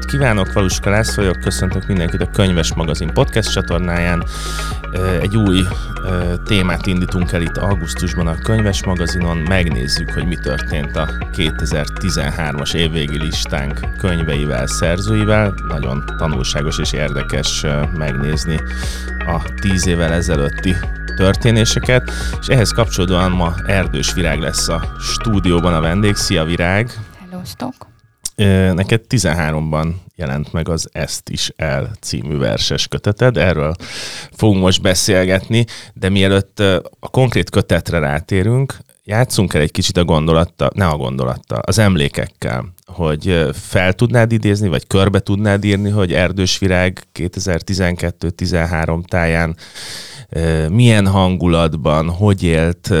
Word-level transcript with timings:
Napot 0.00 0.18
kívánok, 0.20 0.52
Valuska 0.52 0.90
László 0.90 1.22
vagyok, 1.22 1.40
köszöntök 1.40 1.86
mindenkit 1.86 2.20
a 2.20 2.30
Könyves 2.30 2.74
Magazin 2.74 3.12
podcast 3.12 3.52
csatornáján. 3.52 4.24
Egy 5.20 5.36
új 5.36 5.66
témát 6.44 6.86
indítunk 6.86 7.32
el 7.32 7.42
itt 7.42 7.56
augusztusban 7.56 8.26
a 8.26 8.38
Könyves 8.38 8.84
Magazinon, 8.84 9.36
megnézzük, 9.36 10.10
hogy 10.10 10.26
mi 10.26 10.36
történt 10.36 10.96
a 10.96 11.08
2013-as 11.36 12.74
évvégi 12.74 13.18
listánk 13.18 13.80
könyveivel, 13.98 14.66
szerzőivel. 14.66 15.54
Nagyon 15.68 16.04
tanulságos 16.18 16.78
és 16.78 16.92
érdekes 16.92 17.64
megnézni 17.96 18.60
a 19.18 19.52
tíz 19.60 19.86
évvel 19.86 20.12
ezelőtti 20.12 20.76
történéseket, 21.16 22.10
és 22.40 22.46
ehhez 22.46 22.70
kapcsolódóan 22.70 23.30
ma 23.30 23.54
Erdős 23.66 24.12
Virág 24.12 24.38
lesz 24.38 24.68
a 24.68 24.94
stúdióban 25.00 25.74
a 25.74 25.80
vendég. 25.80 26.16
Szia 26.16 26.44
Virág! 26.44 26.90
Hello, 27.18 27.44
Stock! 27.44 27.89
Neked 28.74 29.00
13-ban 29.08 29.94
jelent 30.16 30.52
meg 30.52 30.68
az 30.68 30.88
Ezt 30.92 31.28
is 31.28 31.52
el 31.56 31.90
című 32.00 32.36
verses 32.36 32.88
köteted, 32.88 33.36
erről 33.36 33.74
fogunk 34.32 34.60
most 34.60 34.82
beszélgetni, 34.82 35.64
de 35.94 36.08
mielőtt 36.08 36.60
a 37.00 37.08
konkrét 37.10 37.50
kötetre 37.50 37.98
rátérünk, 37.98 38.76
játszunk 39.04 39.54
el 39.54 39.60
egy 39.60 39.70
kicsit 39.70 39.96
a 39.96 40.04
gondolattal, 40.04 40.70
ne 40.74 40.86
a 40.86 40.96
gondolattal, 40.96 41.58
az 41.58 41.78
emlékekkel, 41.78 42.72
hogy 42.86 43.46
fel 43.52 43.92
tudnád 43.92 44.32
idézni, 44.32 44.68
vagy 44.68 44.86
körbe 44.86 45.18
tudnád 45.18 45.64
írni, 45.64 45.90
hogy 45.90 46.12
Erdős 46.12 46.58
Virág 46.58 47.02
2012-13 47.14 49.04
táján 49.04 49.56
milyen 50.70 51.06
hangulatban, 51.06 52.10
hogy 52.10 52.42
élt, 52.42 52.92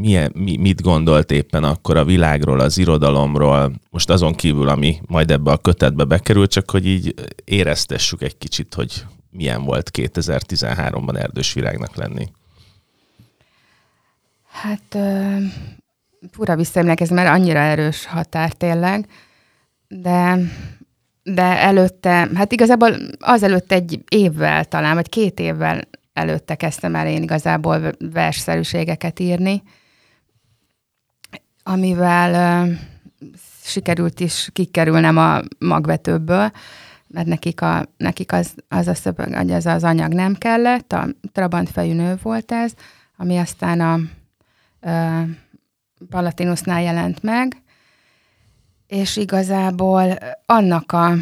milyen, 0.00 0.32
mit 0.34 0.82
gondolt 0.82 1.30
éppen 1.30 1.64
akkor 1.64 1.96
a 1.96 2.04
világról, 2.04 2.60
az 2.60 2.78
irodalomról, 2.78 3.72
most 3.90 4.10
azon 4.10 4.34
kívül, 4.34 4.68
ami 4.68 5.00
majd 5.06 5.30
ebbe 5.30 5.50
a 5.50 5.56
kötetbe 5.56 6.04
bekerül, 6.04 6.46
csak 6.46 6.70
hogy 6.70 6.86
így 6.86 7.14
éreztessük 7.44 8.22
egy 8.22 8.38
kicsit, 8.38 8.74
hogy 8.74 9.04
milyen 9.30 9.64
volt 9.64 9.90
2013-ban 9.98 11.16
Erdős 11.16 11.52
Virágnak 11.52 11.96
lenni. 11.96 12.28
Hát 14.50 14.98
fura 16.30 16.56
visszaemlékezni, 16.56 17.14
mert 17.14 17.28
annyira 17.28 17.58
erős 17.58 18.06
határ 18.06 18.52
tényleg, 18.52 19.06
de, 19.88 20.38
de 21.22 21.42
előtte, 21.42 22.28
hát 22.34 22.52
igazából 22.52 22.94
az 23.18 23.42
előtt 23.42 23.72
egy 23.72 24.04
évvel 24.08 24.64
talán, 24.64 24.94
vagy 24.94 25.08
két 25.08 25.40
évvel 25.40 25.88
előtte 26.12 26.54
kezdtem 26.54 26.94
el 26.94 27.06
én 27.06 27.22
igazából 27.22 27.92
versszerűségeket 27.98 29.18
írni, 29.18 29.62
amivel 31.62 32.68
sikerült 33.62 34.20
is 34.20 34.48
kikerülnem 34.52 35.16
a 35.16 35.40
magvetőből, 35.58 36.50
mert 37.06 37.26
nekik, 37.26 37.60
a, 37.60 37.86
nekik 37.96 38.32
az, 38.32 38.54
az 38.68 38.86
a 38.86 38.94
szöveg, 38.94 39.50
az 39.50 39.66
az 39.66 39.84
anyag 39.84 40.12
nem 40.12 40.34
kellett, 40.34 40.92
a 40.92 41.08
Trabant 41.32 41.70
fejű 41.70 41.92
nő 41.92 42.18
volt 42.22 42.52
ez, 42.52 42.72
ami 43.16 43.38
aztán 43.38 43.80
a 43.80 43.98
uh, 44.80 45.28
Palatinusnál 46.08 46.82
jelent 46.82 47.22
meg, 47.22 47.62
és 48.86 49.16
igazából 49.16 50.18
annak 50.46 50.92
a 50.92 51.14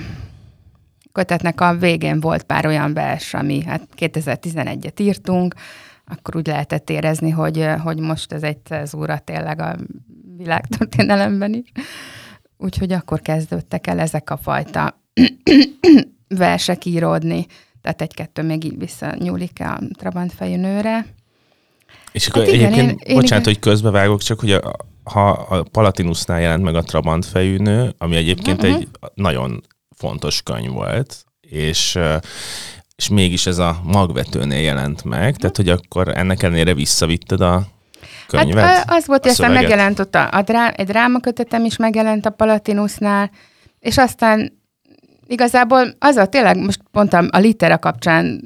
kötetnek 1.12 1.60
a 1.60 1.76
végén 1.76 2.20
volt 2.20 2.42
pár 2.42 2.66
olyan 2.66 2.94
vers, 2.94 3.34
ami 3.34 3.62
hát 3.62 3.88
2011-et 3.96 5.00
írtunk, 5.00 5.54
akkor 6.06 6.36
úgy 6.36 6.46
lehetett 6.46 6.90
érezni, 6.90 7.30
hogy, 7.30 7.66
hogy 7.82 7.98
most 7.98 8.32
ez 8.32 8.42
egy 8.42 8.58
cezúra 8.64 9.18
tényleg 9.18 9.60
a 9.60 9.76
világtörténelemben 10.36 11.54
is. 11.54 11.72
Úgyhogy 12.56 12.92
akkor 12.92 13.20
kezdődtek 13.20 13.86
el 13.86 13.98
ezek 13.98 14.30
a 14.30 14.36
fajta 14.36 15.02
versek 16.28 16.84
íródni. 16.84 17.47
Tehát 17.82 18.02
egy-kettő 18.02 18.42
még 18.42 18.64
így 18.64 18.78
visszanyúlik 18.78 19.60
a 19.60 19.78
Trabant 19.98 20.32
fejű 20.32 20.56
nőre. 20.56 21.06
És 22.12 22.26
akkor 22.26 22.44
hát 22.44 22.52
igen, 22.52 22.72
egyébként, 22.72 22.91
én, 22.91 23.08
én 23.08 23.14
bocsánat, 23.14 23.47
igen. 23.47 23.60
hogy 23.60 23.72
közbevágok, 23.72 24.20
csak 24.20 24.41
hogy 24.41 24.52
a, 24.52 24.76
ha 25.02 25.30
a 25.30 25.62
Palatinusnál 25.62 26.41
jelent 26.41 26.62
meg 26.62 26.74
a 26.74 26.82
Trabant 26.82 27.26
fejű 27.26 27.56
nő, 27.56 27.94
ami 27.98 28.16
egyébként 28.16 28.62
uh-huh. 28.62 28.76
egy 28.76 28.88
nagyon 29.14 29.62
fontos 29.98 30.42
könyv 30.42 30.70
volt, 30.70 31.25
és 31.41 31.98
és 32.97 33.09
mégis 33.09 33.47
ez 33.47 33.59
a 33.59 33.81
magvetőnél 33.84 34.60
jelent 34.60 35.04
meg, 35.04 35.36
tehát 35.36 35.56
hogy 35.56 35.69
akkor 35.69 36.09
ennek 36.09 36.42
ellenére 36.42 36.75
visszavitted 36.75 37.41
a 37.41 37.62
könyvet? 38.26 38.64
Hát 38.64 38.91
az 38.91 39.06
volt, 39.06 39.22
hogy 39.22 39.31
aztán 39.31 39.53
megjelent 39.53 39.98
ott 39.98 40.14
a, 40.14 40.28
a 40.32 40.42
drá, 40.42 40.69
egy 40.69 40.86
drámakötetem 40.86 41.64
is 41.64 41.76
megjelent 41.76 42.26
a 42.26 42.31
Palatinusnál, 42.31 43.31
és 43.81 43.98
aztán 43.98 44.53
igazából 45.26 45.94
az 45.98 46.16
a 46.16 46.26
tényleg, 46.26 46.56
most 46.56 46.80
pont 46.92 47.12
a, 47.12 47.25
a 47.30 47.38
litera 47.38 47.78
kapcsán 47.78 48.42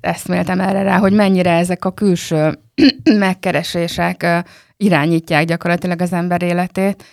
eszméltem 0.00 0.60
erre 0.60 0.82
rá, 0.82 0.98
hogy 0.98 1.12
mennyire 1.12 1.50
ezek 1.50 1.84
a 1.84 1.90
külső 1.90 2.58
megkeresések 3.18 4.44
irányítják 4.76 5.44
gyakorlatilag 5.44 6.00
az 6.00 6.12
ember 6.12 6.42
életét, 6.42 7.04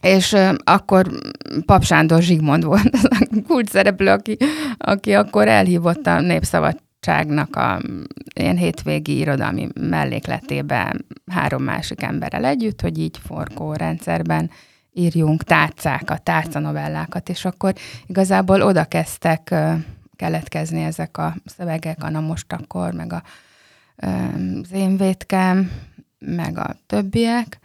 és 0.00 0.36
akkor 0.64 1.10
Pap 1.66 1.84
Sándor 1.84 2.22
Zsigmond 2.22 2.64
volt 2.64 2.94
az 2.94 3.04
a 3.10 3.26
kulcs 3.46 3.68
szereplő, 3.68 4.10
aki, 4.10 4.36
aki 4.78 5.14
akkor 5.14 5.48
elhívott 5.48 6.06
a 6.06 6.20
Népszabadságnak 6.20 7.56
a 7.56 7.80
ilyen 8.34 8.56
hétvégi 8.56 9.18
irodalmi 9.18 9.68
mellékletébe 9.80 10.96
három 11.30 11.62
másik 11.62 12.02
emberrel 12.02 12.44
együtt, 12.44 12.80
hogy 12.80 12.98
így 12.98 13.18
forgó 13.26 13.72
rendszerben 13.72 14.50
írjunk 14.92 15.42
tárcákat, 15.42 16.22
tárcanovellákat, 16.22 17.28
és 17.28 17.44
akkor 17.44 17.74
igazából 18.06 18.62
oda 18.62 18.84
kezdtek 18.84 19.54
keletkezni 20.16 20.82
ezek 20.82 21.18
a 21.18 21.34
szövegek, 21.44 22.04
a 22.04 22.10
Na 22.10 22.20
most 22.20 22.52
akkor, 22.52 22.92
meg 22.92 23.12
a, 23.12 23.22
az 24.62 24.72
én 24.72 24.96
vétkem, 24.96 25.70
meg 26.18 26.58
a 26.58 26.76
többiek, 26.86 27.58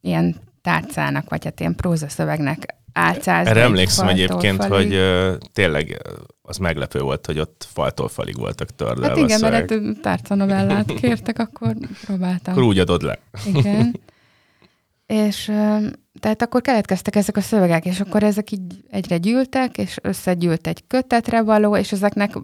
ilyen 0.00 0.36
tárcának, 0.66 1.28
vagy 1.28 1.44
hát 1.44 1.60
ilyen 1.60 1.74
prózaszövegnek 1.74 2.74
álcázni. 2.92 3.50
Erre 3.50 3.60
emlékszem 3.60 4.08
egyébként, 4.08 4.64
falig. 4.64 4.92
hogy 4.92 5.38
tényleg 5.52 6.02
az 6.42 6.56
meglepő 6.56 7.00
volt, 7.00 7.26
hogy 7.26 7.38
ott 7.38 7.66
faltól 7.72 8.08
falig 8.08 8.36
voltak 8.36 8.74
tördelve 8.74 9.08
Hát 9.08 9.16
igen, 9.16 9.40
mert 9.40 9.70
hát 9.70 10.00
tárcanovellát 10.02 10.92
kértek, 11.00 11.38
akkor 11.38 11.74
próbáltam. 12.04 12.52
Akkor 12.52 12.62
úgy 12.62 12.78
adod 12.78 13.02
le. 13.02 13.18
Igen. 13.54 13.94
És 15.06 15.44
tehát 16.20 16.42
akkor 16.42 16.60
keletkeztek 16.60 17.16
ezek 17.16 17.36
a 17.36 17.40
szövegek, 17.40 17.84
és 17.84 18.00
akkor 18.00 18.22
ezek 18.22 18.50
így 18.50 18.84
egyre 18.90 19.16
gyűltek, 19.16 19.78
és 19.78 19.98
összegyűlt 20.02 20.66
egy 20.66 20.86
kötetre 20.86 21.42
való, 21.42 21.76
és 21.76 21.92
ezeknek 21.92 22.38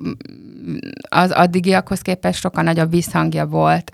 az 1.09 1.31
addigiakhoz 1.31 2.01
képest 2.01 2.41
sokkal 2.41 2.63
nagyobb 2.63 2.91
visszhangja 2.91 3.47
volt 3.47 3.93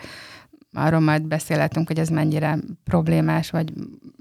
arról 0.78 1.00
majd 1.00 1.22
beszélhetünk, 1.22 1.86
hogy 1.86 1.98
ez 1.98 2.08
mennyire 2.08 2.58
problémás, 2.84 3.50
vagy 3.50 3.72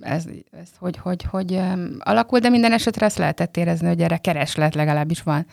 ez, 0.02 0.26
ez 0.52 0.70
hogy, 0.80 0.98
hogy, 0.98 1.24
hogy 1.24 1.60
alakul, 2.00 2.40
de 2.40 2.50
minden 2.50 2.72
esetre 2.72 3.06
ezt 3.06 3.18
lehetett 3.18 3.58
érezni, 3.58 3.88
hogy 3.88 4.02
erre 4.02 4.18
kereslet 4.18 4.76
legalábbis 4.76 5.22
van. 5.22 5.46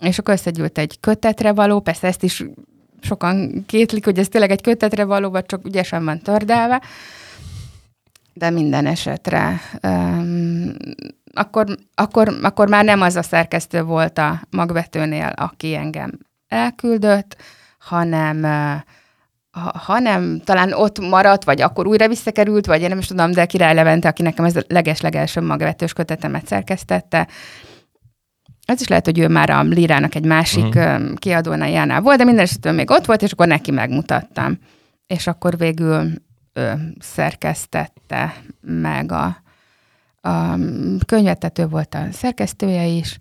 És 0.00 0.18
akkor 0.18 0.34
összegyűlt 0.34 0.78
egy 0.78 1.00
kötetre 1.00 1.52
való, 1.52 1.80
persze 1.80 2.06
ezt 2.06 2.22
is 2.22 2.44
sokan 3.00 3.64
kétlik, 3.66 4.04
hogy 4.04 4.18
ez 4.18 4.28
tényleg 4.28 4.50
egy 4.50 4.62
kötetre 4.62 5.04
való, 5.04 5.30
vagy 5.30 5.46
csak 5.46 5.66
ügyesen 5.66 6.04
van 6.04 6.18
tördelve, 6.18 6.82
de 8.32 8.50
minden 8.50 8.86
esetre 8.86 9.60
um, 9.82 10.74
akkor, 11.32 11.66
akkor, 11.94 12.38
akkor 12.42 12.68
már 12.68 12.84
nem 12.84 13.00
az 13.00 13.16
a 13.16 13.22
szerkesztő 13.22 13.82
volt 13.82 14.18
a 14.18 14.40
magvetőnél, 14.50 15.32
aki 15.36 15.74
engem 15.74 16.18
elküldött, 16.48 17.36
hanem 17.78 18.42
uh, 18.42 18.82
hanem 19.74 20.40
talán 20.44 20.72
ott 20.72 20.98
maradt, 20.98 21.44
vagy 21.44 21.60
akkor 21.60 21.86
újra 21.86 22.08
visszakerült, 22.08 22.66
vagy 22.66 22.82
én 22.82 22.88
nem 22.88 22.98
is 22.98 23.06
tudom, 23.06 23.30
de 23.30 23.46
Király 23.46 23.74
Levente, 23.74 24.08
aki 24.08 24.22
nekem 24.22 24.44
ez 24.44 24.56
a 24.56 24.62
leges-legelső 24.68 25.40
magvetős 25.40 25.92
kötetemet 25.92 26.46
szerkesztette, 26.46 27.28
ez 28.66 28.80
is 28.80 28.88
lehet, 28.88 29.04
hogy 29.04 29.18
ő 29.18 29.28
már 29.28 29.50
a 29.50 29.62
Lirának 29.62 30.14
egy 30.14 30.24
másik 30.24 30.64
uh-huh. 30.64 32.02
volt, 32.02 32.18
de 32.18 32.24
minden 32.24 32.44
esetben 32.44 32.74
még 32.74 32.90
ott 32.90 33.04
volt, 33.04 33.22
és 33.22 33.32
akkor 33.32 33.46
neki 33.46 33.70
megmutattam. 33.70 34.58
És 35.06 35.26
akkor 35.26 35.56
végül 35.58 36.10
ő 36.52 36.94
szerkesztette 36.98 38.34
meg 38.60 39.12
a, 39.12 39.42
a 40.20 40.58
könyvetető 41.06 41.66
volt 41.66 41.94
a 41.94 42.06
szerkesztője 42.12 42.84
is, 42.84 43.18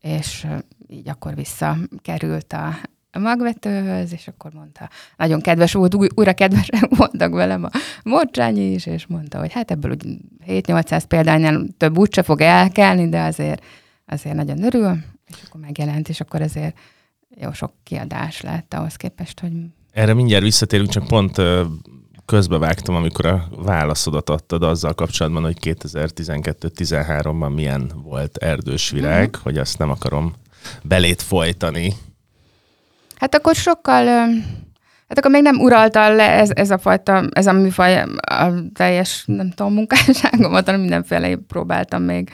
és 0.00 0.46
így 0.88 1.08
akkor 1.08 1.34
visszakerült 1.34 2.52
a, 2.52 2.74
a 3.12 3.18
magvetőhöz, 3.18 4.12
és 4.12 4.28
akkor 4.28 4.52
mondta, 4.52 4.88
nagyon 5.16 5.40
kedves 5.40 5.72
volt, 5.72 5.94
új, 5.94 6.08
újra 6.14 6.32
kedvesen 6.32 6.88
voltak 6.96 7.32
velem 7.32 7.64
a 7.64 7.70
Morcsányi 8.02 8.72
is, 8.72 8.86
és 8.86 9.06
mondta, 9.06 9.38
hogy 9.38 9.52
hát 9.52 9.70
ebből 9.70 9.90
úgy 9.90 10.06
7-800 10.46 11.02
példánynál 11.08 11.66
több 11.76 11.98
úgyse 11.98 12.22
fog 12.22 12.40
elkelni, 12.40 13.08
de 13.08 13.22
azért, 13.22 13.64
azért 14.06 14.34
nagyon 14.34 14.62
örül, 14.62 14.98
és 15.26 15.36
akkor 15.48 15.60
megjelent, 15.60 16.08
és 16.08 16.20
akkor 16.20 16.42
azért 16.42 16.78
jó 17.36 17.52
sok 17.52 17.72
kiadás 17.82 18.40
lett 18.40 18.74
ahhoz 18.74 18.96
képest, 18.96 19.40
hogy... 19.40 19.52
Erre 19.92 20.14
mindjárt 20.14 20.44
visszatérünk, 20.44 20.88
csak 20.88 21.06
pont 21.06 21.36
közbevágtam, 22.30 22.94
amikor 22.94 23.26
a 23.26 23.48
válaszodat 23.50 24.30
adtad 24.30 24.62
azzal 24.62 24.94
kapcsolatban, 24.94 25.42
hogy 25.42 25.56
2012-13-ban 25.60 27.54
milyen 27.54 27.92
volt 28.04 28.36
erdős 28.36 28.90
virág, 28.90 29.28
uh-huh. 29.28 29.42
hogy 29.42 29.58
azt 29.58 29.78
nem 29.78 29.90
akarom 29.90 30.34
belét 30.82 31.22
folytani. 31.22 31.94
Hát 33.20 33.34
akkor 33.34 33.54
sokkal, 33.54 34.06
hát 35.08 35.18
akkor 35.18 35.30
még 35.30 35.42
nem 35.42 35.58
uralta 35.58 36.14
le 36.14 36.30
ez, 36.30 36.50
ez 36.54 36.70
a 36.70 36.78
fajta, 36.78 37.24
ez 37.32 37.46
a 37.46 37.52
műfaj 37.52 38.02
a 38.20 38.52
teljes, 38.74 39.24
nem 39.26 39.50
tudom, 39.50 39.74
munkásságomat, 39.74 40.64
hanem 40.64 40.80
mindenféle 40.80 41.36
próbáltam 41.36 42.02
még 42.02 42.30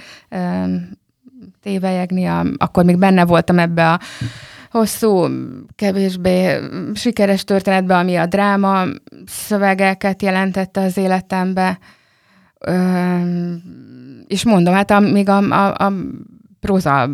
tévejegni, 1.62 2.30
akkor 2.56 2.84
még 2.84 2.98
benne 2.98 3.24
voltam 3.24 3.58
ebbe 3.58 3.92
a 3.92 4.00
hosszú, 4.70 5.26
kevésbé 5.76 6.58
sikeres 6.94 7.44
történetbe, 7.44 7.96
ami 7.96 8.16
a 8.16 8.26
dráma 8.26 8.84
szövegeket 9.26 10.22
jelentette 10.22 10.80
az 10.80 10.96
életembe. 10.96 11.78
és 14.26 14.44
mondom, 14.44 14.74
hát 14.74 14.90
a, 14.90 15.00
még 15.00 15.28
a, 15.28 15.36
a, 15.36 15.84
a 15.84 15.92
próza 16.60 17.10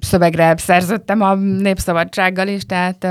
szövegre 0.00 0.54
szerződtem 0.56 1.20
a 1.20 1.34
Népszabadsággal 1.34 2.48
is, 2.48 2.66
tehát 2.66 3.06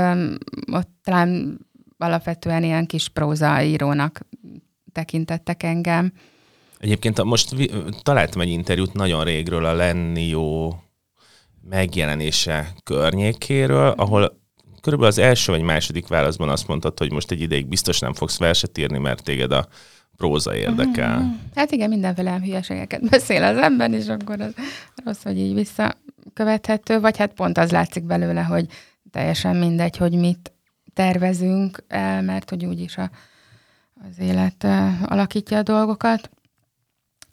ott 0.72 0.88
talán 1.02 1.58
alapvetően 1.98 2.62
ilyen 2.62 2.86
kis 2.86 3.08
prózaírónak 3.08 4.20
tekintettek 4.92 5.62
engem. 5.62 6.12
Egyébként 6.78 7.22
most 7.22 7.54
találtam 8.02 8.40
egy 8.40 8.48
interjút 8.48 8.92
nagyon 8.92 9.24
régről 9.24 9.64
a 9.64 9.74
Lenni 9.74 10.26
jó 10.26 10.70
megjelenése 11.68 12.72
környékéről, 12.84 13.88
ahol 13.88 14.44
körülbelül 14.80 15.12
az 15.12 15.18
első 15.18 15.52
vagy 15.52 15.62
második 15.62 16.06
válaszban 16.06 16.48
azt 16.48 16.66
mondtad, 16.66 16.98
hogy 16.98 17.12
most 17.12 17.30
egy 17.30 17.40
ideig 17.40 17.66
biztos 17.66 17.98
nem 17.98 18.12
fogsz 18.12 18.38
verset 18.38 18.78
írni, 18.78 18.98
mert 18.98 19.22
téged 19.22 19.52
a 19.52 19.68
próza 20.16 20.56
érdekel. 20.56 21.18
Mm-hmm. 21.18 21.30
Hát 21.54 21.70
igen, 21.70 21.88
mindenféle 21.88 22.40
hülyeségeket 22.44 23.08
beszél 23.10 23.42
az 23.42 23.56
ember, 23.56 23.90
és 23.90 24.08
akkor 24.08 24.40
az 24.40 24.54
rossz, 25.04 25.22
hogy 25.22 25.38
így 25.38 25.54
visszakövethető, 26.26 27.00
vagy 27.00 27.16
hát 27.16 27.32
pont 27.32 27.58
az 27.58 27.70
látszik 27.70 28.04
belőle, 28.04 28.42
hogy 28.42 28.66
teljesen 29.10 29.56
mindegy, 29.56 29.96
hogy 29.96 30.12
mit 30.12 30.52
tervezünk 30.94 31.84
el, 31.88 32.22
mert 32.22 32.50
hogy 32.50 32.64
úgyis 32.64 32.96
a, 32.96 33.10
az 34.08 34.18
élet 34.18 34.66
alakítja 35.04 35.58
a 35.58 35.62
dolgokat 35.62 36.30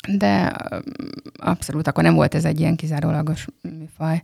de 0.08 0.54
abszolút 1.34 1.88
akkor 1.88 2.04
nem 2.04 2.14
volt 2.14 2.36
ez 2.36 2.46
egy 2.46 2.60
ilyen 2.60 2.76
kizárólagos 2.76 3.48
műfaj. 3.62 4.24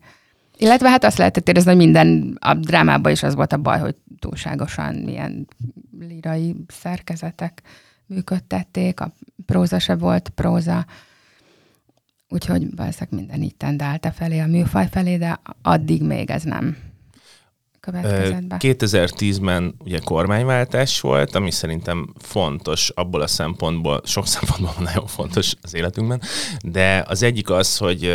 Illetve 0.57 0.89
hát 0.89 1.04
azt 1.04 1.18
lehetett 1.18 1.48
érezni, 1.48 1.69
hogy 1.69 1.80
minden 1.80 2.38
a 2.39 2.54
drámában 2.54 3.12
is 3.12 3.24
az 3.24 3.36
volt 3.36 3.54
a 3.54 3.57
baj, 3.57 3.80
hogy 3.80 3.95
túlságosan 4.19 5.07
ilyen 5.07 5.48
lirai 6.00 6.56
szerkezetek 6.68 7.62
működtették, 8.06 9.00
a 9.00 9.13
próza 9.45 9.80
se 9.80 9.95
volt 9.95 10.30
próza, 10.30 10.86
úgyhogy 12.30 12.76
valószínűleg 12.76 13.20
minden 13.20 13.42
így 13.42 13.56
tendálta 13.56 14.12
felé 14.12 14.40
a 14.40 14.48
műfaj 14.48 14.88
felé, 14.92 15.18
de 15.18 15.40
addig 15.62 16.04
még 16.04 16.30
ez 16.30 16.44
nem 16.44 16.78
következett 17.80 18.44
be. 18.44 18.58
2010-ben 18.60 19.76
ugye 19.80 20.00
kormányváltás 20.00 21.02
volt, 21.02 21.36
ami 21.36 21.52
szerintem 21.52 22.14
fontos 22.18 22.90
abból 22.90 23.22
a 23.22 23.28
szempontból, 23.28 24.02
sok 24.06 24.28
szempontból 24.38 24.74
nagyon 24.80 25.08
fontos 25.08 25.54
az 25.62 25.74
életünkben, 25.74 26.22
de 26.64 27.04
az 27.08 27.24
egyik 27.24 27.50
az, 27.50 27.78
hogy 27.78 28.14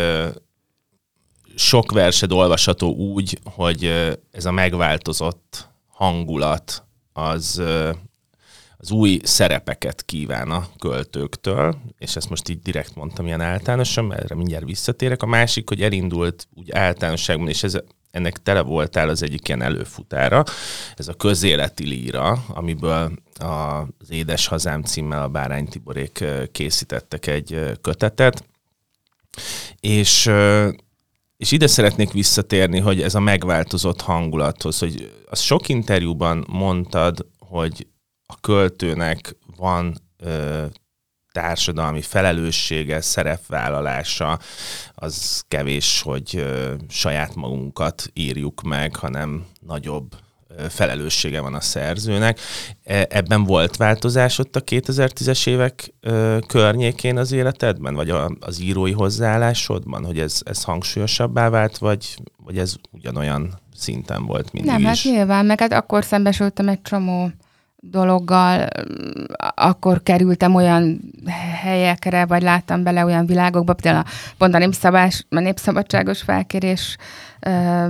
sok 1.55 1.91
versed 1.91 2.31
olvasható 2.31 2.95
úgy, 2.95 3.39
hogy 3.43 3.85
ez 4.31 4.45
a 4.45 4.51
megváltozott 4.51 5.69
hangulat 5.87 6.83
az 7.13 7.61
az 8.85 8.91
új 8.91 9.19
szerepeket 9.23 10.03
kíván 10.05 10.51
a 10.51 10.67
költőktől, 10.79 11.75
és 11.97 12.15
ezt 12.15 12.29
most 12.29 12.49
így 12.49 12.59
direkt 12.59 12.95
mondtam 12.95 13.25
ilyen 13.25 13.41
általánosan, 13.41 14.05
mert 14.05 14.23
erre 14.23 14.35
mindjárt 14.35 14.65
visszatérek. 14.65 15.23
A 15.23 15.25
másik, 15.25 15.67
hogy 15.67 15.81
elindult 15.81 16.47
úgy 16.53 16.71
általánosságban, 16.71 17.47
és 17.47 17.63
ez 17.63 17.77
ennek 18.11 18.37
tele 18.43 18.61
voltál 18.61 19.09
az 19.09 19.23
egyik 19.23 19.47
ilyen 19.47 19.61
előfutára, 19.61 20.43
ez 20.95 21.07
a 21.07 21.13
közéleti 21.13 21.87
líra, 21.87 22.43
amiből 22.47 23.11
az 23.37 24.09
Édes 24.09 24.47
Hazám 24.47 24.81
címmel 24.81 25.23
a 25.23 25.27
Bárány 25.27 25.67
Tiborék 25.67 26.23
készítettek 26.51 27.27
egy 27.27 27.59
kötetet, 27.81 28.45
és 29.79 30.31
és 31.37 31.51
ide 31.51 31.67
szeretnék 31.67 32.11
visszatérni, 32.11 32.79
hogy 32.79 33.01
ez 33.01 33.15
a 33.15 33.19
megváltozott 33.19 34.01
hangulathoz, 34.01 34.79
hogy 34.79 35.11
az 35.29 35.39
sok 35.39 35.69
interjúban 35.69 36.45
mondtad, 36.49 37.25
hogy 37.39 37.87
a 38.25 38.39
költőnek 38.39 39.35
van 39.57 39.95
ö, 40.17 40.65
társadalmi 41.31 42.01
felelőssége, 42.01 43.01
szerepvállalása, 43.01 44.39
az 44.93 45.43
kevés, 45.47 46.01
hogy 46.01 46.45
saját 46.89 47.35
magunkat 47.35 48.09
írjuk 48.13 48.61
meg, 48.61 48.95
hanem 48.95 49.45
nagyobb 49.59 50.15
felelőssége 50.69 51.39
van 51.41 51.53
a 51.53 51.61
szerzőnek. 51.61 52.39
E, 52.83 53.07
ebben 53.09 53.43
volt 53.43 53.77
változás 53.77 54.39
ott 54.39 54.55
a 54.55 54.61
2010-es 54.61 55.47
évek 55.47 55.93
környékén 56.47 57.17
az 57.17 57.31
életedben, 57.31 57.95
vagy 57.95 58.09
az 58.39 58.61
írói 58.61 58.91
hozzáállásodban, 58.91 60.05
hogy 60.05 60.19
ez, 60.19 60.41
ez 60.43 60.63
hangsúlyosabbá 60.63 61.49
vált, 61.49 61.77
vagy, 61.77 62.17
vagy 62.37 62.57
ez 62.57 62.75
ugyanolyan 62.91 63.59
szinten 63.75 64.25
volt 64.25 64.51
mindig 64.51 64.71
Nem, 64.71 64.83
hát 64.83 64.95
is? 64.95 65.03
hát 65.03 65.13
nyilván, 65.13 65.45
meg 65.45 65.59
hát 65.59 65.73
akkor 65.73 66.03
szembesültem 66.03 66.67
egy 66.67 66.81
csomó 66.81 67.31
dologgal, 67.91 68.67
akkor 69.55 70.03
kerültem 70.03 70.55
olyan 70.55 70.99
helyekre, 71.61 72.25
vagy 72.25 72.41
láttam 72.41 72.83
bele 72.83 73.05
olyan 73.05 73.25
világokba, 73.25 73.73
például 73.73 74.03
a, 74.07 74.09
pont 74.37 74.53
a, 74.53 74.57
népszabás, 74.57 75.25
a 75.29 75.39
népszabadságos 75.39 76.21
felkérés 76.21 76.97
ö, 77.39 77.85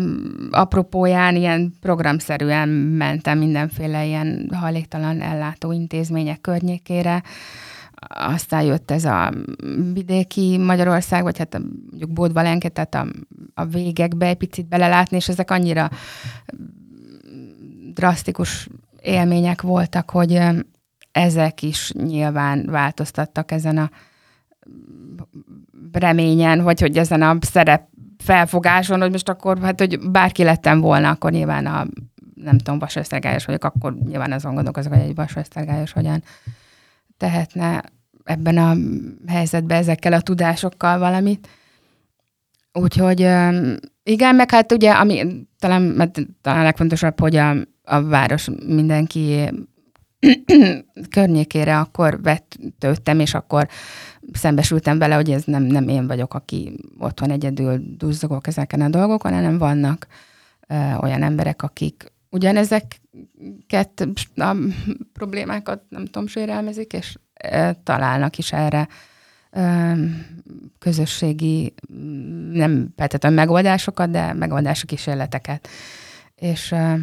apropóján 0.51 1.35
ilyen 1.35 1.73
programszerűen 1.81 2.69
mentem 2.69 3.37
mindenféle 3.37 4.05
ilyen 4.05 4.49
hajléktalan 4.53 5.21
ellátó 5.21 5.71
intézmények 5.71 6.41
környékére, 6.41 7.23
aztán 8.09 8.63
jött 8.63 8.91
ez 8.91 9.05
a 9.05 9.31
vidéki 9.93 10.57
Magyarország, 10.57 11.23
vagy 11.23 11.37
hát 11.37 11.59
mondjuk 11.89 12.13
Bódvalenke, 12.13 12.69
tehát 12.69 12.95
a, 12.95 13.05
a 13.53 13.65
végekbe 13.65 14.25
egy 14.25 14.37
picit 14.37 14.67
belelátni, 14.67 15.17
és 15.17 15.29
ezek 15.29 15.51
annyira 15.51 15.89
drasztikus 17.93 18.69
élmények 19.05 19.61
voltak, 19.61 20.09
hogy 20.09 20.41
ezek 21.11 21.61
is 21.61 21.91
nyilván 21.91 22.65
változtattak 22.65 23.51
ezen 23.51 23.77
a 23.77 23.89
reményen, 25.91 26.63
vagy 26.63 26.79
hogy 26.81 26.97
ezen 26.97 27.21
a 27.21 27.37
szerep 27.41 27.87
felfogáson, 28.17 29.01
hogy 29.01 29.11
most 29.11 29.29
akkor, 29.29 29.59
hát, 29.59 29.79
hogy 29.79 30.09
bárki 30.09 30.43
lettem 30.43 30.79
volna, 30.79 31.09
akkor 31.09 31.31
nyilván 31.31 31.65
a, 31.65 31.85
nem 32.35 32.57
tudom, 32.57 32.79
vasösztergályos 32.79 33.45
vagyok, 33.45 33.63
akkor 33.63 33.93
nyilván 33.93 34.31
azon 34.31 34.53
gondolkozok, 34.53 34.93
hogy 34.93 35.01
egy 35.01 35.15
vasösztergályos 35.15 35.91
hogyan 35.91 36.23
tehetne 37.17 37.83
ebben 38.23 38.57
a 38.57 38.75
helyzetben 39.31 39.77
ezekkel 39.77 40.13
a 40.13 40.21
tudásokkal 40.21 40.99
valamit. 40.99 41.47
Úgyhogy 42.79 43.19
igen, 44.03 44.35
meg 44.35 44.51
hát 44.51 44.71
ugye, 44.71 44.91
ami 44.91 45.47
talán, 45.59 45.81
mert 45.81 46.19
talán 46.41 46.63
legfontosabb, 46.63 47.19
hogy 47.19 47.35
a, 47.35 47.55
a 47.83 48.03
város 48.03 48.49
mindenki 48.65 49.49
környékére 51.09 51.79
akkor 51.79 52.21
vettődtem, 52.21 53.19
és 53.19 53.33
akkor 53.33 53.67
szembesültem 54.33 54.97
vele, 54.97 55.15
hogy 55.15 55.31
ez 55.31 55.43
nem, 55.43 55.63
nem 55.63 55.87
én 55.87 56.07
vagyok, 56.07 56.33
aki 56.33 56.73
otthon 56.99 57.31
egyedül 57.31 57.81
duzzogok 57.97 58.47
ezeken 58.47 58.81
a 58.81 58.89
dolgokon, 58.89 59.33
hanem 59.33 59.57
vannak 59.57 60.07
ö, 60.67 60.75
olyan 61.01 61.23
emberek, 61.23 61.63
akik 61.63 62.13
ugyanezeket 62.29 64.07
a 64.35 64.55
problémákat, 65.13 65.81
nem 65.89 66.05
tudom, 66.05 66.27
sérelmezik, 66.27 66.93
és 66.93 67.15
ö, 67.51 67.69
találnak 67.83 68.37
is 68.37 68.53
erre 68.53 68.87
közösségi, 70.79 71.73
nem 72.51 72.93
feltétlenül 72.95 73.37
megoldásokat, 73.37 74.09
de 74.09 74.33
megoldási 74.33 74.85
kísérleteket. 74.85 75.67
És 76.35 76.71
ö, 76.71 76.93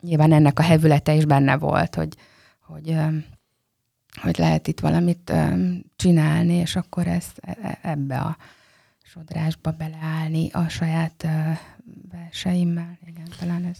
nyilván 0.00 0.32
ennek 0.32 0.58
a 0.58 0.62
hevülete 0.62 1.14
is 1.14 1.24
benne 1.24 1.56
volt, 1.56 1.94
hogy, 1.94 2.14
hogy, 2.60 2.96
hogy 4.22 4.38
lehet 4.38 4.68
itt 4.68 4.80
valamit 4.80 5.32
csinálni, 5.96 6.54
és 6.54 6.76
akkor 6.76 7.06
ezt 7.06 7.38
e, 7.40 7.56
e, 7.62 7.78
ebbe 7.82 8.18
a 8.18 8.36
sodrásba 9.02 9.70
beleállni 9.70 10.50
a 10.52 10.68
saját 10.68 11.26
verseimmel. 12.12 12.98
Igen, 13.06 13.26
talán 13.38 13.64
ez. 13.64 13.76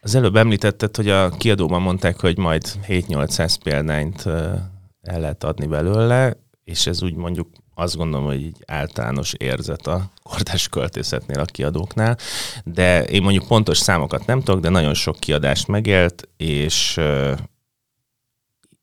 Az 0.00 0.14
előbb 0.14 0.36
említetted, 0.36 0.96
hogy 0.96 1.08
a 1.08 1.30
kiadóban 1.30 1.82
mondták, 1.82 2.20
hogy 2.20 2.38
majd 2.38 2.62
7-800 2.86 3.56
példányt 3.62 4.26
el 5.02 5.20
lehet 5.20 5.44
adni 5.44 5.66
belőle, 5.66 6.36
és 6.66 6.86
ez 6.86 7.02
úgy 7.02 7.14
mondjuk 7.14 7.48
azt 7.74 7.96
gondolom, 7.96 8.26
hogy 8.26 8.44
egy 8.44 8.62
általános 8.66 9.32
érzet 9.32 9.86
a 9.86 10.10
kordás 10.22 10.68
költészetnél 10.68 11.40
a 11.40 11.44
kiadóknál, 11.44 12.18
de 12.64 13.04
én 13.04 13.22
mondjuk 13.22 13.46
pontos 13.46 13.78
számokat 13.78 14.26
nem 14.26 14.42
tudok, 14.42 14.60
de 14.60 14.68
nagyon 14.68 14.94
sok 14.94 15.16
kiadást 15.18 15.66
megélt, 15.66 16.28
és 16.36 17.00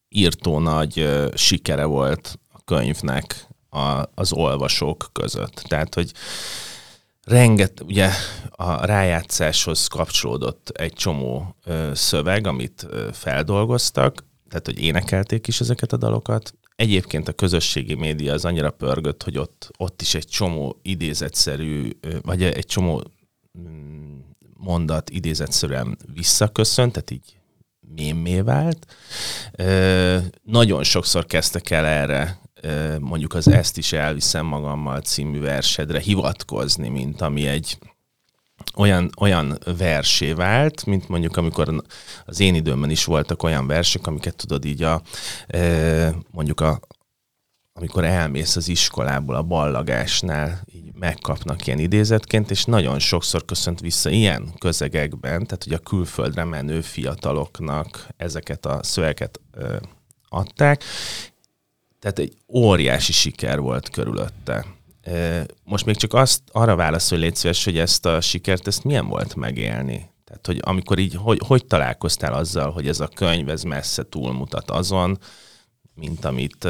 írtó 0.10 0.60
nagy 0.60 1.10
sikere 1.34 1.86
volt 1.86 2.40
a 2.54 2.64
könyvnek 2.66 3.48
a, 3.70 4.04
az 4.16 4.34
olvasók 4.34 5.10
között. 5.12 5.64
Tehát, 5.68 5.94
hogy 5.94 6.12
renget, 7.24 7.82
ugye 7.82 8.10
a 8.50 8.86
rájátszáshoz 8.86 9.88
kapcsolódott 9.88 10.70
egy 10.70 10.94
csomó 10.94 11.56
szöveg, 11.94 12.48
amit 12.48 12.88
feldolgoztak, 13.12 14.26
tehát, 14.50 14.66
hogy 14.66 14.80
énekelték 14.80 15.48
is 15.48 15.60
ezeket 15.60 15.94
a 15.94 15.98
dalokat. 15.98 16.54
Egyébként 16.76 17.28
a 17.28 17.34
közösségi 17.34 17.94
média 17.94 18.34
az 18.34 18.46
annyira 18.46 18.72
pörgött, 18.72 19.24
hogy 19.24 19.38
ott, 19.38 19.72
ott 19.78 20.02
is 20.02 20.14
egy 20.16 20.28
csomó 20.28 20.80
idézetszerű, 20.82 21.90
vagy 22.22 22.44
egy 22.44 22.66
csomó 22.66 23.04
mm, 23.60 24.20
mondat 24.58 25.10
idézetszerűen 25.10 25.98
visszaköszönt, 26.14 26.92
tehát 26.92 27.12
így 27.12 27.38
mémé 27.96 28.42
vált. 28.42 28.96
Nagyon 30.44 30.84
sokszor 30.84 31.26
kezdtek 31.26 31.70
el 31.70 31.86
erre 31.86 32.42
mondjuk 33.00 33.34
az 33.34 33.48
Ezt 33.48 33.78
is 33.78 33.94
elviszem 33.94 34.46
magammal 34.46 35.02
című 35.02 35.40
versedre 35.40 36.00
hivatkozni, 36.00 36.90
mint 36.90 37.22
ami 37.22 37.48
egy 37.48 37.78
olyan, 38.76 39.10
olyan 39.20 39.60
versé 39.78 40.34
vált, 40.34 40.86
mint 40.86 41.08
mondjuk 41.08 41.38
amikor 41.38 41.84
az 42.26 42.40
én 42.40 42.56
időmben 42.56 42.90
is 42.90 43.06
voltak 43.06 43.44
olyan 43.44 43.68
versek, 43.68 44.08
amiket 44.08 44.36
tudod 44.36 44.66
így 44.66 44.84
a, 44.84 45.02
mondjuk 46.32 46.60
a, 46.60 46.80
amikor 47.74 48.04
elmész 48.04 48.56
az 48.56 48.68
iskolából 48.68 49.36
a 49.36 49.42
ballagásnál, 49.42 50.62
így 50.74 50.94
megkapnak 50.94 51.68
ilyen 51.68 51.80
idézetként, 51.80 52.52
és 52.52 52.66
nagyon 52.66 53.00
sokszor 53.00 53.46
köszönt 53.46 53.80
vissza 53.80 54.10
ilyen 54.10 54.54
közegekben, 54.60 55.46
tehát 55.46 55.64
hogy 55.64 55.74
a 55.74 55.78
külföldre 55.78 56.44
menő 56.44 56.82
fiataloknak 56.82 58.08
ezeket 58.18 58.66
a 58.66 58.84
szöveket 58.84 59.40
adták, 60.30 60.84
tehát 62.00 62.20
egy 62.20 62.34
óriási 62.48 63.12
siker 63.12 63.60
volt 63.60 63.90
körülötte. 63.90 64.66
Most 65.64 65.86
még 65.86 65.96
csak 65.96 66.14
azt 66.14 66.42
arra 66.52 66.76
válaszol, 66.76 67.20
légy 67.20 67.36
szíves, 67.36 67.64
hogy 67.64 67.78
ezt 67.78 68.06
a 68.06 68.22
sikert, 68.22 68.68
ezt 68.68 68.84
milyen 68.84 69.08
volt 69.08 69.36
megélni? 69.36 70.12
Tehát, 70.24 70.46
hogy 70.46 70.60
amikor 70.62 71.00
így, 71.00 71.16
hogy, 71.16 71.40
hogy 71.46 71.66
találkoztál 71.66 72.34
azzal, 72.34 72.72
hogy 72.72 72.88
ez 72.88 73.00
a 73.00 73.08
könyv, 73.08 73.50
ez 73.50 73.64
messze 73.64 74.04
túlmutat 74.04 74.72
azon, 74.72 75.18
mint 75.96 76.26
amit 76.26 76.64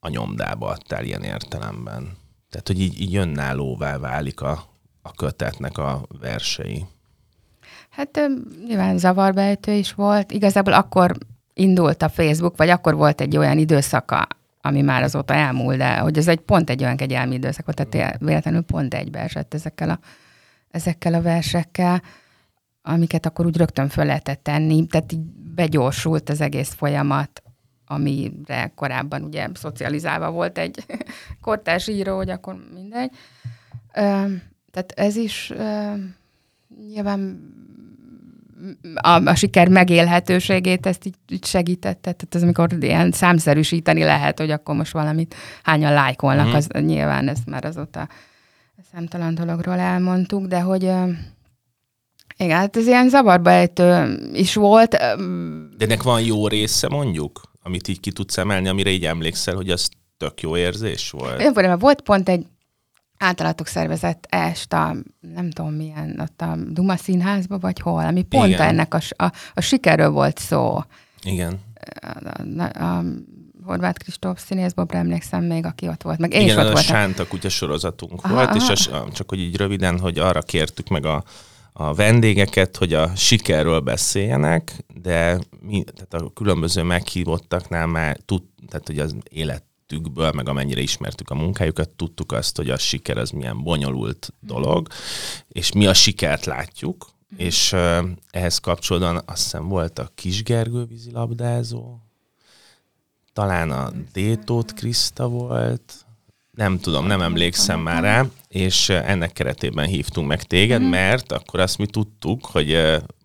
a 0.00 0.08
nyomdába 0.08 0.68
adtál 0.68 1.04
ilyen 1.04 1.22
értelemben. 1.22 2.16
Tehát, 2.50 2.66
hogy 2.66 2.80
így, 2.80 3.00
így 3.00 3.16
önállóvá 3.16 3.98
válik 3.98 4.40
a, 4.40 4.64
a 5.02 5.12
kötetnek 5.12 5.78
a 5.78 6.06
versei. 6.20 6.84
Hát 7.90 8.20
nyilván 8.66 8.98
zavarbejtő 8.98 9.72
is 9.72 9.92
volt. 9.92 10.32
Igazából 10.32 10.72
akkor 10.72 11.16
indult 11.54 12.02
a 12.02 12.08
Facebook, 12.08 12.56
vagy 12.56 12.68
akkor 12.68 12.94
volt 12.94 13.20
egy 13.20 13.36
olyan 13.36 13.58
időszaka 13.58 14.26
ami 14.66 14.80
már 14.80 15.02
azóta 15.02 15.34
elmúlt, 15.34 15.76
de 15.76 15.96
hogy 15.96 16.18
ez 16.18 16.28
egy 16.28 16.40
pont 16.40 16.70
egy 16.70 16.82
olyan 16.82 16.96
kegyelmi 16.96 17.34
időszak 17.34 17.64
volt, 17.64 17.88
tehát 17.88 18.18
véletlenül 18.18 18.62
pont 18.62 18.94
egybe 18.94 19.18
esett 19.18 19.54
ezekkel 19.54 19.90
a, 19.90 19.98
ezekkel 20.70 21.14
a 21.14 21.22
versekkel, 21.22 22.02
amiket 22.82 23.26
akkor 23.26 23.46
úgy 23.46 23.56
rögtön 23.56 23.88
föl 23.88 24.04
lehetett 24.04 24.42
tenni, 24.42 24.86
tehát 24.86 25.12
így 25.12 25.20
begyorsult 25.54 26.28
az 26.28 26.40
egész 26.40 26.72
folyamat, 26.72 27.42
amire 27.86 28.72
korábban 28.74 29.22
ugye 29.22 29.48
szocializálva 29.54 30.30
volt 30.30 30.58
egy 30.58 30.84
kortárs 31.40 31.88
író, 31.88 32.16
hogy 32.16 32.30
akkor 32.30 32.56
mindegy. 32.74 33.10
Tehát 34.70 34.92
ez 34.94 35.16
is 35.16 35.52
nyilván 36.88 37.52
a, 38.94 39.08
a 39.24 39.34
siker 39.34 39.68
megélhetőségét 39.68 40.86
ezt 40.86 41.06
így, 41.06 41.14
így 41.28 41.44
segítette. 41.44 42.12
Tehát 42.12 42.34
ez 42.34 42.42
amikor 42.42 42.68
ilyen 42.80 43.12
számszerűsíteni 43.12 44.02
lehet, 44.02 44.38
hogy 44.38 44.50
akkor 44.50 44.74
most 44.74 44.92
valamit 44.92 45.34
hányan 45.62 45.92
lájkolnak, 45.92 46.46
mm. 46.46 46.52
az 46.52 46.68
nyilván 46.68 47.28
ezt 47.28 47.46
már 47.46 47.64
azóta 47.64 48.08
számtalan 48.92 49.34
dologról 49.34 49.78
elmondtuk, 49.78 50.46
de 50.46 50.60
hogy 50.60 50.82
igen, 52.36 52.56
hát 52.56 52.76
ez 52.76 52.86
ilyen 52.86 53.08
zavarba 53.08 53.50
ejtő 53.50 54.18
is 54.32 54.54
volt. 54.54 54.90
De 55.76 55.84
ennek 55.84 56.02
van 56.02 56.22
jó 56.22 56.48
része 56.48 56.88
mondjuk, 56.88 57.40
amit 57.62 57.88
így 57.88 58.00
ki 58.00 58.12
tudsz 58.12 58.38
emelni, 58.38 58.68
amire 58.68 58.90
így 58.90 59.04
emlékszel, 59.04 59.54
hogy 59.54 59.70
az 59.70 59.88
tök 60.16 60.40
jó 60.40 60.56
érzés 60.56 61.10
volt? 61.10 61.40
Én 61.40 61.78
volt 61.78 62.00
pont 62.00 62.28
egy 62.28 62.46
általatok 63.18 63.66
szervezett 63.66 64.26
est 64.28 64.72
a, 64.72 64.96
nem 65.20 65.50
tudom 65.50 65.72
milyen, 65.72 66.20
ott 66.20 66.40
a 66.40 66.56
Duma 66.68 66.96
színházba, 66.96 67.58
vagy 67.58 67.80
hol, 67.80 68.04
ami 68.04 68.22
pont 68.22 68.48
Igen. 68.48 68.60
ennek 68.60 68.94
a, 68.94 69.00
a, 69.16 69.32
a 69.54 69.60
sikerről 69.60 70.10
volt 70.10 70.38
szó. 70.38 70.78
Igen. 71.22 71.60
A, 72.00 72.62
a, 72.62 72.84
a 72.84 73.04
Horváth 73.64 73.98
Kristóf 73.98 74.40
színészbobra 74.40 74.98
emlékszem 74.98 75.44
még, 75.44 75.64
aki 75.64 75.88
ott 75.88 76.02
volt. 76.02 76.18
Meg 76.18 76.32
én 76.32 76.40
Igen, 76.40 76.50
is 76.50 76.56
ott 76.56 76.68
a 76.68 76.72
voltam. 76.72 76.94
Sánta 76.94 77.26
kutya 77.26 77.48
sorozatunk 77.48 78.24
aha, 78.24 78.34
volt, 78.34 78.48
aha. 78.48 78.72
és 78.72 78.86
a, 78.86 79.08
csak 79.12 79.28
hogy 79.28 79.38
így 79.38 79.56
röviden, 79.56 79.98
hogy 79.98 80.18
arra 80.18 80.42
kértük 80.42 80.88
meg 80.88 81.06
a, 81.06 81.24
a 81.72 81.94
vendégeket, 81.94 82.76
hogy 82.76 82.92
a 82.92 83.16
sikerről 83.16 83.80
beszéljenek, 83.80 84.84
de 85.02 85.38
mi, 85.60 85.84
tehát 85.94 86.26
a 86.26 86.32
különböző 86.34 86.82
meghívottaknál 86.82 87.86
már 87.86 88.16
tud, 88.24 88.42
tehát 88.68 88.86
hogy 88.86 88.98
az 88.98 89.16
élet 89.30 89.64
életükből, 89.94 90.32
meg 90.32 90.48
amennyire 90.48 90.80
ismertük 90.80 91.30
a 91.30 91.34
munkájukat, 91.34 91.88
tudtuk 91.88 92.32
azt, 92.32 92.56
hogy 92.56 92.70
a 92.70 92.78
siker 92.78 93.18
az 93.18 93.30
milyen 93.30 93.62
bonyolult 93.62 94.32
dolog, 94.40 94.88
és 95.48 95.72
mi 95.72 95.86
a 95.86 95.94
sikert 95.94 96.44
látjuk, 96.44 97.06
és 97.36 97.72
uh, 97.72 98.04
ehhez 98.30 98.58
kapcsolódóan 98.58 99.22
azt 99.26 99.42
hiszem 99.42 99.68
volt 99.68 99.98
a 99.98 100.10
Kisgergő 100.14 100.84
vízilabdázó, 100.84 101.98
talán 103.32 103.70
a 103.70 103.90
Détót 104.12 104.72
Kriszta 104.72 105.28
volt, 105.28 106.04
nem 106.50 106.78
tudom, 106.78 107.06
nem 107.06 107.20
emlékszem 107.20 107.80
már 107.80 108.02
rá, 108.02 108.26
és 108.48 108.88
ennek 108.88 109.32
keretében 109.32 109.86
hívtunk 109.86 110.28
meg 110.28 110.42
téged, 110.42 110.80
mhm. 110.80 110.90
mert 110.90 111.32
akkor 111.32 111.60
azt 111.60 111.78
mi 111.78 111.86
tudtuk, 111.86 112.44
hogy 112.44 112.78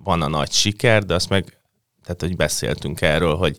van 0.03 0.21
a 0.21 0.27
nagy 0.27 0.51
siker, 0.51 1.03
de 1.05 1.13
azt 1.13 1.29
meg, 1.29 1.57
tehát 2.03 2.21
hogy 2.21 2.35
beszéltünk 2.35 3.01
erről, 3.01 3.35
hogy 3.35 3.55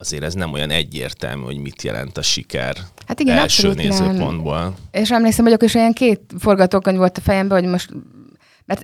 azért 0.00 0.22
ez 0.22 0.34
nem 0.34 0.52
olyan 0.52 0.70
egyértelmű, 0.70 1.44
hogy 1.44 1.58
mit 1.58 1.82
jelent 1.82 2.18
a 2.18 2.22
siker 2.22 2.76
hát 3.06 3.20
igen, 3.20 3.38
első 3.38 3.72
nézőpontból. 3.72 4.60
Nem. 4.60 4.74
És 4.90 5.10
emlékszem, 5.10 5.44
hogy 5.44 5.52
akkor 5.52 5.68
is 5.68 5.74
olyan 5.74 5.92
két 5.92 6.20
forgatókönyv 6.38 6.98
volt 6.98 7.18
a 7.18 7.20
fejemben, 7.20 7.60
hogy 7.60 7.70
most, 7.70 7.90
mert 8.64 8.82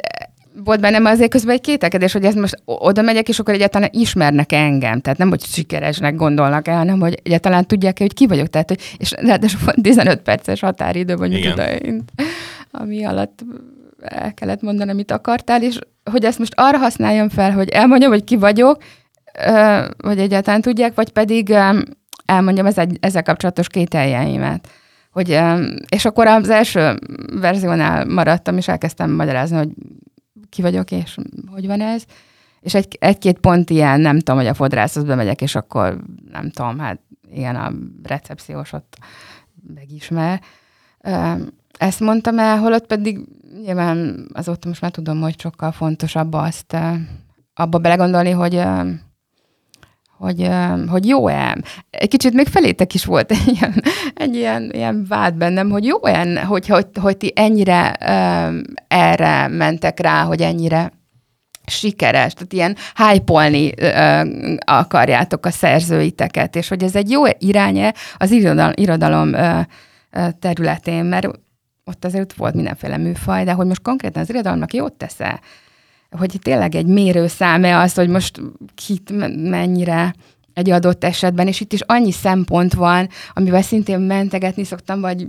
volt 0.65 0.81
bennem 0.81 1.05
azért 1.05 1.31
közben 1.31 1.55
egy 1.55 1.61
kételkedés, 1.61 2.13
hogy 2.13 2.25
ezt 2.25 2.37
most 2.37 2.63
oda 2.65 3.03
megyek, 3.03 3.29
és 3.29 3.39
akkor 3.39 3.55
egyáltalán 3.55 3.89
ismernek 3.93 4.53
engem. 4.53 5.01
Tehát 5.01 5.19
nem, 5.19 5.29
hogy 5.29 5.45
sikeresnek 5.45 6.15
gondolnak 6.15 6.69
el, 6.69 6.77
hanem 6.77 7.01
hogy 7.01 7.21
egyáltalán 7.23 7.67
tudják 7.67 7.99
hogy 7.99 8.15
ki 8.15 8.27
vagyok. 8.27 8.47
Tehát, 8.47 8.69
hogy, 8.69 8.95
és 8.97 9.11
ráadásul 9.11 9.73
15 9.83 10.21
perces 10.21 10.61
határidő, 10.61 11.17
vagy 11.17 11.31
mit 11.31 12.13
ami 12.71 13.05
alatt 13.05 13.45
el 14.01 14.35
kellett 14.35 14.63
mondani, 14.63 14.91
amit 14.91 15.11
akartál, 15.11 15.63
és 15.63 15.79
hogy 16.11 16.25
ezt 16.25 16.39
most 16.39 16.53
arra 16.57 16.79
használjam 16.79 17.29
fel, 17.29 17.53
hogy 17.53 17.69
elmondjam, 17.69 18.11
hogy 18.11 18.25
ki 18.25 18.37
vagyok, 18.37 18.83
vagy 19.97 20.19
egyáltalán 20.19 20.61
tudják, 20.61 20.95
vagy 20.95 21.11
pedig 21.13 21.55
elmondjam 22.25 22.67
ezzel 23.01 23.23
kapcsolatos 23.23 23.69
kételjeimet. 23.69 24.69
Hogy, 25.11 25.41
és 25.89 26.05
akkor 26.05 26.27
az 26.27 26.51
első 26.51 26.99
verziónál 27.41 28.05
maradtam, 28.05 28.57
és 28.57 28.69
elkezdtem 28.69 29.11
magyarázni, 29.11 29.57
hogy 29.57 29.69
ki 30.49 30.63
vagyok, 30.63 30.91
és 30.91 31.17
hogy 31.53 31.67
van 31.67 31.81
ez. 31.81 32.05
És 32.61 32.75
egy, 32.75 32.97
egy-két 33.01 33.39
pont 33.39 33.71
ilyen, 33.71 34.01
nem 34.01 34.19
tudom, 34.19 34.37
hogy 34.37 34.47
a 34.47 34.55
fodrászhoz 34.55 35.05
bemegyek, 35.05 35.41
és 35.41 35.55
akkor 35.55 35.99
nem 36.33 36.51
tudom, 36.51 36.79
hát 36.79 37.01
igen, 37.33 37.57
a 37.57 37.73
recepciós 38.03 38.73
ott 38.73 38.99
megismer. 39.75 40.41
Ezt 41.79 42.01
mondtam 42.01 42.39
el, 42.39 42.59
holott 42.59 42.87
pedig 42.87 43.21
nyilván 43.65 44.27
azóta 44.33 44.69
most 44.69 44.81
már 44.81 44.91
tudom, 44.91 45.21
hogy 45.21 45.41
sokkal 45.41 45.73
fontosabb 45.73 46.33
azt 46.33 46.77
abba 47.55 47.79
belegondolni, 47.79 48.31
hogy 48.31 48.63
hogy, 50.19 50.49
hogy 50.89 51.07
jó-e. 51.07 51.57
Egy 51.91 52.09
kicsit 52.09 52.33
még 52.33 52.47
felétek 52.47 52.95
is 52.95 53.05
volt 53.05 53.31
egy 53.47 53.59
ilyen, 53.59 53.83
egy 54.15 54.35
ilyen, 54.35 54.71
ilyen 54.73 55.05
vád 55.09 55.35
bennem, 55.35 55.71
hogy 55.71 55.85
jó-e, 55.85 56.45
hogy, 56.45 56.67
hogy, 56.67 56.87
hogy 57.01 57.17
ti 57.17 57.33
ennyire 57.35 57.97
um, 58.01 58.63
erre 58.89 59.49
mentek 59.49 60.01
rá, 60.01 60.23
hogy 60.23 60.41
ennyire 60.41 60.93
sikeres, 61.67 62.33
tehát 62.33 62.53
ilyen 62.53 62.77
uh, 62.97 64.57
akarjátok 64.65 65.47
a 65.47 65.51
szerzőiteket, 65.51 66.57
és 66.57 66.69
hogy 66.69 66.83
ez 66.83 66.97
egy 66.97 67.11
jó 67.11 67.23
iránye 67.39 67.95
az 68.17 68.31
irodalom, 68.31 68.73
irodalom 68.75 69.33
uh, 69.33 69.61
területén, 70.41 71.05
mert 71.05 71.29
ott 71.85 72.05
azért 72.05 72.33
volt 72.33 72.55
mindenféle 72.55 72.97
műfaj, 72.97 73.45
de 73.45 73.53
hogy 73.53 73.67
most 73.67 73.83
konkrétan 73.83 74.23
az 74.23 74.29
irodalomnak 74.29 74.75
jót 74.75 74.93
tesz-e, 74.93 75.41
hogy 76.19 76.39
tényleg 76.43 76.75
egy 76.75 76.87
mérőszáme 76.87 77.79
az, 77.79 77.95
hogy 77.95 78.09
most 78.09 78.41
kit 78.75 79.11
mennyire 79.51 80.15
egy 80.55 80.71
adott 80.71 81.05
esetben, 81.05 81.47
és 81.47 81.61
itt 81.61 81.73
is 81.73 81.81
annyi 81.81 82.13
szempont 82.13 82.75
van, 82.75 83.09
amivel 83.33 83.63
szintén 83.63 84.01
mentegetni 84.01 84.65
szoktam, 84.65 85.01
vagy 85.01 85.29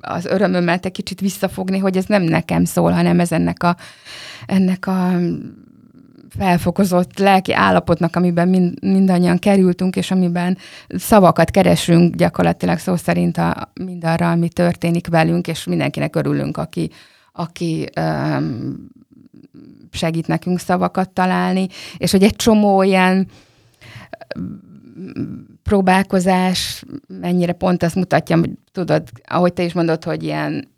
az 0.00 0.24
örömömet 0.24 0.86
egy 0.86 0.92
kicsit 0.92 1.20
visszafogni, 1.20 1.78
hogy 1.78 1.96
ez 1.96 2.04
nem 2.04 2.22
nekem 2.22 2.64
szól, 2.64 2.90
hanem 2.90 3.20
ez 3.20 3.32
ennek 3.32 3.62
a, 3.62 3.76
ennek 4.46 4.86
a 4.86 5.10
felfokozott 6.38 7.18
lelki 7.18 7.52
állapotnak, 7.52 8.16
amiben 8.16 8.48
mind, 8.48 8.82
mindannyian 8.82 9.38
kerültünk, 9.38 9.96
és 9.96 10.10
amiben 10.10 10.58
szavakat 10.88 11.50
keresünk 11.50 12.14
gyakorlatilag 12.14 12.78
szó 12.78 12.96
szerint 12.96 13.38
a, 13.38 13.72
mindarra, 13.74 14.30
ami 14.30 14.48
történik 14.48 15.06
velünk, 15.06 15.46
és 15.46 15.64
mindenkinek 15.64 16.16
örülünk, 16.16 16.56
aki, 16.56 16.90
aki 17.32 17.88
um, 18.00 18.88
segít 19.96 20.26
nekünk 20.26 20.58
szavakat 20.58 21.10
találni, 21.10 21.68
és 21.96 22.10
hogy 22.10 22.22
egy 22.22 22.36
csomó 22.36 22.82
ilyen 22.82 23.28
próbálkozás 25.62 26.84
mennyire 27.20 27.52
pont 27.52 27.82
azt 27.82 27.94
mutatja, 27.94 28.38
hogy 28.38 28.50
tudod, 28.72 29.08
ahogy 29.24 29.52
te 29.52 29.62
is 29.62 29.72
mondod, 29.72 30.04
hogy 30.04 30.22
ilyen 30.22 30.68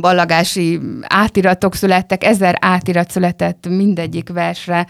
ballagási 0.00 0.80
átiratok 1.06 1.74
születtek, 1.74 2.24
ezer 2.24 2.58
átirat 2.60 3.10
született 3.10 3.68
mindegyik 3.68 4.28
versre. 4.28 4.86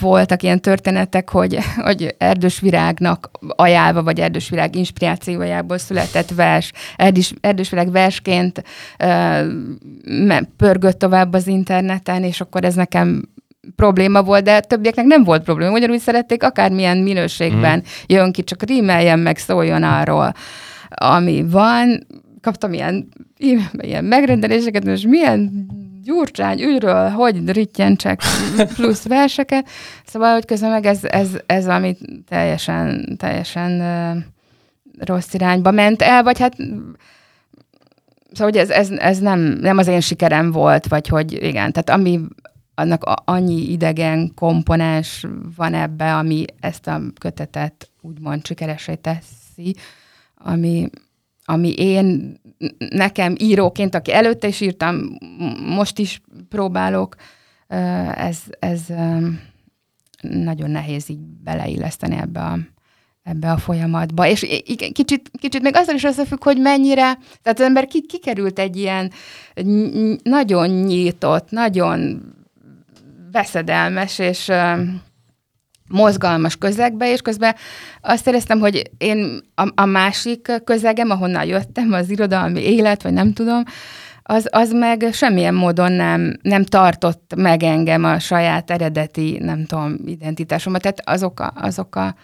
Voltak 0.00 0.42
ilyen 0.42 0.60
történetek, 0.60 1.30
hogy, 1.30 1.58
hogy 1.76 2.14
Erdős 2.18 2.60
Virágnak 2.60 3.30
ajánlva, 3.56 4.02
vagy 4.02 4.20
Erdős 4.20 4.48
Virág 4.48 4.76
inspirációjából 4.76 5.78
született 5.78 6.30
vers. 6.30 6.72
Erdős, 6.96 7.34
Erdős 7.40 7.70
Virág 7.70 7.90
versként 7.90 8.62
uh, 9.04 10.40
pörgött 10.56 10.98
tovább 10.98 11.32
az 11.32 11.46
interneten, 11.46 12.22
és 12.22 12.40
akkor 12.40 12.64
ez 12.64 12.74
nekem 12.74 13.30
probléma 13.76 14.22
volt, 14.22 14.44
de 14.44 14.60
többieknek 14.60 15.04
nem 15.04 15.24
volt 15.24 15.42
probléma. 15.42 15.72
Ugyanúgy 15.72 16.00
szerették, 16.00 16.42
akármilyen 16.42 16.98
minőségben 16.98 17.78
mm. 17.78 17.82
jön 18.06 18.32
ki, 18.32 18.44
csak 18.44 18.62
rímeljen 18.62 19.18
meg, 19.18 19.38
szóljon 19.38 19.82
arról, 19.82 20.34
ami 20.88 21.44
van 21.48 22.06
kaptam 22.42 22.72
ilyen, 22.72 23.08
ilyen 23.72 24.04
megrendeléseket, 24.04 24.84
most 24.84 25.06
milyen 25.06 25.66
gyurcsány 26.02 26.60
ügyről, 26.60 27.08
hogy 27.08 27.50
rittyentsek 27.50 28.20
plusz 28.74 29.06
verseket. 29.06 29.68
Szóval, 30.04 30.32
hogy 30.32 30.44
közben 30.44 30.70
meg 30.70 30.86
ez, 30.86 31.04
ez, 31.04 31.28
ez 31.46 31.66
ami 31.66 31.96
teljesen, 32.28 33.16
teljesen 33.16 33.82
rossz 34.98 35.34
irányba 35.34 35.70
ment 35.70 36.02
el, 36.02 36.22
vagy 36.22 36.38
hát 36.38 36.56
Szóval, 38.32 38.52
hogy 38.52 38.56
ez, 38.56 38.70
ez, 38.70 38.90
ez 38.90 39.18
nem, 39.18 39.40
nem 39.40 39.78
az 39.78 39.86
én 39.86 40.00
sikerem 40.00 40.50
volt, 40.50 40.86
vagy 40.86 41.08
hogy 41.08 41.32
igen, 41.32 41.72
tehát 41.72 41.90
ami 41.90 42.20
annak 42.74 43.02
annyi 43.24 43.70
idegen 43.70 44.34
komponens 44.34 45.26
van 45.56 45.74
ebbe, 45.74 46.16
ami 46.16 46.44
ezt 46.60 46.86
a 46.86 47.00
kötetet 47.20 47.90
úgymond 48.00 48.46
sikeresé 48.46 48.94
teszi, 48.94 49.76
ami, 50.34 50.90
ami 51.52 51.72
én 51.76 52.36
nekem 52.78 53.34
íróként, 53.38 53.94
aki 53.94 54.12
előtte 54.12 54.48
is 54.48 54.60
írtam, 54.60 55.18
most 55.66 55.98
is 55.98 56.20
próbálok, 56.48 57.16
ez, 58.16 58.38
ez 58.58 58.80
nagyon 60.20 60.70
nehéz 60.70 61.08
így 61.08 61.18
beleilleszteni 61.44 62.16
ebbe 62.16 62.40
a, 62.40 62.58
ebbe 63.22 63.50
a 63.50 63.56
folyamatba. 63.56 64.26
És 64.26 64.62
kicsit, 64.92 65.30
kicsit 65.38 65.62
még 65.62 65.76
azzal 65.76 65.94
is 65.94 66.04
összefügg, 66.04 66.42
hogy 66.42 66.58
mennyire, 66.58 67.18
tehát 67.42 67.58
az 67.58 67.64
ember 67.64 67.86
kikerült 67.86 68.58
egy 68.58 68.76
ilyen 68.76 69.12
nagyon 70.22 70.68
nyitott, 70.68 71.50
nagyon 71.50 72.22
veszedelmes 73.32 74.18
és 74.18 74.50
mozgalmas 75.92 76.56
közegbe, 76.56 77.12
és 77.12 77.20
közben 77.20 77.54
azt 78.00 78.26
éreztem, 78.26 78.58
hogy 78.58 78.90
én 78.98 79.40
a, 79.54 79.68
a 79.74 79.84
másik 79.84 80.62
közegem, 80.64 81.10
ahonnan 81.10 81.44
jöttem, 81.44 81.92
az 81.92 82.10
irodalmi 82.10 82.60
élet, 82.60 83.02
vagy 83.02 83.12
nem 83.12 83.32
tudom, 83.32 83.62
az, 84.22 84.48
az 84.50 84.72
meg 84.72 85.08
semmilyen 85.12 85.54
módon 85.54 85.92
nem, 85.92 86.36
nem 86.42 86.64
tartott 86.64 87.34
meg 87.36 87.62
engem 87.62 88.04
a 88.04 88.18
saját 88.18 88.70
eredeti, 88.70 89.38
nem 89.40 89.64
tudom, 89.64 89.96
identitásomat. 90.04 90.82
Tehát 90.82 91.00
azok 91.04 91.40
a, 91.40 91.52
azok 91.56 91.96
a 91.96 92.14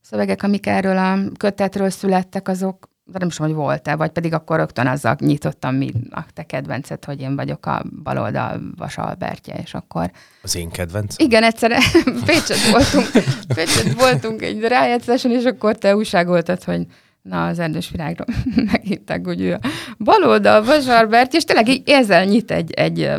szövegek, 0.00 0.42
amik 0.42 0.66
erről 0.66 0.96
a 0.96 1.18
kötetről 1.36 1.90
születtek, 1.90 2.48
azok 2.48 2.89
de 3.12 3.18
nem 3.18 3.28
is 3.28 3.36
hogy 3.36 3.52
volt-e, 3.52 3.96
vagy 3.96 4.10
pedig 4.10 4.32
akkor 4.32 4.56
rögtön 4.56 4.86
azzal 4.86 5.16
nyitottam, 5.18 5.74
mi 5.74 5.92
a 6.10 6.20
te 6.34 6.42
kedvenced, 6.42 7.04
hogy 7.04 7.20
én 7.20 7.36
vagyok 7.36 7.66
a 7.66 7.82
baloldal 8.02 8.60
Vas 8.76 8.98
Albertje, 8.98 9.54
és 9.62 9.74
akkor... 9.74 10.10
Az 10.42 10.56
én 10.56 10.70
kedvenc? 10.70 11.14
Igen, 11.18 11.42
egyszer 11.42 11.70
Pécset 12.26 12.70
voltunk, 12.70 13.10
Pécset 13.54 13.92
voltunk 13.92 14.42
egy 14.42 14.60
rájátszáson, 14.60 15.30
és 15.30 15.44
akkor 15.44 15.76
te 15.76 15.96
újságoltad, 15.96 16.64
hogy 16.64 16.86
na, 17.22 17.46
az 17.46 17.58
erdős 17.58 17.90
virágról 17.90 18.26
meghívták, 18.72 19.24
hogy 19.24 19.40
ő 19.40 19.52
a 19.52 19.68
baloldal 19.98 20.64
Vas 20.64 20.86
Albertje, 20.86 21.38
és 21.38 21.44
tényleg 21.44 21.68
így 21.68 21.88
ezzel 21.88 22.24
nyit 22.24 22.50
egy, 22.50 22.72
egy 22.72 23.10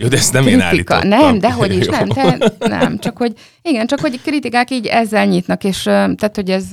jó, 0.00 0.08
de 0.08 0.16
ezt 0.16 0.32
nem 0.32 0.42
kritika. 0.42 0.62
én 0.62 0.68
állítottam. 0.68 1.08
Nem, 1.08 1.38
dehogy 1.38 1.76
is, 1.76 1.86
nem, 1.98 2.08
te, 2.08 2.52
nem, 2.58 2.98
csak 2.98 3.16
hogy 3.16 3.32
igen, 3.62 3.86
csak 3.86 4.00
hogy 4.00 4.20
kritikák 4.22 4.70
így 4.70 4.86
ezzel 4.86 5.26
nyitnak, 5.26 5.64
és 5.64 5.82
tehát, 5.82 6.32
hogy 6.34 6.50
ez 6.50 6.64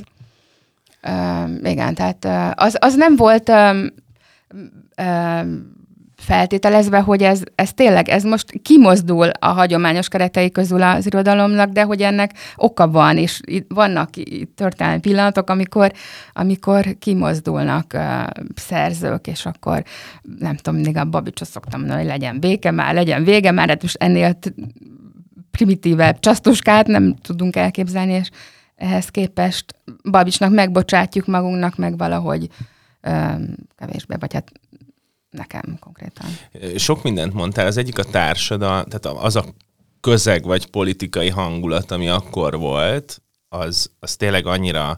igen, 1.64 1.96
tehát 1.96 2.28
az, 2.60 2.78
az 2.80 2.96
nem 2.96 3.16
volt 3.16 3.52
feltételezve, 6.26 7.00
hogy 7.00 7.24
ez, 7.24 7.42
ez 7.56 7.74
tényleg, 7.74 8.10
ez 8.10 8.24
most 8.24 8.62
kimozdul 8.62 9.30
a 9.40 9.48
hagyományos 9.48 10.08
keretei 10.08 10.52
közül 10.52 10.82
az 10.82 11.06
irodalomnak, 11.06 11.70
de 11.70 11.84
hogy 11.84 12.02
ennek 12.02 12.32
oka 12.56 12.90
van, 12.90 13.18
és 13.18 13.40
vannak 13.68 14.10
történelmi 14.56 15.00
pillanatok, 15.00 15.50
amikor, 15.50 15.92
amikor 16.34 16.96
kimozdulnak 17.00 17.94
uh, 17.94 18.02
szerzők, 18.56 19.28
és 19.28 19.46
akkor 19.46 19.84
nem 20.40 20.56
tudom, 20.56 20.76
mindig 20.80 20.98
a 20.98 21.06
Babicsot 21.06 21.48
szoktam 21.48 21.80
mondani, 21.80 22.02
hogy 22.02 22.10
legyen 22.10 22.40
béke 22.40 22.72
már, 22.72 22.94
legyen 22.94 23.24
vége 23.24 23.52
már, 23.52 23.70
hát 23.70 23.82
most 23.82 23.98
ennél 24.00 24.38
primitívebb 25.52 26.20
csasztuskát 26.20 26.88
nem 26.88 27.16
tudunk 27.22 27.56
elképzelni, 27.56 28.14
és 28.14 28.30
ehhez 28.76 29.10
képest 29.10 29.76
Babicsnak 30.12 30.52
megbocsátjuk 30.52 31.26
magunknak, 31.26 31.76
meg 31.76 31.98
valahogy 31.98 32.50
ö, 33.02 33.34
kevésbé, 33.76 34.16
vagy 34.20 34.34
hát 34.34 34.52
nekem 35.30 35.78
konkrétan. 35.80 36.28
Sok 36.78 37.04
mindent 37.04 37.34
mondtál, 37.34 37.66
az 37.66 37.78
egyik 37.78 37.98
a 37.98 38.04
társadalom, 38.04 38.84
tehát 38.84 39.06
az 39.06 39.36
a 39.36 39.46
közeg 40.02 40.44
vagy 40.44 40.70
politikai 40.70 41.30
hangulat, 41.30 41.92
ami 41.92 42.10
akkor 42.10 42.58
volt, 42.58 43.22
az, 43.50 43.92
az 44.00 44.16
tényleg 44.16 44.46
annyira 44.46 44.98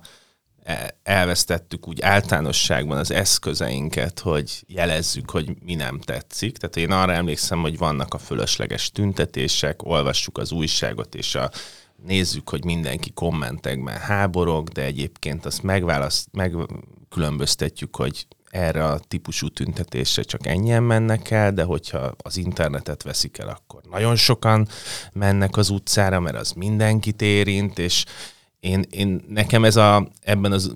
e, 0.63 0.97
elvesztettük 1.03 1.87
úgy 1.87 2.01
általánosságban 2.01 2.97
az 2.97 3.11
eszközeinket, 3.11 4.19
hogy 4.19 4.63
jelezzük, 4.67 5.31
hogy 5.31 5.51
mi 5.63 5.75
nem 5.75 5.99
tetszik. 5.99 6.57
Tehát 6.57 6.75
én 6.75 6.91
arra 6.91 7.11
emlékszem, 7.13 7.61
hogy 7.61 7.77
vannak 7.77 8.13
a 8.13 8.17
fölösleges 8.17 8.91
tüntetések, 8.91 9.83
olvassuk 9.83 10.37
az 10.37 10.51
újságot, 10.51 11.15
és 11.15 11.35
a 11.35 11.51
nézzük, 12.07 12.49
hogy 12.49 12.65
mindenki 12.65 13.11
kommentekben 13.11 13.97
háborog, 13.97 14.69
de 14.69 14.83
egyébként 14.83 15.45
azt 15.45 15.63
megválaszt, 15.63 16.27
megkülönböztetjük, 16.31 17.95
hogy 17.95 18.27
erre 18.49 18.85
a 18.85 18.99
típusú 18.99 19.47
tüntetésre 19.47 20.21
csak 20.21 20.47
ennyien 20.47 20.83
mennek 20.83 21.31
el, 21.31 21.53
de 21.53 21.63
hogyha 21.63 22.15
az 22.17 22.37
internetet 22.37 23.03
veszik 23.03 23.37
el, 23.37 23.47
akkor 23.47 23.81
nagyon 23.89 24.15
sokan 24.15 24.67
mennek 25.13 25.57
az 25.57 25.69
utcára, 25.69 26.19
mert 26.19 26.37
az 26.37 26.51
mindenkit 26.51 27.21
érint, 27.21 27.79
és 27.79 28.05
én, 28.59 28.85
én 28.89 29.23
nekem 29.27 29.63
ez 29.65 29.75
a, 29.75 30.07
ebben 30.21 30.51
az 30.51 30.75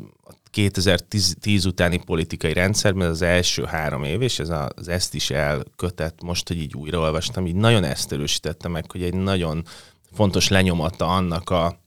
2010 0.52 1.66
utáni 1.66 1.98
politikai 1.98 2.54
rendszerben 2.54 3.10
az 3.10 3.22
első 3.22 3.64
három 3.64 4.04
év, 4.04 4.22
és 4.22 4.40
ez 4.40 4.50
az 4.50 4.88
ezt 4.88 5.14
is 5.14 5.30
elkötett, 5.30 6.22
most, 6.22 6.48
hogy 6.48 6.58
így 6.58 6.76
újraolvastam, 6.76 7.48
így 7.48 7.56
nagyon 7.56 7.84
ezt 7.84 8.12
erősítette 8.12 8.68
meg, 8.68 8.92
hogy 8.92 9.04
egy 9.04 9.14
nagyon 9.14 9.64
fontos 10.12 10.48
lenyomata 10.48 11.08
annak, 11.08 11.50
a, 11.50 11.80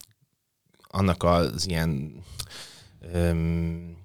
annak 0.89 1.23
az 1.23 1.69
ilyen 1.69 2.13
öm, 3.13 3.97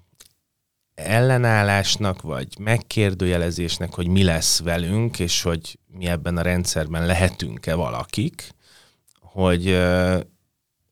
ellenállásnak, 0.94 2.22
vagy 2.22 2.58
megkérdőjelezésnek, 2.58 3.94
hogy 3.94 4.06
mi 4.06 4.22
lesz 4.22 4.60
velünk, 4.60 5.18
és 5.18 5.42
hogy 5.42 5.78
mi 5.86 6.06
ebben 6.06 6.36
a 6.36 6.42
rendszerben 6.42 7.06
lehetünk-e 7.06 7.74
valakik, 7.74 8.54
hogy, 9.20 9.78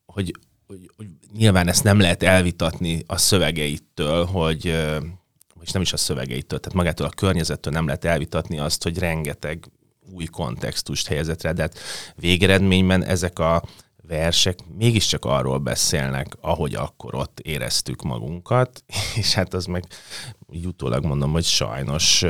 hogy, 0.05 0.33
hogy, 0.67 0.91
hogy 0.95 1.07
nyilván 1.33 1.67
ezt 1.67 1.83
nem 1.83 1.99
lehet 1.99 2.23
elvitatni 2.23 3.03
a 3.07 3.17
szövegeitől, 3.17 4.25
hogy 4.25 4.65
és 5.61 5.71
nem 5.71 5.81
is 5.81 5.93
a 5.93 5.97
szövegeitől, 5.97 6.59
tehát 6.59 6.77
magától 6.77 7.05
a 7.05 7.09
környezettől 7.09 7.73
nem 7.73 7.85
lehet 7.85 8.05
elvitatni 8.05 8.59
azt, 8.59 8.83
hogy 8.83 8.97
rengeteg 8.97 9.69
új 10.13 10.25
kontextust 10.25 11.07
helyezett 11.07 11.41
rá, 11.41 11.51
de 11.51 11.61
hát 11.61 11.79
végeredményben 12.15 13.03
ezek 13.03 13.39
a 13.39 13.63
versek 14.07 14.59
mégiscsak 14.77 15.25
arról 15.25 15.57
beszélnek, 15.57 16.37
ahogy 16.41 16.75
akkor 16.75 17.15
ott 17.15 17.39
éreztük 17.39 18.01
magunkat, 18.01 18.83
és 19.15 19.33
hát 19.33 19.53
az 19.53 19.65
meg 19.65 19.83
úgy 20.47 20.65
utólag 20.65 21.05
mondom, 21.05 21.31
hogy 21.31 21.43
sajnos 21.43 22.25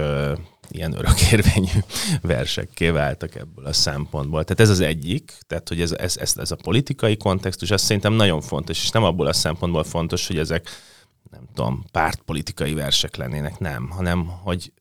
ilyen 0.69 0.93
örökérvényű 0.93 1.79
versekké 2.21 2.89
váltak 2.89 3.35
ebből 3.35 3.65
a 3.65 3.73
szempontból. 3.73 4.43
Tehát 4.43 4.59
ez 4.59 4.69
az 4.69 4.79
egyik, 4.79 5.37
tehát 5.47 5.67
hogy 5.67 5.81
ez, 5.81 5.91
ez, 5.91 6.17
ez, 6.17 6.33
ez 6.37 6.51
a 6.51 6.55
politikai 6.55 7.17
kontextus, 7.17 7.71
az 7.71 7.81
szerintem 7.81 8.13
nagyon 8.13 8.41
fontos, 8.41 8.83
és 8.83 8.89
nem 8.89 9.03
abból 9.03 9.27
a 9.27 9.33
szempontból 9.33 9.83
fontos, 9.83 10.27
hogy 10.27 10.37
ezek 10.37 10.69
nem 11.31 11.47
tudom, 11.53 11.85
pártpolitikai 11.91 12.73
versek 12.73 13.15
lennének, 13.15 13.59
nem, 13.59 13.89
hanem 13.89 14.25
hogy 14.25 14.71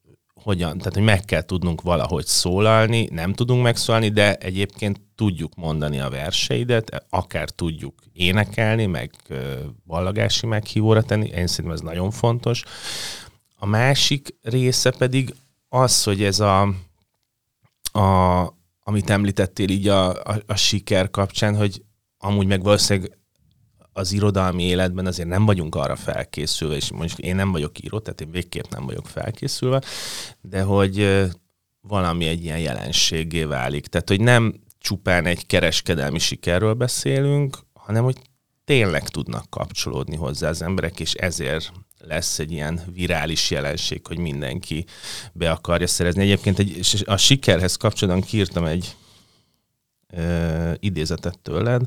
hogyan, 0.48 0.78
tehát 0.78 0.94
hogy 0.94 1.02
meg 1.02 1.24
kell 1.24 1.42
tudnunk 1.42 1.82
valahogy 1.82 2.26
szólalni, 2.26 3.08
nem 3.11 3.32
tudunk 3.32 3.62
megszólalni, 3.62 4.08
de 4.08 4.34
egyébként 4.34 5.00
tudjuk 5.14 5.54
mondani 5.54 6.00
a 6.00 6.11
verseidet, 6.11 7.04
akár 7.11 7.50
tudjuk 7.50 7.94
énekelni, 8.12 8.87
meg 8.87 9.11
ballagási 9.87 10.46
meghívóra 10.46 11.02
tenni, 11.02 11.26
én 11.26 11.46
szerintem 11.46 11.70
ez 11.70 11.80
nagyon 11.80 12.11
fontos. 12.11 12.62
A 13.56 13.66
másik 13.66 14.37
része 14.42 14.90
pedig 14.90 15.34
az, 15.68 16.02
hogy 16.02 16.22
ez 16.22 16.40
a, 16.40 16.61
a 17.92 18.56
amit 18.82 19.11
említettél 19.11 19.68
így 19.68 19.88
a, 19.88 20.08
a, 20.11 20.42
a 20.46 20.56
siker 20.56 21.11
kapcsán, 21.11 21.56
hogy 21.56 21.82
amúgy 22.18 22.46
meg 22.46 22.62
valószínűleg 22.62 23.17
az 23.98 24.12
irodalmi 24.12 24.62
életben 24.62 25.06
azért 25.06 25.28
nem 25.28 25.44
vagyunk 25.44 25.74
arra 25.74 25.96
felkészülve, 25.96 26.76
és 26.76 26.90
mondjuk 26.90 27.18
én 27.18 27.34
nem 27.37 27.52
vagyok 27.52 27.84
író, 27.84 27.98
tehát 27.98 28.20
én 28.20 28.30
végképp 28.30 28.70
nem 28.70 28.87
vagyok 28.87 29.06
felkészülve, 29.06 29.82
de 30.40 30.62
hogy 30.62 31.26
valami 31.80 32.26
egy 32.26 32.44
ilyen 32.44 32.58
jelenségé 32.58 33.44
válik. 33.44 33.87
Tehát, 33.87 34.08
hogy 34.08 34.20
nem 34.20 34.54
csupán 34.78 35.26
egy 35.26 35.46
kereskedelmi 35.46 36.18
sikerről 36.18 36.74
beszélünk, 36.74 37.58
hanem 37.72 38.04
hogy 38.04 38.16
tényleg 38.64 39.08
tudnak 39.08 39.50
kapcsolódni 39.50 40.16
hozzá 40.16 40.48
az 40.48 40.62
emberek, 40.62 41.00
és 41.00 41.14
ezért 41.14 41.72
lesz 41.98 42.38
egy 42.38 42.52
ilyen 42.52 42.80
virális 42.92 43.50
jelenség, 43.50 44.06
hogy 44.06 44.18
mindenki 44.18 44.84
be 45.32 45.50
akarja 45.50 45.87
szerezni. 45.87 46.22
Egyébként 46.22 46.58
egy, 46.58 47.02
a 47.04 47.16
sikerhez 47.16 47.76
kapcsolatban 47.76 48.24
kiírtam 48.24 48.64
egy 48.64 48.96
ö, 50.12 50.72
idézetet 50.78 51.38
tőled, 51.38 51.82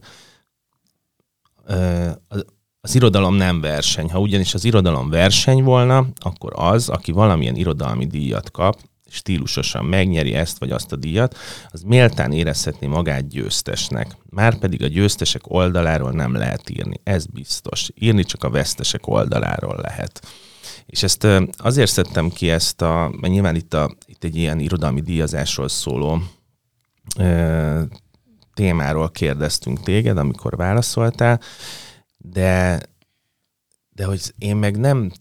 az, 2.28 2.46
az 2.82 2.96
irodalom 2.96 3.36
nem 3.36 3.62
verseny. 3.62 4.10
Ha 4.10 4.20
ugyanis 4.20 4.54
az 4.54 4.66
irodalom 4.66 5.10
verseny 5.10 5.64
volna, 5.64 6.08
akkor 6.16 6.52
az, 6.56 6.90
aki 6.90 7.12
valamilyen 7.12 7.56
irodalmi 7.56 8.06
díjat 8.06 8.52
kap, 8.52 8.80
stílusosan 9.10 9.86
megnyeri 9.86 10.34
ezt 10.34 10.60
vagy 10.60 10.72
azt 10.72 10.92
a 10.92 10.96
díjat, 10.96 11.38
az 11.70 11.82
méltán 11.82 12.32
érezhetné 12.32 12.88
magát 12.88 13.28
győztesnek. 13.28 14.18
Márpedig 14.30 14.84
a 14.84 14.88
győztesek 14.88 15.42
oldaláról 15.44 16.12
nem 16.12 16.34
lehet 16.34 16.70
írni, 16.70 17.00
ez 17.04 17.26
biztos. 17.26 17.90
Írni 17.96 18.24
csak 18.24 18.44
a 18.44 18.50
vesztesek 18.50 19.08
oldaláról 19.08 19.80
lehet. 19.82 20.28
És 20.86 21.04
ezt 21.04 21.28
azért 21.58 21.92
szedtem 21.92 22.30
ki 22.30 22.50
ezt 22.50 22.82
a, 22.82 23.14
mert 23.20 23.34
nyilván 23.34 23.56
itt, 23.56 23.74
a, 23.74 23.96
itt 24.06 24.24
egy 24.24 24.36
ilyen 24.36 24.60
irodalmi 24.60 25.02
díjazásról 25.02 25.70
szóló 25.70 26.22
témáról 28.62 29.12
kérdeztünk 29.12 29.80
téged, 29.80 30.18
amikor 30.18 30.56
válaszoltál, 30.56 31.40
de, 32.18 32.80
de 33.90 34.06
hogy 34.06 34.34
én 34.38 34.56
meg 34.56 34.78
nem, 34.78 35.12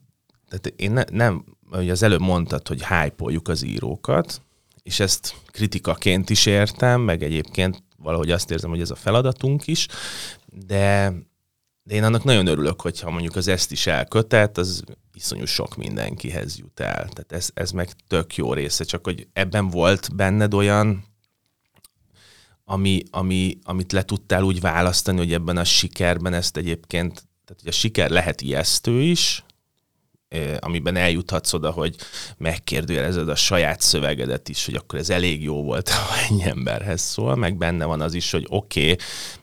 tehát 0.49 0.73
én 0.77 0.93
ne, 0.93 1.03
nem, 1.11 1.45
hogy 1.71 1.91
az 1.91 2.03
előbb 2.03 2.21
mondtad, 2.21 2.69
hogy 2.69 2.83
hájpoljuk 2.83 3.49
az 3.49 3.63
írókat, 3.63 4.43
és 4.83 5.01
ezt 5.01 5.35
kritikaként 5.47 6.31
is 6.31 6.47
értem, 6.47 7.01
meg 7.01 7.23
egyébként 7.23 7.83
valahogy 7.97 8.31
azt 8.31 8.51
érzem, 8.51 8.71
hogy 8.71 8.81
ez 8.81 8.91
a 8.91 8.95
feladatunk 8.95 9.67
is, 9.67 9.87
de, 10.47 11.13
de 11.83 11.95
én 11.95 12.05
annak 12.05 12.25
nagyon 12.25 12.47
örülök, 12.47 12.81
hogyha 12.81 13.11
mondjuk 13.11 13.37
az 13.37 13.49
ezt 13.49 13.73
is 13.73 13.87
elkötett, 13.87 14.59
az 14.59 14.83
iszonyú 15.13 15.45
sok 15.45 15.77
mindenkihez 15.77 16.59
jut 16.59 16.81
el. 16.81 17.09
Tehát 17.09 17.33
ez, 17.33 17.51
ez 17.55 17.71
meg 17.71 17.91
tök 18.09 18.37
jó 18.37 18.53
része, 18.53 18.85
csak 18.85 19.05
hogy 19.05 19.29
ebben 19.33 19.69
volt 19.69 20.17
benned 20.17 20.55
olyan 20.55 21.10
ami, 22.71 23.03
ami, 23.11 23.59
amit 23.63 23.93
le 23.93 24.03
tudtál 24.03 24.43
úgy 24.43 24.61
választani, 24.61 25.19
hogy 25.19 25.33
ebben 25.33 25.57
a 25.57 25.65
sikerben 25.65 26.33
ezt 26.33 26.57
egyébként, 26.57 27.13
tehát 27.45 27.63
hogy 27.63 27.69
a 27.69 27.73
siker 27.73 28.11
lehet 28.11 28.41
ijesztő 28.41 29.01
is, 29.01 29.45
amiben 30.59 30.97
eljuthatsz 30.97 31.53
oda, 31.53 31.71
hogy 31.71 31.97
megkérdőjelezed 32.37 33.29
a 33.29 33.35
saját 33.35 33.81
szövegedet 33.81 34.49
is, 34.49 34.65
hogy 34.65 34.75
akkor 34.75 34.99
ez 34.99 35.11
elég 35.11 35.43
jó 35.43 35.63
volt, 35.63 35.89
ha 36.09 36.17
ennyi 36.29 36.43
emberhez 36.43 37.01
szól, 37.01 37.35
meg 37.37 37.57
benne 37.57 37.85
van 37.85 38.01
az 38.01 38.15
is, 38.15 38.31
hogy 38.31 38.47
oké, 38.49 38.83
okay, 38.83 38.97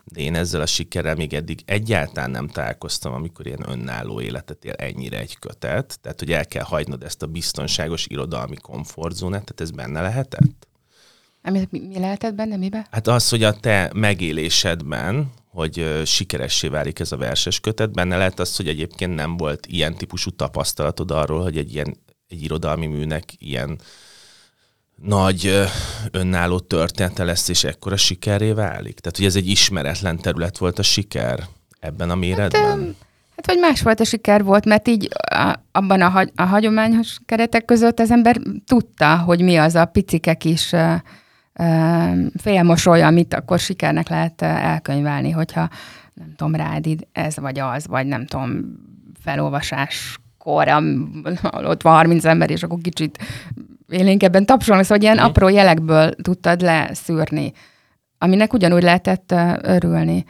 de 0.03 0.21
én 0.21 0.35
ezzel 0.35 0.61
a 0.61 0.65
sikerrel 0.65 1.15
még 1.15 1.33
eddig 1.33 1.61
egyáltalán 1.65 2.31
nem 2.31 2.47
találkoztam, 2.47 3.13
amikor 3.13 3.47
ilyen 3.47 3.69
önálló 3.69 4.21
életet 4.21 4.65
él 4.65 4.73
ennyire 4.73 5.19
egy 5.19 5.39
kötet, 5.39 5.99
tehát 6.01 6.19
hogy 6.19 6.31
el 6.31 6.45
kell 6.45 6.63
hagynod 6.63 7.03
ezt 7.03 7.21
a 7.21 7.27
biztonságos 7.27 8.05
irodalmi 8.07 8.55
komfortzónát, 8.55 9.43
tehát 9.43 9.61
ez 9.61 9.71
benne 9.71 10.01
lehetett? 10.01 10.67
Mi, 11.51 11.67
mi 11.69 11.99
lehetett 11.99 12.33
benne, 12.33 12.57
mibe? 12.57 12.87
Hát 12.91 13.07
az, 13.07 13.29
hogy 13.29 13.43
a 13.43 13.53
te 13.53 13.91
megélésedben, 13.93 15.31
hogy 15.49 16.01
sikeressé 16.05 16.67
válik 16.67 16.99
ez 16.99 17.11
a 17.11 17.17
verses 17.17 17.59
kötet, 17.59 17.91
benne 17.91 18.17
lehet 18.17 18.39
az, 18.39 18.55
hogy 18.55 18.67
egyébként 18.67 19.15
nem 19.15 19.37
volt 19.37 19.65
ilyen 19.65 19.95
típusú 19.95 20.29
tapasztalatod 20.29 21.11
arról, 21.11 21.41
hogy 21.41 21.57
egy 21.57 21.73
ilyen 21.73 21.97
egy 22.27 22.43
irodalmi 22.43 22.85
műnek 22.85 23.23
ilyen 23.37 23.79
nagy 24.95 25.63
önálló 26.11 26.59
története 26.59 27.23
lesz, 27.23 27.47
és 27.47 27.63
ekkora 27.63 27.97
sikeré 27.97 28.51
válik? 28.51 28.99
Tehát, 28.99 29.17
hogy 29.17 29.25
ez 29.25 29.35
egy 29.35 29.47
ismeretlen 29.47 30.17
terület 30.17 30.57
volt 30.57 30.79
a 30.79 30.83
siker 30.83 31.43
ebben 31.79 32.09
a 32.09 32.15
méretben? 32.15 32.79
Hát, 32.79 32.95
hát 33.35 33.45
vagy 33.45 33.59
másfajta 33.59 34.03
siker 34.03 34.43
volt, 34.43 34.65
mert 34.65 34.87
így 34.87 35.07
a, 35.29 35.53
abban 35.71 36.01
a, 36.01 36.25
a 36.35 36.43
hagyományos 36.43 37.17
keretek 37.25 37.65
között 37.65 37.99
az 37.99 38.11
ember 38.11 38.37
tudta, 38.65 39.17
hogy 39.17 39.41
mi 39.41 39.55
az 39.55 39.75
a 39.75 39.85
picike 39.85 40.33
kis 40.33 40.73
félmosoly, 42.37 43.01
amit 43.01 43.33
akkor 43.33 43.59
sikernek 43.59 44.09
lehet 44.09 44.41
elkönyvelni, 44.41 45.31
hogyha 45.31 45.69
nem 46.13 46.33
tudom, 46.35 46.55
rád 46.55 46.85
ez 47.11 47.37
vagy 47.37 47.59
az, 47.59 47.87
vagy 47.87 48.05
nem 48.05 48.25
tudom, 48.25 48.61
felolvasáskor, 49.19 50.67
ott 51.71 51.81
van 51.81 51.93
30 51.93 52.25
ember, 52.25 52.49
és 52.49 52.63
akkor 52.63 52.77
kicsit 52.81 53.17
élénkebben 53.89 54.45
tapsolnak, 54.45 54.85
szóval 54.85 55.03
ilyen 55.03 55.17
apró 55.17 55.47
jelekből 55.47 56.11
tudtad 56.11 56.61
leszűrni, 56.61 57.51
aminek 58.17 58.53
ugyanúgy 58.53 58.83
lehetett 58.83 59.33
örülni. 59.61 60.25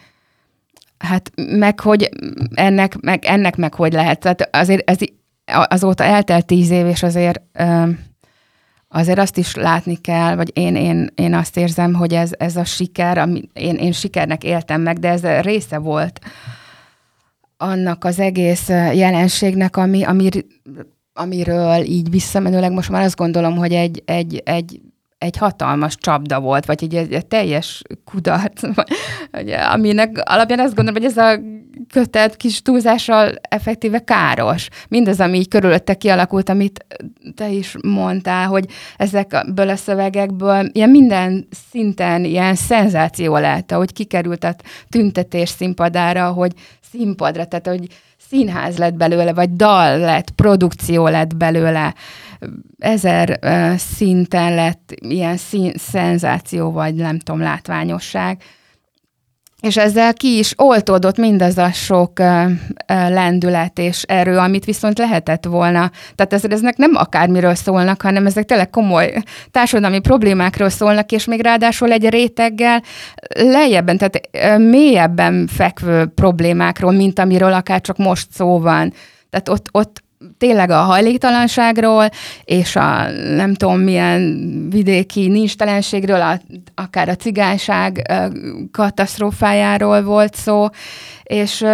Hát 0.98 1.32
meg 1.36 1.80
hogy 1.80 2.10
ennek 2.54 3.00
meg, 3.00 3.26
ennek 3.26 3.56
meg 3.56 3.74
hogy 3.74 3.94
lehet. 3.94 4.20
Tehát 4.20 4.56
azért 4.56 4.90
ez 4.90 4.98
azóta 5.46 6.04
eltelt 6.04 6.46
tíz 6.46 6.70
év, 6.70 6.86
és 6.86 7.04
azért 7.04 7.42
azért 8.97 9.19
azt 9.19 9.38
is 9.38 9.55
látni 9.55 9.95
kell, 9.95 10.36
vagy 10.36 10.51
én, 10.53 10.75
én, 10.75 11.10
én 11.15 11.33
azt 11.33 11.57
érzem, 11.57 11.93
hogy 11.93 12.13
ez, 12.13 12.31
ez 12.38 12.55
a 12.55 12.63
siker, 12.63 13.17
ami, 13.17 13.49
én, 13.53 13.75
én 13.75 13.91
sikernek 13.91 14.43
éltem 14.43 14.81
meg, 14.81 14.99
de 14.99 15.10
ez 15.10 15.21
része 15.41 15.77
volt 15.77 16.19
annak 17.57 18.03
az 18.03 18.19
egész 18.19 18.67
jelenségnek, 18.93 19.77
ami, 19.77 20.03
ami, 20.03 20.29
amiről 21.13 21.81
így 21.83 22.10
visszamenőleg 22.10 22.71
most 22.71 22.89
már 22.89 23.03
azt 23.03 23.15
gondolom, 23.15 23.55
hogy 23.55 23.73
egy, 23.73 24.01
egy, 24.05 24.41
egy 24.45 24.81
egy 25.17 25.38
hatalmas 25.38 25.95
csapda 25.95 26.39
volt, 26.39 26.65
vagy 26.65 26.84
egy, 26.84 26.95
egy, 26.95 27.13
egy 27.13 27.25
teljes 27.25 27.82
kudarc, 28.06 28.62
vagy, 29.32 29.49
aminek 29.71 30.21
alapján 30.23 30.60
azt 30.60 30.75
gondolom, 30.75 31.01
hogy 31.01 31.12
ez 31.12 31.17
a 31.17 31.39
kötet 31.89 32.36
kis 32.36 32.62
túlzással 32.62 33.34
effektíve 33.41 33.99
káros. 33.99 34.67
Mindaz, 34.89 35.19
ami 35.19 35.38
így 35.38 35.47
körülötte 35.47 35.93
kialakult, 35.93 36.49
amit 36.49 36.86
te 37.36 37.49
is 37.49 37.75
mondtál, 37.84 38.47
hogy 38.47 38.65
ezekből 38.97 39.69
a 39.69 39.75
szövegekből 39.75 40.69
ilyen 40.71 40.89
minden 40.89 41.47
szinten 41.69 42.23
ilyen 42.23 42.56
szenzáció 42.56 43.38
lett, 43.38 43.71
hogy 43.71 43.93
kikerült 43.93 44.43
a 44.43 44.56
tüntetés 44.89 45.49
színpadára, 45.49 46.32
hogy 46.32 46.51
színpadra, 46.91 47.45
tehát 47.45 47.67
hogy 47.67 47.88
színház 48.30 48.78
lett 48.78 48.94
belőle, 48.94 49.34
vagy 49.34 49.54
dal 49.54 49.98
lett, 49.98 50.30
produkció 50.30 51.08
lett 51.08 51.36
belőle, 51.36 51.96
ezer 52.80 53.40
uh, 53.42 53.76
szinten 53.76 54.56
lett 54.56 54.94
ilyen 54.98 55.38
szín, 55.38 55.72
szenzáció, 55.76 56.72
vagy 56.72 56.96
nem 56.96 57.20
tudom, 57.20 57.42
látványosság. 57.42 58.42
És 59.62 59.78
ezzel 59.78 60.13
ki 60.13 60.38
is 60.38 60.54
oltódott 60.58 61.17
mindaz 61.17 61.58
a 61.58 61.72
sok 61.72 62.20
lendület 62.88 63.80
és 63.80 64.04
erő, 64.04 64.38
amit 64.38 64.65
viszont 64.65 64.98
lehetett 64.98 65.46
volna. 65.46 65.91
Tehát 66.15 66.34
ez, 66.34 66.43
eznek 66.43 66.78
nem 66.78 66.91
akármiről 66.96 67.56
szólnak, 67.56 68.02
hanem 68.02 68.26
ezek 68.26 68.46
tényleg 68.46 68.70
komoly 68.70 69.13
társadalmi 69.52 70.00
problémákról 70.00 70.70
szólnak, 70.70 71.12
és 71.12 71.26
még 71.26 71.41
ráadásul 71.41 71.91
egy 71.91 72.10
réteggel 72.10 72.84
lejjebben, 73.36 73.98
tehát 73.98 74.30
uh, 74.34 74.70
mélyebben 74.70 75.48
fekvő 75.48 76.06
problémákról, 76.06 76.91
mint 76.91 77.20
amiről 77.20 77.54
akár 77.54 77.82
csak 77.82 77.98
most 77.98 78.28
szó 78.32 78.60
van. 78.60 78.93
Tehát 79.30 79.50
ott, 79.50 79.67
ott 79.72 80.04
tényleg 80.38 80.70
a 80.70 80.78
hajléktalanságról, 80.78 82.10
és 82.43 82.76
a 82.76 83.10
nem 83.36 83.54
tudom 83.54 83.80
milyen 83.80 84.38
vidéki 84.70 85.28
nincstelenségről, 85.28 86.22
a, 86.22 86.39
akár 86.80 87.10
a 87.10 87.16
cigányság 87.16 88.02
katasztrófájáról 88.72 90.04
volt 90.04 90.36
szó, 90.36 90.68
és 91.24 91.66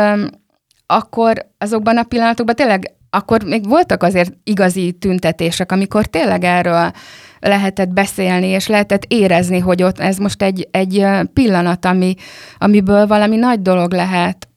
akkor 0.85 1.45
azokban 1.57 1.97
a 1.97 2.03
pillanatokban 2.03 2.55
tényleg 2.55 2.93
akkor 3.09 3.43
még 3.43 3.67
voltak 3.67 4.03
azért 4.03 4.33
igazi 4.43 4.91
tüntetések, 4.91 5.71
amikor 5.71 6.05
tényleg 6.05 6.43
erről 6.43 6.91
lehetett 7.39 7.89
beszélni, 7.89 8.47
és 8.47 8.67
lehetett 8.67 9.03
érezni, 9.07 9.59
hogy 9.59 9.83
ott 9.83 9.99
ez 9.99 10.17
most 10.17 10.41
egy, 10.41 10.67
egy 10.71 11.05
pillanat, 11.33 11.85
ami, 11.85 12.15
amiből 12.57 13.07
valami 13.07 13.35
nagy 13.35 13.61
dolog 13.61 13.93
lehet. 13.93 14.47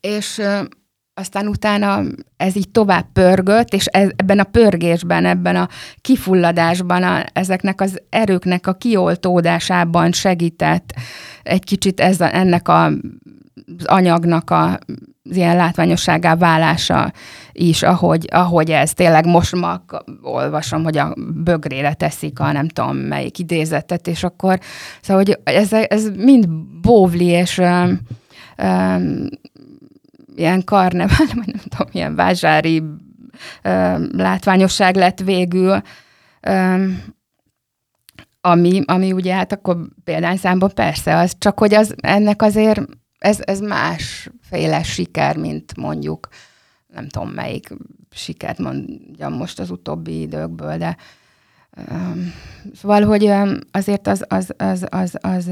És 0.00 0.42
aztán 1.14 1.46
utána 1.46 2.02
ez 2.36 2.56
így 2.56 2.68
tovább 2.68 3.06
pörgött, 3.12 3.74
és 3.74 3.86
ez, 3.86 4.08
ebben 4.16 4.38
a 4.38 4.44
pörgésben, 4.44 5.24
ebben 5.24 5.56
a 5.56 5.68
kifulladásban, 6.00 7.02
a, 7.02 7.24
ezeknek 7.32 7.80
az 7.80 8.00
erőknek 8.10 8.66
a 8.66 8.72
kioltódásában 8.72 10.12
segített 10.12 10.94
egy 11.42 11.64
kicsit 11.64 12.00
ez 12.00 12.20
a, 12.20 12.34
ennek 12.34 12.68
a, 12.68 12.84
az 12.84 13.84
anyagnak 13.84 14.50
a 14.50 14.78
az 15.30 15.36
ilyen 15.36 15.56
látványosságá 15.56 16.36
válása 16.36 17.12
is, 17.52 17.82
ahogy, 17.82 18.28
ahogy 18.32 18.70
ez 18.70 18.92
tényleg 18.92 19.26
most 19.26 19.54
ma 19.54 19.84
olvasom, 20.22 20.82
hogy 20.82 20.98
a 20.98 21.14
bögrére 21.34 21.94
teszik 21.94 22.40
a 22.40 22.52
nem 22.52 22.68
tudom 22.68 22.96
melyik 22.96 23.38
idézetet, 23.38 24.06
és 24.06 24.24
akkor 24.24 24.60
szóval, 25.00 25.22
hogy 25.24 25.38
ez, 25.54 25.72
ez 25.72 26.10
mind 26.16 26.48
bóvli, 26.80 27.26
és 27.26 27.58
um, 27.58 28.00
um, 28.62 29.26
ilyen 30.36 30.64
karnevál, 30.64 31.26
vagy 31.34 31.46
nem 31.46 31.62
tudom, 31.68 31.88
ilyen 31.92 32.14
vásári 32.14 32.78
um, 32.78 34.08
látványosság 34.12 34.96
lett 34.96 35.20
végül, 35.20 35.82
um, 36.48 37.04
ami, 38.40 38.82
ami 38.84 39.12
ugye 39.12 39.34
hát 39.34 39.52
akkor 39.52 39.76
példányszámban 40.04 40.70
persze 40.74 41.16
az, 41.16 41.34
csak 41.38 41.58
hogy 41.58 41.74
az, 41.74 41.94
ennek 41.96 42.42
azért 42.42 42.80
ez, 43.18 43.38
ez 43.44 43.60
másféle 43.60 44.82
siker, 44.82 45.36
mint 45.36 45.76
mondjuk 45.76 46.28
nem 46.86 47.08
tudom 47.08 47.28
melyik 47.28 47.68
sikert 48.10 48.58
mondjam 48.58 49.32
most 49.32 49.60
az 49.60 49.70
utóbbi 49.70 50.20
időkből, 50.20 50.76
de 50.76 50.96
um, 51.90 52.34
szóval, 52.74 53.02
hogy 53.02 53.32
azért 53.70 54.06
az, 54.06 54.24
az, 54.28 54.54
az, 54.56 54.86
az, 54.90 55.18
az, 55.20 55.48
az 55.48 55.50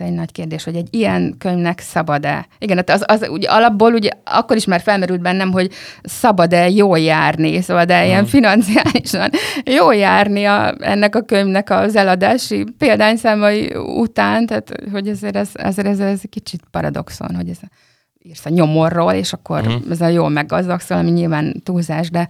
egy 0.00 0.12
nagy 0.12 0.32
kérdés, 0.32 0.64
hogy 0.64 0.76
egy 0.76 0.88
ilyen 0.90 1.34
könyvnek 1.38 1.80
szabad-e? 1.80 2.46
Igen, 2.58 2.76
hát 2.76 2.90
az, 2.90 3.04
az 3.06 3.28
ugye 3.28 3.48
alapból 3.48 3.92
ugye 3.92 4.10
akkor 4.24 4.56
is 4.56 4.64
már 4.64 4.80
felmerült 4.80 5.20
bennem, 5.20 5.52
hogy 5.52 5.70
szabad-e 6.02 6.68
jól 6.68 6.98
járni, 6.98 7.60
szóval 7.60 7.84
de 7.84 8.06
ilyen 8.06 8.22
mm. 8.22 8.26
financiálisan 8.26 9.30
jól 9.64 9.94
járni 9.94 10.44
a, 10.44 10.74
ennek 10.78 11.16
a 11.16 11.22
könyvnek 11.22 11.70
az 11.70 11.96
eladási 11.96 12.64
példányszámai 12.78 13.74
után, 13.76 14.46
tehát 14.46 14.74
hogy 14.92 15.08
ezért 15.08 15.36
ez, 15.36 15.48
ezért 15.52 15.88
ez, 15.88 16.00
ez 16.00 16.20
kicsit 16.30 16.62
paradoxon, 16.70 17.34
hogy 17.34 17.48
ez 17.48 17.58
írsz 18.22 18.46
a 18.46 18.48
nyomorról, 18.48 19.12
és 19.12 19.32
akkor 19.32 19.68
mm. 19.68 19.90
ez 19.90 20.00
a 20.00 20.06
jól 20.06 20.28
meggazdagszol, 20.28 20.96
ami 20.96 21.10
nyilván 21.10 21.60
túlzás, 21.62 22.10
de, 22.10 22.28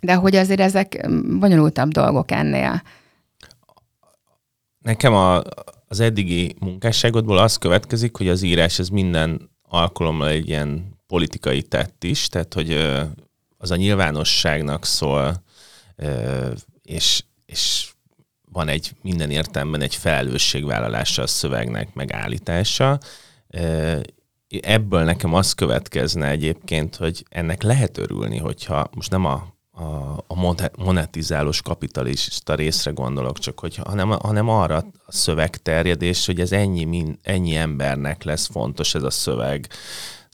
de 0.00 0.14
hogy 0.14 0.36
azért 0.36 0.60
ezek 0.60 1.08
bonyolultabb 1.38 1.90
dolgok 1.90 2.30
ennél. 2.30 2.82
Nekem 4.82 5.14
a, 5.14 5.42
az 5.88 6.00
eddigi 6.00 6.54
munkásságodból 6.58 7.38
az 7.38 7.56
következik, 7.56 8.16
hogy 8.16 8.28
az 8.28 8.42
írás 8.42 8.78
ez 8.78 8.88
minden 8.88 9.50
alkalommal 9.62 10.28
egy 10.28 10.48
ilyen 10.48 10.98
politikai 11.06 11.62
tett 11.62 12.04
is, 12.04 12.28
tehát 12.28 12.54
hogy 12.54 12.72
az 13.58 13.70
a 13.70 13.76
nyilvánosságnak 13.76 14.84
szól, 14.84 15.42
és, 16.82 17.24
és 17.46 17.90
van 18.52 18.68
egy 18.68 18.90
minden 19.02 19.30
értelemben 19.30 19.80
egy 19.80 19.94
felelősségvállalása 19.94 21.22
a 21.22 21.26
szövegnek, 21.26 21.94
megállítása. 21.94 22.98
Ebből 24.60 25.04
nekem 25.04 25.34
az 25.34 25.52
következne 25.52 26.28
egyébként, 26.28 26.96
hogy 26.96 27.24
ennek 27.28 27.62
lehet 27.62 27.98
örülni, 27.98 28.38
hogyha 28.38 28.88
most 28.94 29.10
nem 29.10 29.24
a 29.24 29.51
a, 29.74 29.82
a 30.26 30.56
monetizálós 30.76 31.62
kapitalista 31.62 32.54
részre 32.54 32.90
gondolok, 32.90 33.38
csak 33.38 33.60
hogy, 33.60 33.76
hanem, 33.76 34.10
hanem 34.10 34.48
arra 34.48 34.76
a 34.76 35.12
szövegterjedés, 35.12 36.26
hogy 36.26 36.40
ez 36.40 36.52
ennyi, 36.52 36.84
min, 36.84 37.18
ennyi 37.22 37.56
embernek 37.56 38.22
lesz 38.22 38.48
fontos 38.52 38.94
ez 38.94 39.02
a 39.02 39.10
szöveg. 39.10 39.66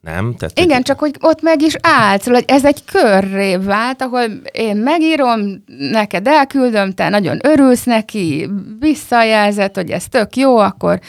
Nem? 0.01 0.35
Tehát, 0.35 0.59
Igen, 0.59 0.77
hogy... 0.77 0.85
csak 0.85 0.99
hogy 0.99 1.15
ott 1.21 1.43
meg 1.43 1.63
is 1.63 1.75
állt, 1.81 2.23
szóval, 2.23 2.41
hogy 2.41 2.51
ez 2.57 2.65
egy 2.65 2.85
körré 2.85 3.57
vált, 3.57 4.03
ahol 4.03 4.25
én 4.53 4.77
megírom, 4.77 5.65
neked 5.67 6.27
elküldöm, 6.27 6.93
te 6.93 7.09
nagyon 7.09 7.39
örülsz 7.43 7.85
neki, 7.85 8.51
visszajelzett, 8.79 9.75
hogy 9.75 9.91
ez 9.91 10.09
tök 10.09 10.37
jó, 10.37 10.57
akkor 10.57 11.01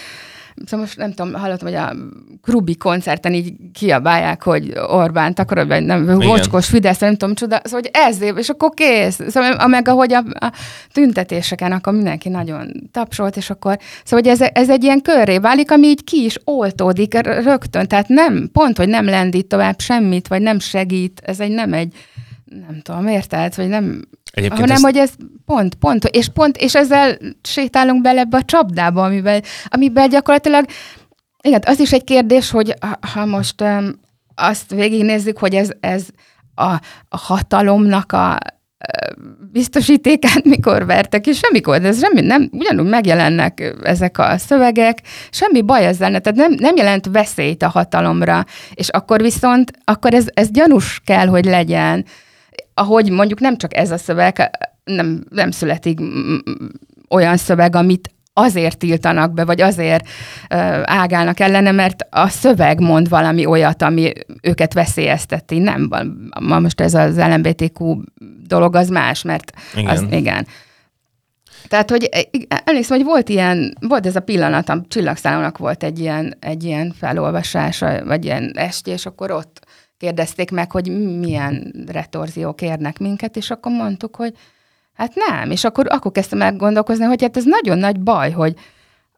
szóval 0.66 0.86
most 0.86 0.98
nem 0.98 1.14
tudom, 1.14 1.34
hallottam, 1.34 1.68
hogy 1.68 1.78
a 1.78 1.96
Krubi 2.42 2.76
koncerten 2.76 3.34
így 3.34 3.54
kiabálják, 3.74 4.44
hogy 4.44 4.74
Orbán 4.88 5.34
akarod, 5.36 5.68
vagy 5.68 5.84
nem, 5.84 6.04
mocskos 6.04 6.68
Fidesz, 6.68 7.00
nem 7.00 7.16
tudom, 7.16 7.36
csoda, 7.36 7.62
szóval 7.64 7.82
hogy 7.82 7.90
ez 7.94 8.38
és 8.38 8.50
akkor 8.50 8.70
kész. 8.74 9.20
Szóval 9.28 9.68
meg 9.68 9.88
ahogy 9.88 10.14
a, 10.14 10.24
a 10.46 10.54
tüntetéseken, 10.92 11.72
akkor 11.72 11.94
mindenki 11.94 12.30
nagyon 12.30 12.90
tapsolt, 12.92 13.38
és 13.38 13.50
akkor, 13.50 13.78
szóval 14.04 14.26
hogy 14.26 14.28
ez, 14.28 14.50
ez 14.54 14.70
egy 14.70 14.84
ilyen 14.84 15.02
körré 15.02 15.38
válik, 15.38 15.72
ami 15.72 15.88
így 15.88 16.04
ki 16.04 16.24
is 16.24 16.38
oltódik 16.44 17.14
rögtön, 17.24 17.88
tehát 17.88 18.08
nem, 18.08 18.50
pont, 18.54 18.78
hogy 18.78 18.88
nem 18.88 19.06
lendít 19.06 19.48
tovább 19.48 19.80
semmit, 19.80 20.28
vagy 20.28 20.42
nem 20.42 20.60
segít, 20.60 21.22
ez 21.24 21.40
egy 21.40 21.52
nem 21.52 21.74
egy, 21.74 21.94
nem 22.50 22.82
tudom, 22.82 23.08
érted, 23.08 23.56
vagy 23.56 23.68
nem, 23.68 24.02
Egyébként 24.32 24.60
hanem, 24.60 24.76
ezt... 24.76 24.84
hogy 24.84 24.98
ez 24.98 25.12
pont, 25.46 25.76
pont, 25.76 26.06
és 26.06 26.28
pont, 26.30 26.58
és 26.58 26.76
ezzel 26.76 27.18
sétálunk 27.42 28.02
bele 28.02 28.20
ebbe 28.20 28.38
a 28.38 28.44
csapdába, 28.44 29.04
amiben, 29.04 29.44
amiben 29.66 30.10
gyakorlatilag, 30.10 30.66
igen, 31.42 31.62
az 31.66 31.80
is 31.80 31.94
egy 31.94 32.04
kérdés, 32.04 32.52
hogy 32.52 32.74
ha 33.14 33.26
most 33.26 33.62
um, 33.62 34.00
azt 34.36 34.74
végignézzük, 34.74 35.38
hogy 35.38 35.56
ez, 35.56 35.70
ez 35.80 36.08
a, 36.56 36.72
a 37.10 37.18
hatalomnak 37.18 38.12
a 38.12 38.38
biztosítékát 39.52 40.44
mikor 40.44 40.86
vertek, 40.86 41.28
és 41.28 41.38
semmikor, 41.38 41.80
de 41.80 41.88
ez 41.88 42.00
semmi, 42.00 42.22
nem, 42.22 42.50
ugyanúgy 42.52 42.90
megjelennek 42.90 43.74
ezek 43.84 44.18
a 44.18 44.38
szövegek, 44.38 45.02
semmi 45.30 45.62
baj 45.62 45.86
ezzel, 45.86 46.22
tehát 46.22 46.36
nem, 46.36 46.56
nem 46.60 46.76
jelent 46.76 47.06
veszélyt 47.06 47.64
a 47.64 47.70
hatalomra, 47.70 48.46
és 48.74 48.90
akkor 48.90 49.22
viszont, 49.22 49.72
akkor 49.84 50.14
ez, 50.14 50.26
ez 50.34 50.52
gyanús 50.52 51.02
kell, 51.06 51.28
hogy 51.28 51.46
legyen 51.46 52.06
ahogy 52.80 53.10
mondjuk 53.10 53.40
nem 53.40 53.58
csak 53.58 53.78
ez 53.78 53.92
a 53.92 53.98
szöveg, 53.98 54.50
nem, 54.84 55.24
nem 55.30 55.52
születik 55.52 56.00
olyan 57.10 57.38
szöveg, 57.38 57.76
amit 57.76 58.14
azért 58.34 58.78
tiltanak 58.78 59.34
be, 59.34 59.46
vagy 59.46 59.62
azért 59.62 60.08
uh, 60.08 60.10
ágálnak 60.84 61.40
ellene, 61.40 61.72
mert 61.72 62.08
a 62.10 62.28
szöveg 62.28 62.80
mond 62.80 63.10
valami 63.10 63.46
olyat, 63.46 63.82
ami 63.82 64.14
őket 64.42 64.74
veszélyezteti. 64.74 65.58
Nem, 65.58 65.90
ma 66.40 66.60
most 66.60 66.82
ez 66.82 66.94
az 66.94 67.18
LMBTQ 67.18 68.02
dolog 68.48 68.76
az 68.76 68.90
más, 68.90 69.22
mert 69.22 69.52
igen. 69.76 69.90
az 69.90 70.06
igen. 70.12 70.48
Tehát, 71.68 71.90
hogy 71.90 72.10
emlékszem, 72.66 72.98
hogy 72.98 73.06
volt 73.06 73.30
ilyen, 73.30 73.78
volt 73.80 74.06
ez 74.06 74.16
a 74.16 74.20
pillanat, 74.20 74.70
a 74.70 74.82
Csillagszállónak 74.88 75.58
volt 75.58 75.84
egy 75.84 76.00
ilyen, 76.00 76.36
egy 76.40 76.64
ilyen 76.64 76.94
felolvasása, 77.00 78.06
vagy 78.06 78.26
ilyen 78.26 78.52
esti, 78.56 78.92
és 78.92 79.06
akkor 79.06 79.32
ott 79.32 79.68
kérdezték 80.00 80.52
meg, 80.52 80.72
hogy 80.72 81.18
milyen 81.20 81.86
retorziók 81.88 82.62
érnek 82.62 83.00
minket, 83.00 83.36
és 83.36 83.50
akkor 83.50 83.72
mondtuk, 83.72 84.16
hogy 84.16 84.34
hát 84.94 85.12
nem. 85.16 85.52
És 85.52 85.64
akkor, 85.64 85.86
akkor 85.90 86.12
kezdtem 86.12 86.42
el 86.42 86.56
gondolkozni, 86.56 87.06
hogy 87.06 87.22
hát 87.22 87.38
ez 87.38 87.44
nagyon 87.46 87.78
nagy 87.78 88.00
baj, 88.00 88.32
hogy 88.32 88.54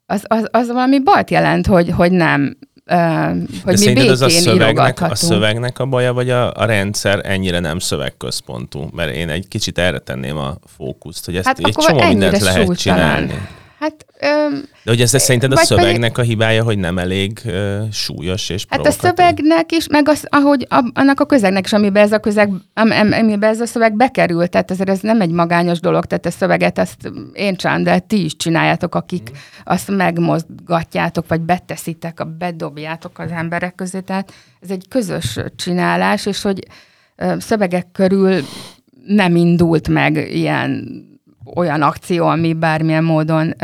az, 0.06 0.24
az, 0.28 0.48
az 0.52 0.68
valami 0.68 1.00
bajt 1.00 1.30
jelent, 1.30 1.68
hogy, 1.68 1.90
hogy 1.90 2.12
nem, 2.12 2.58
hogy 3.64 3.74
De 3.76 3.86
mi 3.86 3.94
békén 3.94 4.12
az 4.12 4.22
a 4.22 4.30
szövegnek, 4.30 5.02
a 5.02 5.16
szövegnek 5.16 5.80
a 5.80 5.86
baja, 5.86 6.14
vagy 6.14 6.30
a, 6.30 6.54
a 6.54 6.66
rendszer 6.66 7.22
ennyire 7.24 7.60
nem 7.60 7.80
szövegközpontú? 7.80 8.90
Mert 8.94 9.16
én 9.16 9.30
egy 9.30 9.48
kicsit 9.48 9.78
erre 9.78 10.00
tenném 10.00 10.38
a 10.38 10.56
fókuszt, 10.76 11.26
hogy 11.26 11.36
ezt 11.36 11.46
hát 11.46 11.60
egy 11.60 11.76
csomó 11.76 12.08
mindent 12.08 12.40
lehet 12.40 12.78
csinálni. 12.78 13.32
Hát, 13.32 13.61
öm, 14.22 14.64
De 14.84 14.92
hogy 14.92 15.02
ez 15.02 15.22
szerinted 15.22 15.52
a 15.52 15.56
szövegnek 15.56 16.12
pedig, 16.12 16.18
a 16.18 16.22
hibája, 16.22 16.64
hogy 16.64 16.78
nem 16.78 16.98
elég 16.98 17.42
ö, 17.46 17.82
súlyos 17.92 18.50
és 18.50 18.66
Hát 18.70 18.86
a 18.86 18.92
szövegnek 18.92 19.72
is, 19.72 19.88
meg 19.88 20.10
az, 20.10 20.26
ahogy 20.30 20.66
a, 20.70 20.90
annak 20.94 21.20
a 21.20 21.26
közegnek 21.26 21.66
is, 21.66 21.74
amiben 21.74 22.04
ez 22.04 22.12
a 22.12 22.20
közeg, 22.20 22.50
am, 22.74 22.92
am, 22.92 23.12
amiben 23.12 23.50
ez 23.50 23.62
a 23.62 23.66
szöveg 23.66 23.96
bekerült, 23.96 24.50
tehát 24.50 24.72
ezért 24.72 24.90
ez 24.90 25.00
nem 25.00 25.22
egy 25.22 25.32
magányos 25.32 25.80
dolog, 25.80 26.06
tehát 26.06 26.26
a 26.26 26.32
szöveget 26.32 26.78
azt 26.78 27.12
én 27.34 27.56
csinálom, 27.56 27.84
de 27.84 28.00
ti 28.00 28.24
is 28.24 28.36
csináljátok, 28.36 28.96
akik 28.96 29.30
mm. 29.32 29.36
azt 29.64 29.90
megmozgatjátok, 29.90 31.28
vagy 31.28 31.42
beteszitek, 31.42 32.20
a 32.20 32.26
bedobjátok 32.26 33.20
az 33.20 33.32
emberek 33.32 33.76
közé, 33.76 34.00
tehát 34.00 34.34
ez 34.62 34.70
egy 34.70 34.86
közös 34.90 35.40
csinálás, 35.56 36.26
és 36.26 36.42
hogy 36.42 36.68
ö, 37.16 37.34
szövegek 37.40 37.88
körül 37.92 38.42
nem 39.06 39.36
indult 39.36 39.88
meg 39.88 40.30
ilyen 40.34 41.04
olyan 41.56 41.82
akció, 41.82 42.28
ami 42.28 42.54
bármilyen 42.54 43.04
módon 43.04 43.56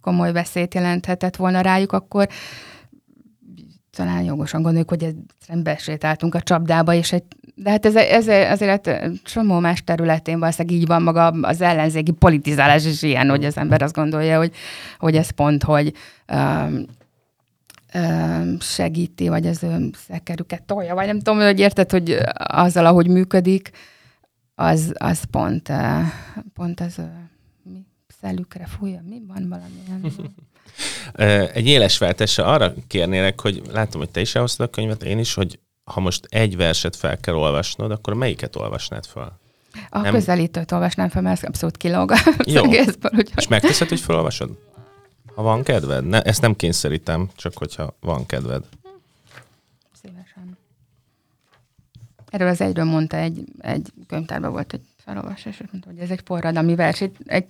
komoly 0.00 0.32
veszélyt 0.32 0.74
jelenthetett 0.74 1.36
volna 1.36 1.60
rájuk, 1.60 1.92
akkor 1.92 2.28
talán 3.98 4.22
jogosan 4.22 4.62
gondoljuk, 4.62 4.88
hogy 4.88 5.14
besétáltunk 5.62 6.34
a 6.34 6.40
csapdába, 6.40 6.94
és 6.94 7.12
egy, 7.12 7.22
de 7.54 7.70
hát 7.70 7.86
ez, 7.86 7.96
ez 7.96 8.28
azért 8.28 8.90
csomó 9.24 9.58
más 9.58 9.84
területén 9.84 10.38
valószínűleg 10.38 10.78
így 10.78 10.86
van 10.86 11.02
maga 11.02 11.26
az 11.26 11.60
ellenzéki 11.60 12.12
politizálás 12.12 12.84
is 12.84 13.02
ilyen, 13.02 13.28
hogy 13.28 13.44
az 13.44 13.56
ember 13.56 13.82
azt 13.82 13.94
gondolja, 13.94 14.38
hogy, 14.38 14.52
hogy 14.98 15.16
ez 15.16 15.30
pont, 15.30 15.62
hogy 15.62 15.92
um, 16.32 16.84
um, 17.94 18.60
segíti, 18.60 19.28
vagy 19.28 19.46
az 19.46 19.62
ő 19.62 19.90
szekerüket 20.08 20.62
tolja, 20.62 20.94
vagy 20.94 21.06
nem 21.06 21.20
tudom, 21.20 21.38
hogy 21.40 21.60
érted, 21.60 21.90
hogy 21.90 22.18
azzal, 22.36 22.86
ahogy 22.86 23.08
működik, 23.08 23.70
az, 24.60 24.92
az 24.94 25.22
pont, 25.30 25.72
pont 26.54 26.80
az 26.80 27.00
szelükre 28.20 28.66
fújja, 28.66 29.02
mi 29.08 29.22
van 29.26 29.48
valamilyen? 29.48 30.12
Egy 31.54 31.66
éles 31.66 31.98
váltása 31.98 32.44
arra 32.44 32.74
kérnélek, 32.86 33.40
hogy 33.40 33.62
látom, 33.72 34.00
hogy 34.00 34.10
te 34.10 34.20
is 34.20 34.34
elhoztad 34.34 34.66
a 34.66 34.70
könyvet, 34.70 35.02
én 35.02 35.18
is, 35.18 35.34
hogy 35.34 35.58
ha 35.84 36.00
most 36.00 36.26
egy 36.28 36.56
verset 36.56 36.96
fel 36.96 37.18
kell 37.18 37.34
olvasnod, 37.34 37.90
akkor 37.90 38.14
melyiket 38.14 38.56
olvasnád 38.56 39.06
fel? 39.06 39.38
A 39.90 39.98
nem... 39.98 40.12
közelítőt 40.12 40.72
olvasnám 40.72 41.08
fel, 41.08 41.22
mert 41.22 41.44
abszolút 41.44 41.76
kilóg 41.76 42.12
Jó. 42.44 42.64
egészből. 42.72 43.10
Úgyhogy... 43.14 43.32
És 43.36 43.48
megteszed, 43.48 43.88
hogy 43.88 44.00
felolvasod? 44.00 44.50
Ha 45.34 45.42
van 45.42 45.62
kedved? 45.62 46.06
Ne, 46.06 46.22
ezt 46.22 46.40
nem 46.40 46.56
kényszerítem, 46.56 47.30
csak 47.36 47.58
hogyha 47.58 47.96
van 48.00 48.26
kedved. 48.26 48.64
Erről 52.30 52.48
az 52.48 52.60
egyről 52.60 52.84
mondta 52.84 53.16
egy, 53.16 53.44
egy 53.58 53.92
könyvtárban 54.06 54.50
volt 54.50 54.72
egy 54.72 54.86
felolvasás, 54.96 55.44
és 55.60 55.70
mondta, 55.70 55.90
hogy 55.90 55.98
ez 55.98 56.10
egy 56.10 56.20
forradalmi 56.24 56.74
vers, 56.74 57.00
egy, 57.26 57.46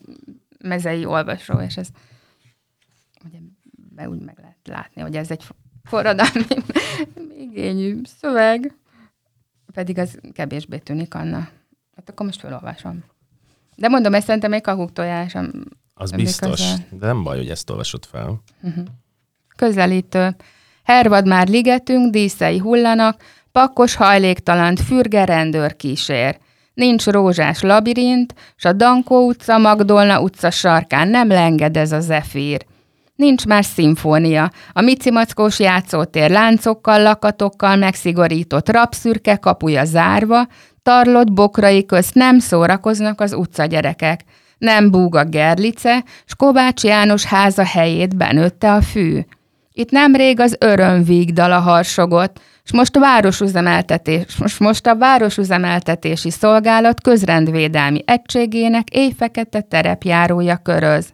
mezei 0.58 1.04
olvasó, 1.04 1.60
és 1.60 1.76
ez 1.76 1.88
ugye 3.24 3.38
be 3.94 4.08
úgy 4.08 4.20
meg 4.20 4.38
lehet 4.40 4.56
látni, 4.64 5.02
hogy 5.02 5.16
ez 5.16 5.30
egy 5.30 5.44
forradalmi 5.84 6.46
igényű 7.50 8.00
szöveg, 8.20 8.74
pedig 9.72 9.98
az 9.98 10.18
kevésbé 10.32 10.78
tűnik 10.78 11.14
anna. 11.14 11.48
Hát 11.96 12.08
akkor 12.08 12.26
most 12.26 12.40
felolvasom. 12.40 13.04
De 13.76 13.88
mondom, 13.88 14.14
ezt 14.14 14.26
szerintem 14.26 14.52
egy 14.52 14.62
kakuk 14.62 14.92
tojás. 14.92 15.36
Az 15.94 16.10
biztos, 16.10 16.60
közel. 16.60 16.86
de 16.90 17.06
nem 17.06 17.22
baj, 17.22 17.36
hogy 17.36 17.50
ezt 17.50 17.70
olvasod 17.70 18.04
fel. 18.04 18.42
Uh-huh. 18.62 18.84
Közelítő. 19.56 20.36
Hervad 20.82 21.26
már 21.26 21.48
ligetünk, 21.48 22.12
díszei 22.12 22.58
hullanak, 22.58 23.22
pakkos 23.52 23.94
hajléktalant 23.94 24.80
fürge 24.80 25.24
rendőr 25.24 25.76
kísér. 25.76 26.38
Nincs 26.74 27.06
rózsás 27.06 27.60
labirint, 27.60 28.34
s 28.56 28.64
a 28.64 28.72
Dankó 28.72 29.26
utca, 29.26 29.58
Magdolna 29.58 30.20
utca 30.20 30.50
sarkán 30.50 31.08
nem 31.08 31.28
lenged 31.28 31.76
ez 31.76 31.92
a 31.92 32.00
zefír. 32.00 32.66
Nincs 33.14 33.46
már 33.46 33.64
szimfónia. 33.64 34.50
A 34.72 34.80
micimackós 34.80 35.58
játszótér 35.58 36.30
láncokkal, 36.30 37.02
lakatokkal 37.02 37.76
megszigorított 37.76 38.68
rabszürke 38.68 39.36
kapuja 39.36 39.84
zárva, 39.84 40.46
tarlott 40.82 41.32
bokrai 41.32 41.84
közt 41.86 42.14
nem 42.14 42.38
szórakoznak 42.38 43.20
az 43.20 43.32
utcagyerekek. 43.32 44.24
Nem 44.58 44.90
búg 44.90 45.14
a 45.14 45.24
gerlice, 45.24 46.04
s 46.26 46.34
Kovács 46.36 46.84
János 46.84 47.24
háza 47.24 47.64
helyét 47.64 48.16
benőtte 48.16 48.72
a 48.72 48.82
fű. 48.82 49.20
Itt 49.78 49.90
nemrég 49.90 50.40
az 50.40 50.56
örömvígdala 50.60 51.58
harsogott, 51.58 52.40
és 52.64 52.72
most 52.72 52.96
a 52.96 53.00
városüzemeltetés, 53.00 54.36
most, 54.36 54.60
most 54.60 54.86
a 54.86 54.96
városüzemeltetési 54.96 56.30
szolgálat 56.30 57.00
közrendvédelmi 57.00 58.02
egységének 58.06 58.88
éjfekete 58.90 59.60
terepjárója 59.60 60.56
köröz. 60.56 61.12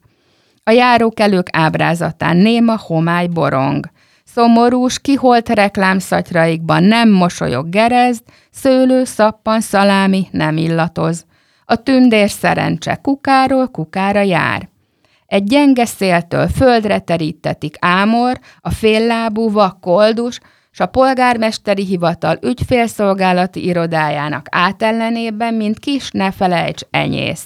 A 0.62 0.70
járókelők 0.70 1.46
ábrázatán 1.52 2.36
néma 2.36 2.78
homály 2.78 3.26
borong. 3.26 3.86
Szomorús, 4.24 5.00
kiholt 5.00 5.48
reklámszatyraikban 5.48 6.84
nem 6.84 7.10
mosolyog 7.10 7.68
gerezd, 7.68 8.22
szőlő, 8.50 9.04
szappan, 9.04 9.60
szalámi 9.60 10.26
nem 10.30 10.56
illatoz. 10.56 11.24
A 11.64 11.76
tündér 11.76 12.30
szerencse 12.30 12.94
kukáról 13.02 13.68
kukára 13.68 14.20
jár. 14.20 14.72
Egy 15.26 15.44
gyenge 15.44 15.84
széltől 15.84 16.48
földre 16.48 16.98
terítetik 16.98 17.76
ámor, 17.80 18.38
a 18.60 18.70
féllábú 18.70 19.50
vakkoldus, 19.50 20.40
s 20.70 20.80
a 20.80 20.86
polgármesteri 20.86 21.84
hivatal 21.84 22.38
ügyfélszolgálati 22.42 23.64
irodájának 23.64 24.46
átellenében, 24.50 25.54
mint 25.54 25.78
kis 25.78 26.10
ne 26.10 26.30
felejts 26.30 26.82
enyész. 26.90 27.44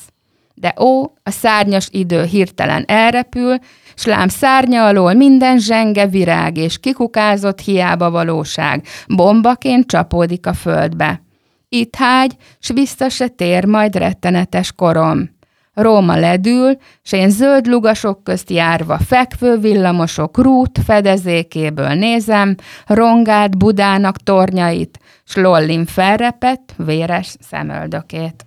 De 0.54 0.74
ó, 0.80 1.02
a 1.02 1.30
szárnyas 1.30 1.88
idő 1.90 2.24
hirtelen 2.24 2.84
elrepül, 2.86 3.58
s 3.94 4.04
lám 4.04 4.28
szárnya 4.28 4.86
alól 4.86 5.12
minden 5.12 5.58
zsenge 5.58 6.06
virág 6.06 6.56
és 6.56 6.78
kikukázott 6.78 7.60
hiába 7.60 8.10
valóság, 8.10 8.84
bombaként 9.06 9.86
csapódik 9.86 10.46
a 10.46 10.52
földbe. 10.52 11.22
Itt 11.68 11.94
hágy, 11.96 12.36
s 12.58 12.68
vissza 12.68 13.08
se 13.08 13.28
tér 13.28 13.64
majd 13.64 13.96
rettenetes 13.96 14.72
korom. 14.72 15.38
Róma 15.78 16.16
ledül, 16.16 16.76
s 17.02 17.12
én 17.12 17.30
zöld 17.30 17.66
lugasok 17.66 18.24
közt 18.24 18.50
járva 18.50 18.98
fekvő 18.98 19.58
villamosok 19.58 20.38
rút 20.38 20.78
fedezékéből 20.84 21.94
nézem, 21.94 22.54
rongált 22.86 23.58
Budának 23.58 24.16
tornyait, 24.16 24.98
s 25.24 25.34
Lollim 25.34 25.86
felrepett, 25.86 26.74
véres 26.76 27.36
szemöldökét. 27.40 28.44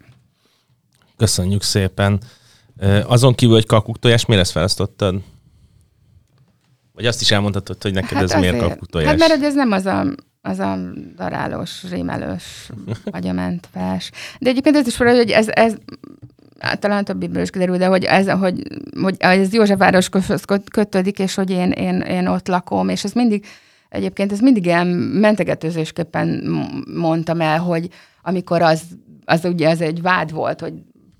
Köszönjük 1.17 1.61
szépen. 1.61 2.19
Azon 3.03 3.35
kívül, 3.35 3.55
hogy 3.55 3.65
kakuktojás, 3.65 4.25
miért 4.25 4.43
ezt 4.43 4.53
választottad? 4.53 5.15
Vagy 6.93 7.05
azt 7.05 7.21
is 7.21 7.31
elmondhatod, 7.31 7.81
hogy 7.81 7.93
neked 7.93 8.09
hát 8.09 8.23
ez 8.23 8.31
azért, 8.31 8.51
miért 8.51 8.67
kakuktojás? 8.67 9.09
Hát 9.09 9.17
mert 9.17 9.43
ez 9.43 9.53
nem 9.53 9.71
az 9.71 9.85
a, 9.85 10.05
az 10.41 10.59
a 10.59 10.77
darálós, 11.15 11.83
rémelős, 11.89 12.69
agyament 13.11 13.69
vers. 13.73 14.11
De 14.39 14.49
egyébként 14.49 14.75
ez 14.75 14.87
is 14.87 14.97
valahogy, 14.97 15.19
hogy 15.19 15.31
ez, 15.31 15.47
ez 15.47 15.75
talán 16.79 17.05
többiből 17.05 17.41
is 17.41 17.49
kiderül, 17.49 17.77
de 17.77 17.85
hogy 17.85 18.03
ez, 18.03 18.29
hogy, 18.29 18.63
hogy 19.01 19.15
ez 19.17 19.53
Józsefvároshoz 19.53 20.45
kötődik, 20.71 21.19
és 21.19 21.35
hogy 21.35 21.49
én, 21.49 21.71
én, 21.71 21.99
én 21.99 22.27
ott 22.27 22.47
lakom, 22.47 22.89
és 22.89 23.03
ez 23.03 23.11
mindig, 23.11 23.45
egyébként 23.89 24.31
ez 24.31 24.39
mindig 24.39 24.65
ilyen 24.65 24.87
mentegetőzésképpen 24.87 26.27
mondtam 26.95 27.41
el, 27.41 27.59
hogy 27.59 27.89
amikor 28.21 28.61
az, 28.61 28.81
az 29.25 29.45
ugye 29.45 29.69
ez 29.69 29.81
egy 29.81 30.01
vád 30.01 30.31
volt, 30.31 30.59
hogy 30.59 30.73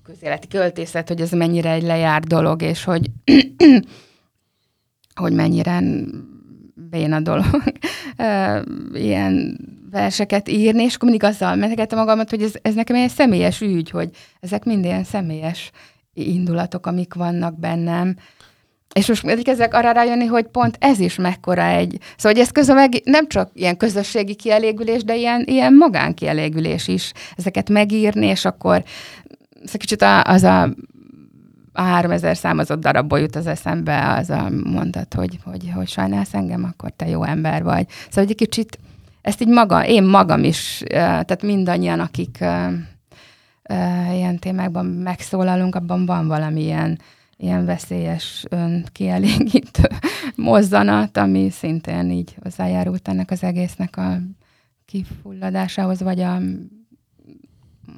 közéleti 0.04 0.48
költészet, 0.48 1.08
hogy 1.08 1.20
ez 1.20 1.30
mennyire 1.30 1.70
egy 1.70 1.82
lejárt 1.82 2.26
dolog, 2.26 2.62
és 2.62 2.84
hogy, 2.84 3.10
hogy 5.22 5.32
mennyire 5.32 5.82
béna 6.74 7.20
dolog. 7.20 7.62
Ilyen 8.94 9.58
verseket 9.92 10.48
írni, 10.48 10.82
és 10.82 10.94
akkor 10.94 11.08
mindig 11.08 11.28
azzal 11.28 11.54
mentegettem 11.54 11.98
magamat, 11.98 12.30
hogy 12.30 12.42
ez, 12.42 12.52
ez 12.62 12.74
nekem 12.74 12.96
egy 12.96 13.10
személyes 13.10 13.60
ügy, 13.60 13.90
hogy 13.90 14.10
ezek 14.40 14.64
mind 14.64 14.84
ilyen 14.84 15.04
személyes 15.04 15.70
indulatok, 16.14 16.86
amik 16.86 17.14
vannak 17.14 17.58
bennem. 17.58 18.16
És 18.94 19.08
most 19.08 19.48
ezek 19.48 19.74
arra 19.74 19.90
rájönni, 19.90 20.26
hogy 20.26 20.46
pont 20.46 20.76
ez 20.80 20.98
is 20.98 21.16
mekkora 21.16 21.64
egy... 21.64 21.98
Szóval, 22.16 22.32
hogy 22.32 22.40
ez 22.40 22.50
közben 22.50 22.76
meg 22.76 23.00
nem 23.04 23.28
csak 23.28 23.50
ilyen 23.54 23.76
közösségi 23.76 24.34
kielégülés, 24.34 25.04
de 25.04 25.16
ilyen, 25.16 25.44
ilyen 25.46 25.74
magánkielégülés 25.74 26.88
is. 26.88 27.12
Ezeket 27.36 27.70
megírni, 27.70 28.26
és 28.26 28.44
akkor 28.44 28.84
ez 29.64 29.72
kicsit 29.72 30.04
az 30.22 30.42
a 30.42 30.68
a 31.72 31.82
3000 31.82 32.36
számozott 32.36 32.80
darabból 32.80 33.20
jut 33.20 33.36
az 33.36 33.46
eszembe 33.46 34.14
az 34.18 34.30
a 34.30 34.48
mondat, 34.64 35.14
hogy, 35.14 35.38
hogy, 35.44 35.70
hogy 35.74 35.88
sajnálsz 35.88 36.34
engem, 36.34 36.64
akkor 36.64 36.90
te 36.90 37.08
jó 37.08 37.22
ember 37.22 37.62
vagy. 37.62 37.86
Szóval 38.08 38.30
egy 38.30 38.36
kicsit 38.36 38.78
ezt 39.22 39.40
így 39.40 39.48
maga, 39.48 39.86
én 39.86 40.02
magam 40.02 40.44
is, 40.44 40.82
tehát 40.88 41.42
mindannyian, 41.42 42.00
akik 42.00 42.38
ilyen 44.12 44.38
témákban 44.38 44.86
megszólalunk, 44.86 45.74
abban 45.74 46.06
van 46.06 46.26
valamilyen 46.26 46.98
ilyen 47.36 47.64
veszélyes 47.64 48.44
önkielégítő 48.48 49.88
mozzanat, 50.36 51.16
ami 51.16 51.50
szintén 51.50 52.10
így 52.10 52.36
hozzájárult 52.42 53.08
ennek 53.08 53.30
az 53.30 53.42
egésznek 53.42 53.96
a 53.96 54.18
kifulladásához, 54.86 56.02
vagy 56.02 56.20
a 56.20 56.38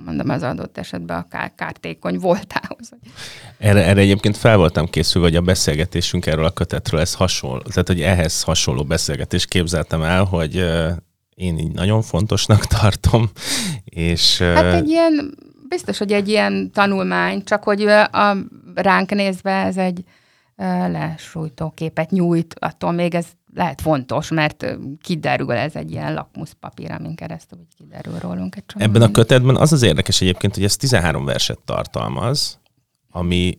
mondom, 0.05 0.29
az 0.29 0.43
adott 0.43 0.79
esetben 0.79 1.17
a 1.17 1.27
kár, 1.29 1.53
kártékony 1.55 2.19
voltához. 2.19 2.91
Erre, 3.59 3.85
erre 3.85 4.01
egyébként 4.01 4.37
fel 4.37 4.57
voltam 4.57 4.87
készülve, 4.87 5.29
hogy 5.29 5.37
a 5.37 5.41
beszélgetésünk 5.41 6.27
erről 6.27 6.45
a 6.45 6.51
kötetről 6.51 7.01
ez 7.01 7.15
hasonló, 7.15 7.59
tehát 7.59 7.89
hogy 7.89 8.01
ehhez 8.01 8.43
hasonló 8.43 8.85
beszélgetést 8.85 9.49
képzeltem 9.49 10.03
el, 10.03 10.25
hogy 10.25 10.65
én 11.35 11.59
így 11.59 11.73
nagyon 11.73 12.03
fontosnak 12.03 12.67
tartom, 12.81 13.31
és... 13.85 14.39
Hát 14.39 14.75
egy 14.75 14.89
ilyen, 14.89 15.35
biztos, 15.69 15.99
hogy 15.99 16.13
egy 16.13 16.29
ilyen 16.29 16.71
tanulmány, 16.73 17.45
csak 17.45 17.65
hogy 17.65 17.83
a, 17.83 18.37
ránk 18.75 19.11
nézve 19.11 19.51
ez 19.51 19.77
egy 19.77 20.05
lesújtó 20.89 21.71
képet 21.71 22.11
nyújt, 22.11 22.55
attól 22.59 22.93
még 22.93 23.15
ez 23.15 23.27
lehet 23.55 23.81
fontos, 23.81 24.31
mert 24.31 24.67
kiderül, 25.03 25.53
ez 25.53 25.75
egy 25.75 25.91
ilyen 25.91 26.15
lakmuszpapír, 26.15 26.91
amin 26.91 27.15
keresztül 27.15 27.59
hogy 27.59 27.77
kiderül 27.77 28.19
rólunk 28.19 28.57
egy. 28.57 28.65
Ebben 28.77 29.03
a 29.03 29.11
kötetben 29.11 29.57
az 29.57 29.73
az 29.73 29.83
érdekes 29.83 30.21
egyébként, 30.21 30.55
hogy 30.55 30.65
ez 30.65 30.77
13 30.77 31.25
verset 31.25 31.59
tartalmaz, 31.65 32.61
ami, 33.11 33.59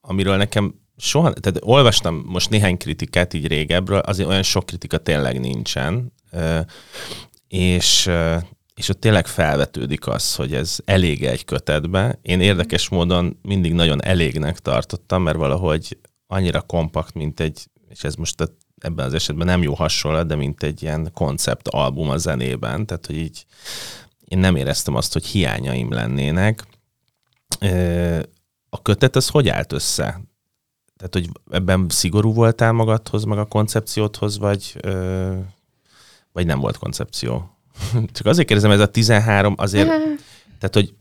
amiről 0.00 0.36
nekem 0.36 0.74
soha, 0.96 1.32
tehát 1.32 1.58
olvastam 1.60 2.22
most 2.26 2.50
néhány 2.50 2.76
kritikát 2.76 3.34
így 3.34 3.46
régebről, 3.46 3.98
azért 3.98 4.28
olyan 4.28 4.42
sok 4.42 4.66
kritika 4.66 4.98
tényleg 4.98 5.40
nincsen, 5.40 6.12
és, 7.48 8.10
és 8.74 8.88
ott 8.88 9.00
tényleg 9.00 9.26
felvetődik 9.26 10.06
az, 10.06 10.34
hogy 10.34 10.54
ez 10.54 10.76
elég 10.84 11.24
egy 11.24 11.44
kötetbe. 11.44 12.18
Én 12.22 12.40
érdekes 12.40 12.88
módon 12.88 13.38
mindig 13.42 13.72
nagyon 13.72 14.04
elégnek 14.04 14.58
tartottam, 14.58 15.22
mert 15.22 15.36
valahogy 15.36 15.98
annyira 16.26 16.60
kompakt, 16.60 17.14
mint 17.14 17.40
egy, 17.40 17.66
és 17.88 18.04
ez 18.04 18.14
most 18.14 18.52
ebben 18.78 19.06
az 19.06 19.14
esetben 19.14 19.46
nem 19.46 19.62
jó 19.62 19.74
hasonlat, 19.74 20.26
de 20.26 20.34
mint 20.34 20.62
egy 20.62 20.82
ilyen 20.82 21.10
konceptalbum 21.14 22.10
a 22.10 22.16
zenében, 22.16 22.86
tehát 22.86 23.06
hogy 23.06 23.16
így 23.16 23.46
én 24.24 24.38
nem 24.38 24.56
éreztem 24.56 24.94
azt, 24.94 25.12
hogy 25.12 25.26
hiányaim 25.26 25.92
lennének. 25.92 26.66
a 28.68 28.82
kötet 28.82 29.16
az 29.16 29.28
hogy 29.28 29.48
állt 29.48 29.72
össze? 29.72 30.20
Tehát, 30.96 31.12
hogy 31.12 31.28
ebben 31.50 31.86
szigorú 31.88 32.32
voltál 32.32 32.72
magadhoz, 32.72 33.24
meg 33.24 33.38
a 33.38 33.44
koncepciódhoz, 33.44 34.38
vagy, 34.38 34.80
vagy 36.32 36.46
nem 36.46 36.60
volt 36.60 36.76
koncepció? 36.76 37.56
Csak 38.14 38.26
azért 38.26 38.46
kérdezem, 38.46 38.70
ez 38.70 38.80
a 38.80 38.90
13 38.90 39.54
azért, 39.56 39.88
tehát, 40.58 40.74
hogy 40.74 40.94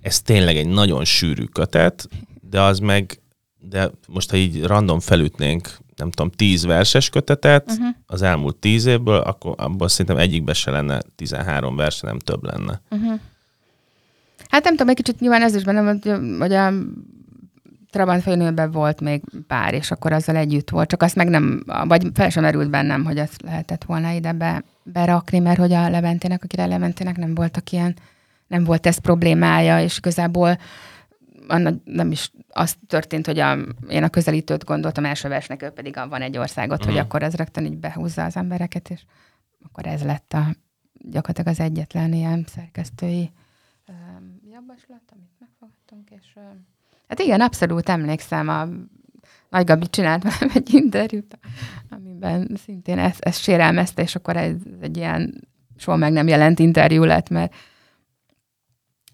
ez 0.00 0.22
tényleg 0.22 0.56
egy 0.56 0.68
nagyon 0.68 1.04
sűrű 1.04 1.44
kötet, 1.44 2.08
de 2.50 2.60
az 2.60 2.78
meg, 2.78 3.20
de 3.58 3.90
most 4.08 4.30
ha 4.30 4.36
így 4.36 4.62
random 4.64 5.00
felütnénk, 5.00 5.78
nem 5.96 6.10
tudom, 6.10 6.30
10 6.30 6.64
verses 6.64 7.08
kötetet 7.08 7.70
uh-huh. 7.70 7.86
az 8.06 8.22
elmúlt 8.22 8.56
10 8.56 8.86
évből, 8.86 9.18
akkor 9.18 9.54
abban 9.56 9.88
szerintem 9.88 10.16
egyikbe 10.16 10.52
se 10.52 10.70
lenne 10.70 11.00
13 11.16 11.76
vers, 11.76 12.00
nem 12.00 12.18
több 12.18 12.44
lenne. 12.44 12.80
Uh-huh. 12.90 13.20
Hát 14.48 14.64
nem 14.64 14.72
tudom, 14.72 14.88
egy 14.88 14.96
kicsit 14.96 15.20
nyilván 15.20 15.42
ez 15.42 15.54
is 15.54 15.64
bennem, 15.64 15.86
hogy, 15.86 16.12
hogy 16.38 16.52
a 16.52 16.72
Trabant 17.90 18.22
fejnőben 18.22 18.70
volt 18.70 19.00
még 19.00 19.22
pár, 19.46 19.74
és 19.74 19.90
akkor 19.90 20.12
azzal 20.12 20.36
együtt 20.36 20.70
volt, 20.70 20.88
csak 20.88 21.02
azt 21.02 21.14
meg 21.14 21.28
nem, 21.28 21.62
vagy 21.84 22.06
fel 22.14 22.28
sem 22.30 22.42
merült 22.42 22.70
bennem, 22.70 23.04
hogy 23.04 23.18
ezt 23.18 23.42
lehetett 23.42 23.84
volna 23.84 24.10
ide 24.10 24.32
be, 24.32 24.62
berakni, 24.82 25.38
mert 25.38 25.58
hogy 25.58 25.72
a 25.72 25.90
Leventének, 25.90 26.44
akire 26.44 26.66
Leventének 26.66 27.16
nem 27.16 27.34
voltak 27.34 27.70
ilyen, 27.70 27.96
nem 28.46 28.64
volt 28.64 28.86
ez 28.86 28.98
problémája, 28.98 29.80
és 29.80 29.98
igazából 29.98 30.58
nem 31.84 32.10
is 32.10 32.30
az 32.48 32.76
történt, 32.86 33.26
hogy 33.26 33.38
a, 33.38 33.56
én 33.88 34.02
a 34.02 34.08
közelítőt 34.08 34.64
gondoltam 34.64 35.04
első 35.04 35.28
versnek, 35.28 35.62
ő 35.62 35.68
pedig 35.68 35.96
a 35.96 36.08
van 36.08 36.22
egy 36.22 36.38
országot, 36.38 36.82
mm. 36.82 36.86
hogy 36.86 36.94
mhm. 36.94 37.04
akkor 37.04 37.22
ez 37.22 37.34
rögtön 37.34 37.64
így 37.64 37.76
behúzza 37.76 38.24
az 38.24 38.36
embereket, 38.36 38.90
és 38.90 39.00
akkor 39.64 39.86
ez 39.86 40.02
lett 40.02 40.32
a 40.32 40.46
gyakorlatilag 40.92 41.48
az 41.48 41.60
egyetlen 41.60 42.12
ilyen 42.12 42.44
szerkesztői 42.48 43.30
javaslat, 44.50 45.02
amit 45.12 45.30
megfogadtunk, 45.38 46.10
és 46.10 46.38
hát 47.08 47.20
igen, 47.20 47.40
abszolút 47.40 47.88
emlékszem, 47.88 48.48
a 48.48 48.68
Nagy 49.50 49.64
Gabi 49.64 49.86
csinált 49.86 50.22
velem 50.22 50.50
egy 50.54 50.74
interjút, 50.74 51.38
amiben 51.90 52.58
szintén 52.64 52.98
ezt, 52.98 53.20
ezt 53.20 53.42
sérelmezte, 53.42 54.02
és 54.02 54.14
akkor 54.14 54.36
ez 54.36 54.54
egy 54.80 54.96
ilyen 54.96 55.48
soha 55.76 55.96
meg 55.96 56.12
nem 56.12 56.28
jelent 56.28 56.58
interjú 56.58 57.04
lett, 57.04 57.28
mert, 57.28 57.54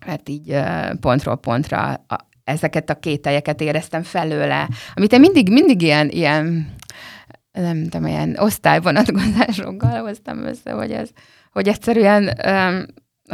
mert 0.06 0.28
így 0.28 0.56
pontról 1.00 1.36
pontra 1.36 1.92
a, 1.92 2.28
ezeket 2.44 2.90
a 2.90 2.98
kételyeket 2.98 3.60
éreztem 3.60 4.02
felőle, 4.02 4.68
amit 4.94 5.12
én 5.12 5.20
mindig, 5.20 5.52
mindig 5.52 5.82
ilyen, 5.82 6.08
ilyen 6.08 6.72
nem 7.52 7.82
tudom, 7.82 8.06
ilyen 8.06 8.36
osztályvonatkozásokkal 8.38 10.00
hoztam 10.00 10.38
össze, 10.38 10.72
hogy 10.72 10.92
ez, 10.92 11.10
hogy 11.52 11.68
egyszerűen, 11.68 12.38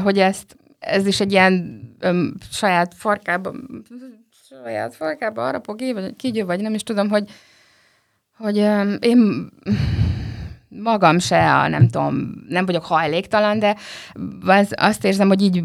hogy 0.02 0.18
ezt 0.18 0.56
ez 0.78 1.06
is 1.06 1.20
egy 1.20 1.32
ilyen 1.32 1.80
saját 2.50 2.94
farkában, 2.94 3.84
saját 4.64 4.94
farkában 4.94 5.46
arapok 5.46 5.80
év, 5.80 5.94
vagy 5.94 6.16
kígyó, 6.16 6.46
vagy 6.46 6.60
nem 6.60 6.74
is 6.74 6.82
tudom, 6.82 7.08
hogy, 7.08 7.30
hogy 8.38 8.58
öm, 8.58 8.98
én 9.00 9.48
magam 10.68 11.18
se, 11.18 11.54
a, 11.54 11.68
nem 11.68 11.88
tudom, 11.88 12.44
nem 12.48 12.66
vagyok 12.66 12.84
hajléktalan, 12.84 13.58
de 13.58 13.76
az, 14.46 14.72
azt 14.76 15.04
érzem, 15.04 15.28
hogy 15.28 15.42
így 15.42 15.64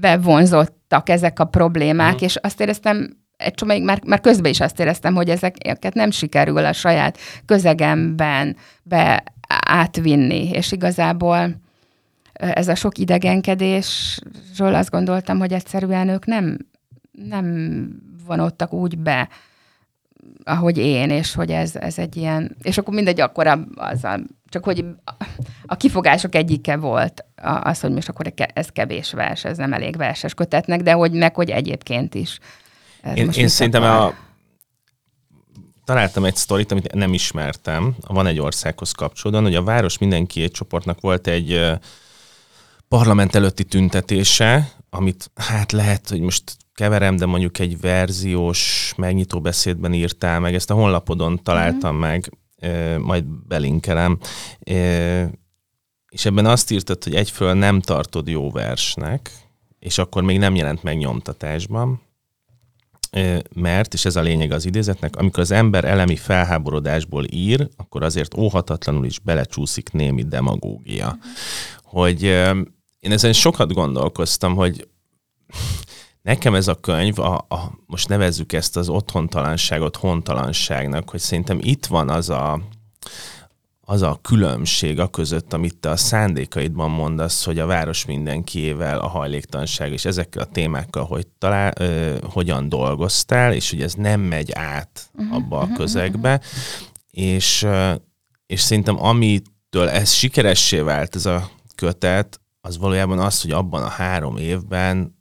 bevonzottak 0.00 1.08
ezek 1.08 1.38
a 1.38 1.44
problémák, 1.44 2.14
mm. 2.14 2.24
és 2.24 2.36
azt 2.36 2.60
éreztem, 2.60 3.20
egy 3.36 3.54
csomag, 3.54 3.82
már, 3.82 4.00
már 4.06 4.20
közben 4.20 4.50
is 4.50 4.60
azt 4.60 4.80
éreztem, 4.80 5.14
hogy 5.14 5.28
ezeket 5.28 5.94
nem 5.94 6.10
sikerül 6.10 6.64
a 6.64 6.72
saját 6.72 7.18
közegemben 7.46 8.56
be 8.82 9.22
átvinni, 9.66 10.50
és 10.50 10.72
igazából 10.72 11.60
ez 12.32 12.68
a 12.68 12.74
sok 12.74 12.98
idegenkedésről 12.98 14.74
azt 14.74 14.90
gondoltam, 14.90 15.38
hogy 15.38 15.52
egyszerűen 15.52 16.08
ők 16.08 16.26
nem, 16.26 16.58
nem 17.12 17.86
vonottak 18.26 18.72
úgy 18.72 18.98
be, 18.98 19.28
ahogy 20.44 20.78
én, 20.78 21.10
és 21.10 21.34
hogy 21.34 21.50
ez, 21.50 21.76
ez 21.76 21.98
egy 21.98 22.16
ilyen, 22.16 22.56
és 22.62 22.78
akkor 22.78 22.94
mindegy, 22.94 23.20
akkor 23.20 23.46
az 23.74 24.04
a, 24.04 24.18
csak 24.48 24.64
hogy 24.64 24.84
a 25.66 25.76
kifogások 25.76 26.34
egyike 26.34 26.76
volt 26.76 27.24
az, 27.62 27.80
hogy 27.80 27.92
most 27.92 28.08
akkor 28.08 28.32
ez 28.36 28.68
kevés 28.68 29.12
vers, 29.12 29.44
ez 29.44 29.56
nem 29.56 29.72
elég 29.72 29.96
verses 29.96 30.34
kötetnek, 30.34 30.82
de 30.82 30.92
hogy 30.92 31.12
meg, 31.12 31.34
hogy 31.34 31.50
egyébként 31.50 32.14
is. 32.14 32.38
Ez 33.00 33.16
én 33.16 33.30
én 33.30 33.48
szerintem 33.48 33.82
a, 33.82 34.14
találtam 35.84 36.24
egy 36.24 36.36
sztorit, 36.36 36.72
amit 36.72 36.94
nem 36.94 37.12
ismertem, 37.12 37.94
van 38.06 38.26
egy 38.26 38.40
országhoz 38.40 38.92
kapcsolódóan, 38.92 39.44
hogy 39.44 39.54
a 39.54 39.62
Város 39.62 39.98
Mindenki 39.98 40.42
egy 40.42 40.50
csoportnak 40.50 41.00
volt 41.00 41.26
egy 41.26 41.70
parlament 42.88 43.34
előtti 43.34 43.64
tüntetése, 43.64 44.72
amit 44.90 45.30
hát 45.34 45.72
lehet, 45.72 46.08
hogy 46.08 46.20
most 46.20 46.56
keverem, 46.74 47.16
de 47.16 47.26
mondjuk 47.26 47.58
egy 47.58 47.80
verziós 47.80 48.92
megnyitó 48.96 49.40
beszédben 49.40 49.94
írtál 49.94 50.40
meg, 50.40 50.54
ezt 50.54 50.70
a 50.70 50.74
honlapodon 50.74 51.42
találtam 51.42 51.96
mm-hmm. 51.96 52.00
meg, 52.00 52.30
majd 52.98 53.24
belinkelem, 53.24 54.18
és 56.08 56.24
ebben 56.24 56.46
azt 56.46 56.70
írtad, 56.70 57.04
hogy 57.04 57.14
egyföl 57.14 57.54
nem 57.54 57.80
tartod 57.80 58.28
jó 58.28 58.50
versnek, 58.50 59.30
és 59.78 59.98
akkor 59.98 60.22
még 60.22 60.38
nem 60.38 60.54
jelent 60.54 60.82
meg 60.82 60.98
nyomtatásban, 60.98 62.02
mert, 63.54 63.94
és 63.94 64.04
ez 64.04 64.16
a 64.16 64.20
lényeg 64.20 64.52
az 64.52 64.64
idézetnek, 64.64 65.16
amikor 65.16 65.40
az 65.40 65.50
ember 65.50 65.84
elemi 65.84 66.16
felháborodásból 66.16 67.24
ír, 67.30 67.68
akkor 67.76 68.02
azért 68.02 68.36
óhatatlanul 68.36 69.06
is 69.06 69.18
belecsúszik 69.18 69.92
némi 69.92 70.22
demagógia. 70.22 71.06
Mm-hmm. 71.06 71.32
Hogy 71.82 72.22
én 72.98 73.12
ezen 73.12 73.32
sokat 73.32 73.72
gondolkoztam, 73.72 74.54
hogy 74.54 74.88
nekem 76.22 76.54
ez 76.54 76.68
a 76.68 76.74
könyv, 76.74 77.18
a, 77.18 77.34
a, 77.34 77.78
most 77.86 78.08
nevezzük 78.08 78.52
ezt 78.52 78.76
az 78.76 78.88
otthontalanságot 78.88 79.96
hontalanságnak, 79.96 81.10
hogy 81.10 81.20
szerintem 81.20 81.58
itt 81.60 81.86
van 81.86 82.08
az 82.08 82.30
a, 82.30 82.60
az 83.80 84.02
a 84.02 84.18
különbség 84.22 84.98
a 84.98 85.08
között, 85.08 85.52
amit 85.52 85.76
te 85.76 85.90
a 85.90 85.96
szándékaidban 85.96 86.90
mondasz, 86.90 87.44
hogy 87.44 87.58
a 87.58 87.66
város 87.66 88.04
mindenkiével 88.04 88.98
a 88.98 89.06
hajléktalanság 89.06 89.92
és 89.92 90.04
ezekkel 90.04 90.42
a 90.42 90.50
témákkal 90.52 91.04
hogy 91.04 91.26
talál, 91.38 91.72
ö, 91.78 92.16
hogyan 92.22 92.68
dolgoztál, 92.68 93.52
és 93.52 93.70
hogy 93.70 93.82
ez 93.82 93.94
nem 93.94 94.20
megy 94.20 94.52
át 94.52 95.10
uh-huh, 95.12 95.34
abba 95.34 95.58
a 95.58 95.72
közegbe, 95.72 96.34
uh-huh. 96.34 96.50
és, 97.10 97.66
és 98.46 98.60
szerintem 98.60 99.04
amitől 99.04 99.88
ez 99.88 100.12
sikeressé 100.12 100.80
vált, 100.80 101.14
ez 101.14 101.26
a 101.26 101.50
kötet, 101.74 102.40
az 102.60 102.78
valójában 102.78 103.18
az, 103.18 103.42
hogy 103.42 103.50
abban 103.50 103.82
a 103.82 103.88
három 103.88 104.36
évben 104.36 105.20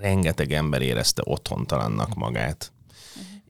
rengeteg 0.00 0.52
ember 0.52 0.82
érezte 0.82 1.22
otthontalannak 1.24 2.14
magát. 2.14 2.72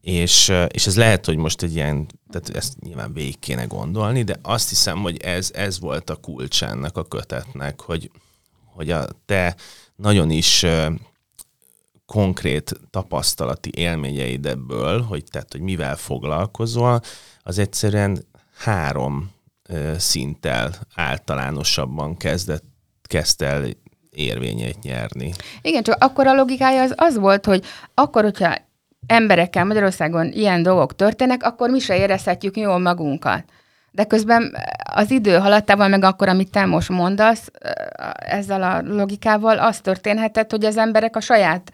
És, 0.01 0.53
és 0.68 0.86
ez 0.86 0.96
lehet, 0.96 1.26
hogy 1.26 1.36
most 1.36 1.62
egy 1.62 1.74
ilyen, 1.74 2.07
tehát 2.30 2.57
ezt 2.57 2.80
nyilván 2.80 3.12
végig 3.12 3.38
kéne 3.38 3.64
gondolni, 3.64 4.22
de 4.22 4.36
azt 4.42 4.68
hiszem, 4.68 4.98
hogy 4.98 5.16
ez, 5.16 5.51
ez 5.55 5.80
volt 5.80 6.11
a 6.11 6.16
kulcs 6.16 6.62
ennek 6.62 6.96
a 6.96 7.05
kötetnek, 7.05 7.80
hogy, 7.80 8.11
hogy 8.64 8.90
a 8.90 9.07
te 9.26 9.57
nagyon 9.96 10.30
is 10.30 10.66
konkrét 12.07 12.80
tapasztalati 12.90 13.70
élményeid 13.74 14.46
ebből, 14.46 15.03
hogy, 15.03 15.24
tehát, 15.30 15.53
hogy 15.53 15.61
mivel 15.61 15.96
foglalkozol, 15.96 17.01
az 17.42 17.59
egyszerűen 17.59 18.24
három 18.57 19.30
szinttel 19.96 20.74
általánosabban 20.94 22.16
kezdett 22.16 22.64
kezdte 23.03 23.46
el 23.46 23.68
érvényét 24.24 24.82
nyerni. 24.82 25.32
Igen, 25.62 25.82
csak 25.82 26.04
akkor 26.04 26.26
a 26.26 26.34
logikája 26.34 26.82
az 26.82 26.92
az 26.96 27.18
volt, 27.18 27.46
hogy 27.46 27.64
akkor, 27.94 28.22
hogyha 28.22 28.54
emberekkel 29.06 29.64
Magyarországon 29.64 30.32
ilyen 30.32 30.62
dolgok 30.62 30.94
történnek, 30.94 31.42
akkor 31.42 31.70
mi 31.70 31.78
se 31.78 31.96
érezhetjük 31.96 32.56
jól 32.56 32.78
magunkat. 32.78 33.44
De 33.90 34.04
közben 34.04 34.56
az 34.94 35.10
idő 35.10 35.38
haladtával, 35.38 35.88
meg 35.88 36.04
akkor, 36.04 36.28
amit 36.28 36.50
te 36.50 36.64
most 36.64 36.88
mondasz, 36.88 37.50
ezzel 38.14 38.62
a 38.62 38.82
logikával 38.94 39.58
az 39.58 39.80
történhetett, 39.80 40.50
hogy 40.50 40.64
az 40.64 40.76
emberek 40.76 41.16
a 41.16 41.20
saját 41.20 41.72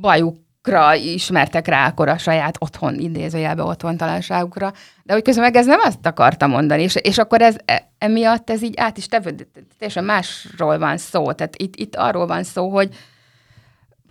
bajuk 0.00 0.36
kra 0.62 0.94
ismertek 0.94 1.66
rá 1.66 1.86
akkor 1.86 2.08
a 2.08 2.18
saját 2.18 2.56
otthon, 2.58 2.94
idézőjelbe 2.94 3.62
otthontalanságukra, 3.62 4.72
de 5.02 5.12
hogy 5.12 5.22
közben 5.22 5.44
meg 5.44 5.56
ez 5.56 5.66
nem 5.66 5.80
azt 5.82 6.06
akarta 6.06 6.46
mondani, 6.46 6.82
és, 6.82 6.94
és 6.94 7.18
akkor 7.18 7.42
ez 7.42 7.56
e, 7.64 7.90
emiatt 7.98 8.50
ez 8.50 8.62
így 8.62 8.74
át 8.76 8.96
is 8.96 9.06
tevődött, 9.06 9.58
teljesen 9.78 10.04
másról 10.04 10.78
van 10.78 10.96
szó, 10.96 11.32
tehát 11.32 11.56
itt, 11.56 11.76
itt 11.76 11.96
arról 11.96 12.26
van 12.26 12.42
szó, 12.42 12.68
hogy, 12.68 12.88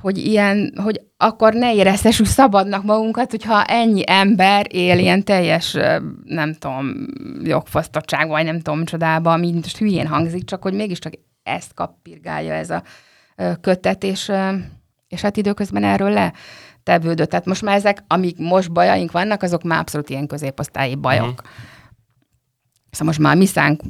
hogy 0.02 0.18
ilyen, 0.18 0.74
hogy 0.84 1.02
akkor 1.18 1.54
ne 1.54 1.74
éreztessük 1.74 2.26
szabadnak 2.26 2.84
magunkat, 2.84 3.32
hogyha 3.32 3.64
ennyi 3.64 4.04
ember 4.06 4.66
él 4.70 5.00
ilyen 5.00 5.24
teljes, 5.24 5.78
nem 6.24 6.54
tudom, 6.54 7.08
jogfosztottság, 7.44 8.28
vagy 8.28 8.46
nem 8.46 8.60
tudom 8.60 8.86
csodába, 8.86 9.34
ami 9.34 9.52
most 9.52 9.78
hülyén 9.78 10.08
hangzik, 10.08 10.46
csak 10.46 10.62
hogy 10.62 10.74
mégiscsak 10.74 11.14
ezt 11.44 11.74
kapirgálja 11.74 12.54
ez 12.54 12.70
a 12.70 12.84
kötet, 13.62 14.04
és 14.04 14.32
és 15.10 15.22
hát 15.22 15.38
időközben 15.38 15.84
erről 15.84 16.10
le 16.10 16.34
tevődött. 16.84 17.30
Tehát 17.30 17.46
most 17.46 17.62
már 17.62 17.76
ezek, 17.76 18.04
amik 18.08 18.38
most 18.38 18.72
bajaink 18.72 19.12
vannak, 19.12 19.44
azok 19.44 19.64
már 19.64 19.80
abszolút 19.80 20.10
ilyen 20.10 20.28
középosztályi 20.28 20.96
bajok. 20.96 21.30
Uh-huh. 21.30 21.48
Szóval 22.92 23.08
most 23.08 23.20
már 23.20 23.38
mi 23.38 23.46
szánk 23.46 23.82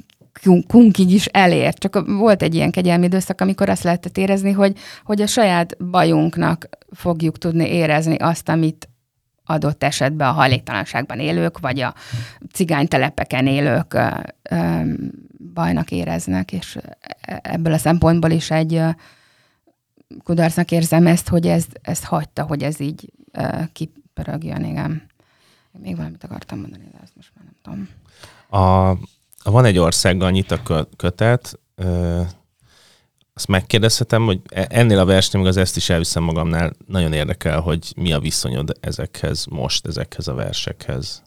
kunkig 0.68 1.12
is 1.12 1.26
elér. 1.26 1.74
Csak 1.74 2.04
volt 2.08 2.42
egy 2.42 2.56
ilyen 2.56 2.72
kegyelmi 2.72 3.06
időszak, 3.06 3.42
amikor 3.42 3.70
azt 3.70 3.84
lehetett 3.84 4.18
érezni, 4.18 4.52
hogy, 4.52 4.78
hogy 5.04 5.22
a 5.22 5.28
saját 5.28 5.78
bajunknak 5.86 6.70
fogjuk 6.92 7.38
tudni 7.38 7.74
érezni 7.74 8.16
azt, 8.16 8.50
amit 8.50 8.90
adott 9.46 9.84
esetben 9.84 10.28
a 10.28 10.32
hajléktalanságban 10.32 11.20
élők, 11.20 11.60
vagy 11.60 11.80
a 11.80 11.94
cigánytelepeken 12.54 13.48
élők 13.48 13.94
ö, 13.94 14.08
ö, 14.50 14.82
bajnak 15.54 15.92
éreznek, 15.92 16.52
és 16.52 16.78
e, 17.22 17.40
ebből 17.44 17.74
a 17.74 17.78
szempontból 17.78 18.32
is 18.32 18.52
egy 18.52 18.82
kudarcnak 20.24 20.72
érzem 20.72 21.08
ezt, 21.08 21.28
hogy 21.28 21.48
ez, 21.48 21.66
ezt 21.82 22.04
hagyta, 22.04 22.44
hogy 22.44 22.64
ez 22.64 22.80
így 22.80 23.14
ö, 23.32 23.48
kipörögjön, 23.74 24.64
igen. 24.64 25.08
Még 25.72 25.96
valamit 25.96 26.24
akartam 26.24 26.60
mondani, 26.60 26.84
de 26.92 27.00
azt 27.04 27.16
most 27.16 27.32
már 27.36 27.46
nem 27.46 27.56
tudom. 27.62 27.90
A, 28.62 28.98
van 29.52 29.66
egy 29.66 29.78
országgal 29.78 30.32
nyit 30.32 30.52
a 30.52 30.88
kötet, 30.98 31.60
ö, 31.76 32.22
azt 33.34 33.48
megkérdezhetem, 33.48 34.26
hogy 34.26 34.40
e, 34.46 34.68
ennél 34.70 35.00
a 35.00 35.06
versnél, 35.06 35.42
meg 35.42 35.52
az 35.52 35.58
ezt 35.58 35.76
is 35.76 35.90
elviszem 35.90 36.24
magamnál, 36.24 36.74
nagyon 36.88 37.14
érdekel, 37.14 37.60
hogy 37.60 37.94
mi 37.96 38.12
a 38.12 38.20
viszonyod 38.20 38.78
ezekhez 38.80 39.46
most, 39.46 39.88
ezekhez 39.88 40.28
a 40.28 40.34
versekhez. 40.34 41.22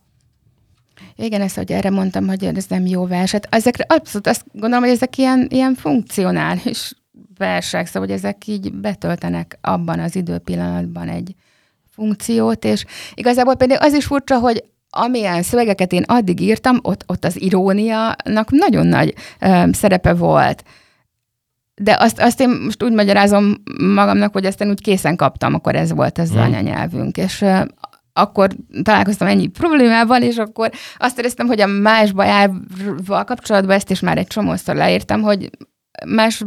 Igen, 1.17 1.41
ezt, 1.41 1.57
hogy 1.57 1.73
erre 1.73 1.91
mondtam, 1.91 2.27
hogy 2.27 2.45
ez 2.45 2.67
nem 2.69 2.87
jó 2.87 3.07
vers. 3.07 3.31
Hát 3.31 3.47
ezekre 3.51 3.85
abszolút 3.89 4.27
azt 4.27 4.45
gondolom, 4.53 4.85
hogy 4.85 4.93
ezek 4.93 5.19
ilyen, 5.19 5.47
ilyen 5.51 5.75
funkcionális 5.75 6.93
versek, 7.43 7.87
szóval 7.87 8.09
hogy 8.09 8.17
ezek 8.17 8.47
így 8.47 8.73
betöltenek 8.73 9.59
abban 9.61 9.99
az 9.99 10.17
időpillanatban 10.17 11.09
egy 11.09 11.35
funkciót, 11.91 12.65
és 12.65 12.85
igazából 13.15 13.55
pedig 13.55 13.77
az 13.81 13.93
is 13.93 14.05
furcsa, 14.05 14.39
hogy 14.39 14.65
amilyen 14.91 15.43
szövegeket 15.43 15.93
én 15.93 16.03
addig 16.07 16.41
írtam, 16.41 16.79
ott, 16.83 17.05
ott 17.07 17.25
az 17.25 17.41
iróniának 17.41 18.51
nagyon 18.51 18.87
nagy 18.87 19.15
ö, 19.41 19.63
szerepe 19.73 20.15
volt. 20.15 20.63
De 21.75 21.97
azt, 22.01 22.21
azt 22.21 22.41
én 22.41 22.49
most 22.49 22.83
úgy 22.83 22.93
magyarázom 22.93 23.55
magamnak, 23.79 24.33
hogy 24.33 24.45
ezt 24.45 24.61
én 24.61 24.69
úgy 24.69 24.81
készen 24.81 25.17
kaptam, 25.17 25.55
akkor 25.55 25.75
ez 25.75 25.93
volt 25.93 26.19
az 26.19 26.31
hmm. 26.31 26.41
anyanyelvünk. 26.41 27.17
És 27.17 27.41
ö, 27.41 27.61
akkor 28.13 28.51
találkoztam 28.83 29.29
ennyi 29.29 29.47
problémával, 29.47 30.23
és 30.23 30.37
akkor 30.37 30.71
azt 30.97 31.19
éreztem, 31.19 31.47
hogy 31.47 31.61
a 31.61 31.67
más 31.67 32.13
bajával 32.13 33.25
kapcsolatban 33.25 33.77
ezt 33.77 33.91
is 33.91 34.01
már 34.01 34.19
egy 34.19 34.27
csomószor 34.27 34.75
leírtam, 34.75 35.23
hogy 35.23 35.51
más 36.07 36.45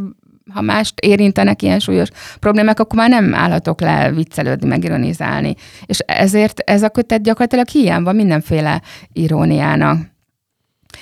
ha 0.54 0.62
mást 0.62 1.00
érintenek 1.00 1.62
ilyen 1.62 1.80
súlyos 1.80 2.10
problémák, 2.40 2.80
akkor 2.80 3.00
már 3.00 3.10
nem 3.10 3.34
állhatok 3.34 3.82
le 3.82 4.12
viccelődni, 4.12 4.68
meg 4.68 4.84
ironizálni. 4.84 5.56
És 5.86 6.00
ezért 6.00 6.60
ez 6.60 6.84
a 6.84 6.90
kötet 6.90 7.24
gyakorlatilag 7.24 7.68
hiány 7.68 8.04
van 8.04 8.16
mindenféle 8.16 8.82
iróniának. 9.14 10.14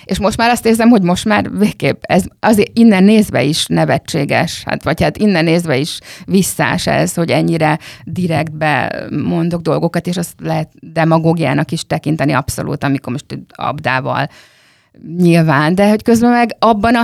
És 0.05 0.19
most 0.19 0.37
már 0.37 0.49
azt 0.49 0.65
érzem, 0.65 0.89
hogy 0.89 1.01
most 1.01 1.25
már 1.25 1.57
végképp 1.57 2.01
ez 2.01 2.23
azért 2.39 2.77
innen 2.77 3.03
nézve 3.03 3.43
is 3.43 3.65
nevetséges, 3.65 4.63
hát, 4.65 4.83
vagy 4.83 5.01
hát 5.01 5.17
innen 5.17 5.43
nézve 5.43 5.77
is 5.77 5.99
visszás 6.25 6.87
ez, 6.87 7.13
hogy 7.13 7.31
ennyire 7.31 7.79
direktbe 8.03 9.05
mondok 9.09 9.61
dolgokat, 9.61 10.07
és 10.07 10.17
azt 10.17 10.33
lehet 10.39 10.71
demagógiának 10.79 11.71
is 11.71 11.85
tekinteni 11.85 12.31
abszolút, 12.31 12.83
amikor 12.83 13.11
most 13.11 13.39
abdával 13.49 14.29
nyilván, 15.17 15.75
de 15.75 15.89
hogy 15.89 16.03
közben 16.03 16.31
meg 16.31 16.55
abban 16.59 16.95
a 16.95 17.03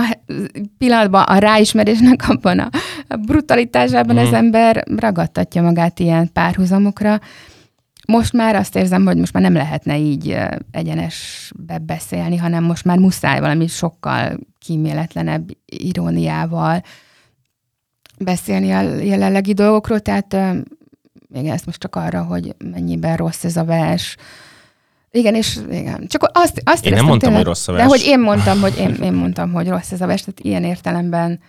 pillanatban 0.78 1.22
a 1.22 1.38
ráismerésnek, 1.38 2.28
abban 2.28 2.58
a 2.58 3.16
brutalitásában 3.16 4.14
mm. 4.14 4.18
az 4.18 4.32
ember 4.32 4.84
ragadtatja 4.96 5.62
magát 5.62 5.98
ilyen 5.98 6.32
párhuzamokra. 6.32 7.20
Most 8.06 8.32
már 8.32 8.54
azt 8.54 8.76
érzem, 8.76 9.04
hogy 9.04 9.16
most 9.16 9.32
már 9.32 9.42
nem 9.42 9.52
lehetne 9.52 9.98
így 9.98 10.36
egyenesbe 10.70 11.78
beszélni, 11.78 12.36
hanem 12.36 12.64
most 12.64 12.84
már 12.84 12.98
muszáj 12.98 13.40
valami 13.40 13.66
sokkal 13.66 14.38
kíméletlenebb 14.58 15.50
iróniával 15.64 16.82
beszélni 18.18 18.70
a 18.70 18.80
jelenlegi 18.80 19.52
dolgokról, 19.52 20.00
tehát 20.00 20.36
még 21.28 21.46
ezt 21.46 21.66
most 21.66 21.80
csak 21.80 21.96
arra, 21.96 22.22
hogy 22.22 22.54
mennyiben 22.72 23.16
rossz 23.16 23.44
ez 23.44 23.56
a 23.56 23.64
vers, 23.64 24.16
igen, 25.10 25.34
és 25.34 25.58
igen. 25.70 26.06
Csak 26.06 26.30
azt, 26.32 26.62
azt 26.64 26.86
Én 26.86 26.92
nem 26.92 27.04
mondtam, 27.04 27.18
tényleg, 27.18 27.36
hogy 27.36 27.46
rossz 27.46 27.68
a 27.68 27.72
vers. 27.72 27.84
De 27.84 27.88
hogy 27.88 28.02
én 28.04 28.20
mondtam, 28.20 28.60
hogy 28.60 28.78
én, 28.78 28.94
én 29.02 29.12
mondtam, 29.12 29.52
hogy 29.52 29.68
rossz 29.68 29.92
ez 29.92 30.00
a 30.00 30.06
vers, 30.06 30.20
tehát 30.20 30.40
ilyen 30.40 30.64
értelemben 30.64 31.40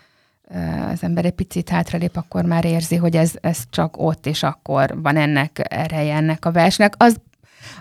az 0.92 1.04
ember 1.04 1.26
egy 1.26 1.32
picit 1.32 1.70
hátralép, 1.70 2.18
akkor 2.18 2.46
már 2.46 2.66
érzi, 2.66 2.96
hogy 2.96 3.16
ez, 3.16 3.32
ez 3.42 3.58
csak 3.70 3.96
ott, 3.98 4.26
és 4.26 4.44
akkor 4.44 5.02
van 5.02 5.18
ennek 5.18 5.62
ereje 5.70 6.16
ennek 6.16 6.46
a 6.46 6.52
versnek. 6.52 6.94
Az, 6.98 7.16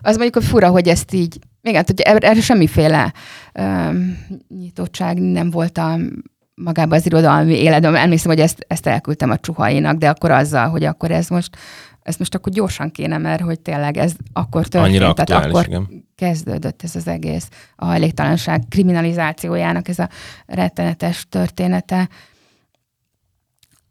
az 0.01 0.15
mondjuk 0.17 0.35
hogy 0.35 0.45
fura, 0.45 0.69
hogy 0.69 0.89
ezt 0.89 1.13
így, 1.13 1.39
igen, 1.63 1.85
hogy 1.87 2.01
erre 2.01 2.41
semmiféle 2.41 3.13
um, 3.55 4.27
nyitottság 4.49 5.19
nem 5.19 5.51
volt 5.51 5.79
a 5.79 5.99
magában 6.55 6.99
az 6.99 7.07
irodalmi 7.07 7.55
életben. 7.55 7.97
Emlékszem, 7.97 8.31
hogy 8.31 8.41
ezt, 8.41 8.65
ezt 8.69 8.87
elküldtem 8.87 9.31
a 9.31 9.39
csuhainak, 9.39 9.97
de 9.97 10.09
akkor 10.09 10.31
azzal, 10.31 10.69
hogy 10.69 10.85
akkor 10.85 11.11
ez 11.11 11.29
most 11.29 11.57
ezt 12.03 12.19
most 12.19 12.35
akkor 12.35 12.53
gyorsan 12.53 12.91
kéne, 12.91 13.19
mert 13.19 13.43
hogy 13.43 13.61
tényleg 13.61 13.97
ez 13.97 14.13
akkor 14.33 14.67
történt, 14.67 14.85
Annyira 14.85 15.13
tehát 15.13 15.45
akkor 15.45 15.67
igen. 15.67 16.05
kezdődött 16.15 16.83
ez 16.83 16.97
az 16.97 17.07
egész 17.07 17.49
a 17.77 17.85
hajléktalanság 17.85 18.63
kriminalizációjának 18.69 19.89
ez 19.89 19.99
a 19.99 20.09
rettenetes 20.47 21.27
története. 21.29 22.09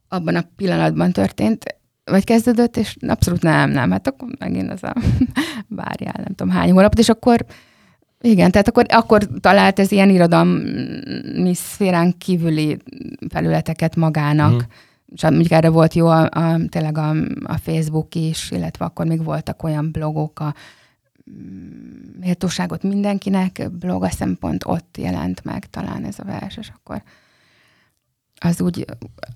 Abban 0.07 0.35
a 0.35 0.43
pillanatban 0.55 1.11
történt, 1.11 1.77
vagy 2.03 2.23
kezdődött, 2.23 2.77
és 2.77 2.95
abszolút 3.07 3.41
nem, 3.41 3.69
nem. 3.69 3.91
Hát 3.91 4.07
akkor 4.07 4.27
megint 4.39 4.71
az 4.71 4.83
a 4.83 4.93
várjál, 5.67 6.15
nem 6.17 6.35
tudom 6.35 6.53
hány 6.53 6.71
hónapot, 6.71 6.99
és 6.99 7.09
akkor 7.09 7.45
igen, 8.21 8.51
tehát 8.51 8.67
akkor, 8.67 8.85
akkor 8.89 9.27
talált 9.39 9.79
ez 9.79 9.91
ilyen 9.91 10.09
irodalmi 10.09 11.53
szférán 11.53 12.17
kívüli 12.17 12.77
felületeket 13.29 13.95
magának. 13.95 14.53
Mm 14.53 14.87
és 15.15 15.21
mondjuk 15.21 15.51
erre 15.51 15.69
volt 15.69 15.93
jó 15.93 16.07
a, 16.07 16.29
a, 16.31 16.59
tényleg 16.69 16.97
a, 16.97 17.09
a 17.43 17.57
Facebook 17.57 18.15
is, 18.15 18.51
illetve 18.51 18.85
akkor 18.85 19.05
még 19.05 19.23
voltak 19.23 19.63
olyan 19.63 19.91
blogok, 19.91 20.39
a 20.39 20.53
mm, 21.31 22.19
méltóságot 22.19 22.83
mindenkinek 22.83 23.71
blog, 23.71 24.03
a 24.03 24.09
szempont 24.09 24.63
ott 24.65 24.97
jelent 24.97 25.43
meg 25.43 25.69
talán 25.69 26.05
ez 26.05 26.19
a 26.19 26.23
vers, 26.23 26.57
és 26.57 26.71
akkor 26.75 27.03
az 28.39 28.61
úgy 28.61 28.85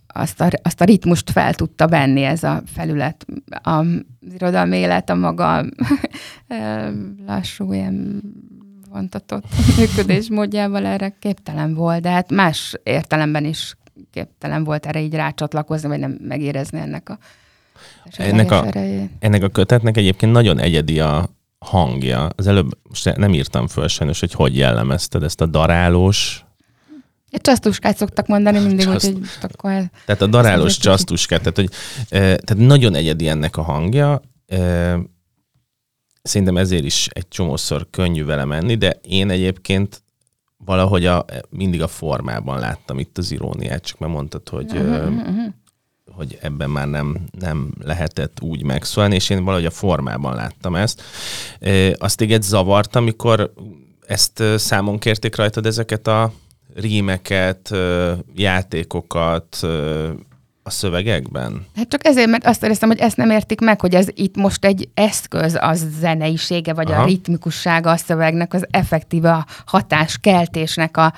azt 0.08 0.42
a, 0.42 0.50
azt 0.62 0.82
a 0.82 0.86
ritmust 0.86 1.32
fel 1.32 1.54
tudta 1.54 1.88
venni 1.88 2.22
ez 2.22 2.44
a 2.44 2.62
felület. 2.66 3.26
Az 3.62 3.86
irodalmi 4.34 4.78
élet 4.78 5.10
a 5.10 5.16
maga 5.16 5.66
lassú, 7.28 7.74
ilyen 7.74 8.22
vontatott 8.90 9.46
működésmódjával 9.78 10.86
erre 10.86 11.16
képtelen 11.20 11.74
volt, 11.74 12.02
de 12.02 12.10
hát 12.10 12.32
más 12.32 12.76
értelemben 12.84 13.46
is 13.46 13.76
képtelen 14.12 14.64
volt 14.64 14.86
erre 14.86 15.02
így 15.02 15.14
rácsatlakozni, 15.14 15.88
vagy 15.88 16.00
nem 16.00 16.18
megérezni 16.22 16.80
ennek 16.80 17.10
a 17.10 17.18
ennek 18.18 18.52
a, 18.52 18.66
ennek 19.20 19.44
a 19.44 19.50
kötetnek 19.50 19.98
egyébként 19.98 20.32
nagyon 20.32 20.60
egyedi 20.60 21.00
a 21.00 21.30
hangja. 21.60 22.30
Az 22.36 22.48
előbb 22.48 22.78
most 22.90 23.16
nem 23.16 23.34
írtam 23.34 23.68
föl 23.68 23.88
sajnos, 23.88 24.20
hogy 24.20 24.34
hogy 24.34 24.58
jellemezted 24.58 25.24
ezt 25.24 25.42
a 25.42 25.46
darálós, 25.46 26.46
egy 27.34 27.42
csasztuskát 27.42 27.98
szoktak 27.98 28.28
mondani 28.28 28.60
mindig, 28.60 28.86
Csaszt... 28.86 29.06
hogy 29.06 29.22
akkor... 29.42 29.72
Tehát 30.06 30.22
a 30.22 30.28
darálós 30.28 30.78
csasztuskát, 30.78 31.40
tehát, 31.40 31.56
hogy, 31.56 31.70
e, 32.10 32.20
tehát 32.20 32.56
nagyon 32.58 32.96
egyedi 32.96 33.28
ennek 33.28 33.58
a 33.58 33.62
hangja. 33.62 34.22
E, 34.48 34.98
szerintem 36.22 36.58
ezért 36.58 36.84
is 36.84 37.08
egy 37.08 37.28
csomószor 37.28 37.88
könnyű 37.90 38.26
vele 38.26 38.46
menni, 38.46 38.76
de 38.76 39.00
én 39.02 39.30
egyébként 39.30 40.04
valahogy 40.66 41.06
a, 41.06 41.26
mindig 41.50 41.82
a 41.82 41.88
formában 41.88 42.60
láttam 42.60 43.00
itt 43.00 43.18
az 43.18 43.32
iróniát, 43.32 43.84
csak 43.84 44.00
mert 44.00 44.14
mondtad, 44.14 44.50
hogy, 44.50 44.72
uh-huh, 44.72 45.54
hogy 46.12 46.38
ebben 46.42 46.70
már 46.70 46.88
nem, 46.88 47.18
nem 47.40 47.74
lehetett 47.84 48.42
úgy 48.42 48.64
megszólni, 48.64 49.16
és 49.16 49.30
én 49.30 49.44
valahogy 49.44 49.66
a 49.66 49.72
formában 49.72 50.36
láttam 50.36 50.76
ezt. 50.76 51.02
Azt 51.98 52.18
téged 52.18 52.42
zavart, 52.42 52.96
amikor 52.96 53.54
ezt 54.08 54.44
számon 54.56 55.00
kérték 55.00 55.36
rajtad 55.36 55.66
ezeket 55.66 56.08
a 56.08 56.34
rímeket, 56.76 57.76
játékokat, 58.36 59.68
a 60.64 60.70
szövegekben? 60.70 61.66
Hát 61.76 61.88
csak 61.88 62.06
ezért, 62.06 62.30
mert 62.30 62.46
azt 62.46 62.64
éreztem, 62.64 62.90
hogy 62.90 63.00
ezt 63.00 63.18
nem 63.18 63.30
értik 63.30 63.60
meg, 63.60 63.82
hogy 63.82 63.96
ez 63.96 64.08
itt 64.14 64.36
most 64.36 64.66
egy 64.66 64.90
eszköz 64.94 65.58
az 65.62 65.88
zeneisége, 66.00 66.74
vagy 66.74 66.92
Aha. 66.92 67.02
a 67.02 67.06
ritmikussága 67.06 67.92
a 67.92 67.98
szövegnek, 67.98 68.54
az 68.54 68.66
effektíve 68.72 69.32
a 69.32 69.46
hatáskeltésnek 69.66 70.98
a 70.98 71.14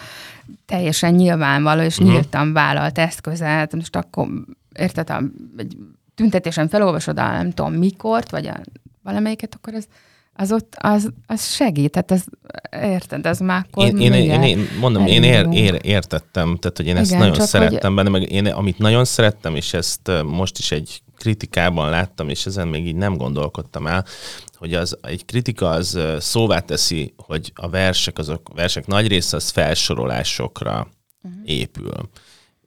teljesen 0.65 1.13
nyilvánvaló 1.13 1.81
és 1.81 1.97
uh-huh. 1.97 2.13
nyíltan 2.13 2.53
vállalt 2.53 2.97
eszköze. 2.97 3.45
Hát 3.45 3.75
most 3.75 3.95
akkor, 3.95 4.27
érted, 4.73 5.09
a, 5.09 5.21
egy 5.57 5.77
tüntetésen 6.15 6.67
felolvasod 6.67 7.19
a 7.19 7.31
nem 7.31 7.51
tudom 7.51 7.73
mikort, 7.73 8.31
vagy 8.31 8.47
a 8.47 8.55
valamelyiket, 9.03 9.55
akkor 9.55 9.73
ez 9.73 9.85
az 10.37 10.51
ott, 10.51 10.75
az, 10.77 11.09
az 11.27 11.53
segít, 11.53 11.91
tehát 11.91 12.11
az, 12.11 12.25
érted, 12.81 13.25
ez 13.25 13.39
már 13.39 13.65
akkor 13.71 13.85
én, 13.85 13.97
én, 13.97 14.13
én, 14.13 14.41
én, 14.41 14.67
mondom, 14.79 15.05
én 15.05 15.23
ér, 15.23 15.47
ér, 15.51 15.79
értettem, 15.81 16.57
tehát 16.57 16.77
hogy 16.77 16.87
én 16.87 16.97
ezt 16.97 17.11
Igen, 17.11 17.27
nagyon 17.27 17.45
szerettem 17.45 17.93
hogy... 17.93 18.03
benne, 18.03 18.19
meg 18.19 18.31
én 18.31 18.45
amit 18.45 18.77
nagyon 18.77 19.05
szerettem, 19.05 19.55
és 19.55 19.73
ezt 19.73 20.11
most 20.25 20.57
is 20.57 20.71
egy 20.71 21.01
kritikában 21.17 21.89
láttam, 21.89 22.29
és 22.29 22.45
ezen 22.45 22.67
még 22.67 22.87
így 22.87 22.95
nem 22.95 23.17
gondolkodtam 23.17 23.87
el, 23.87 24.05
hogy 24.57 24.73
az, 24.73 24.97
egy 25.01 25.25
kritika 25.25 25.69
az 25.69 25.99
szóvá 26.19 26.59
teszi, 26.59 27.13
hogy 27.17 27.51
a 27.55 27.69
versek, 27.69 28.17
azok 28.17 28.53
versek 28.53 28.87
nagy 28.87 29.07
része 29.07 29.35
az 29.35 29.49
felsorolásokra 29.49 30.87
uh-huh. 31.23 31.41
épül. 31.45 32.09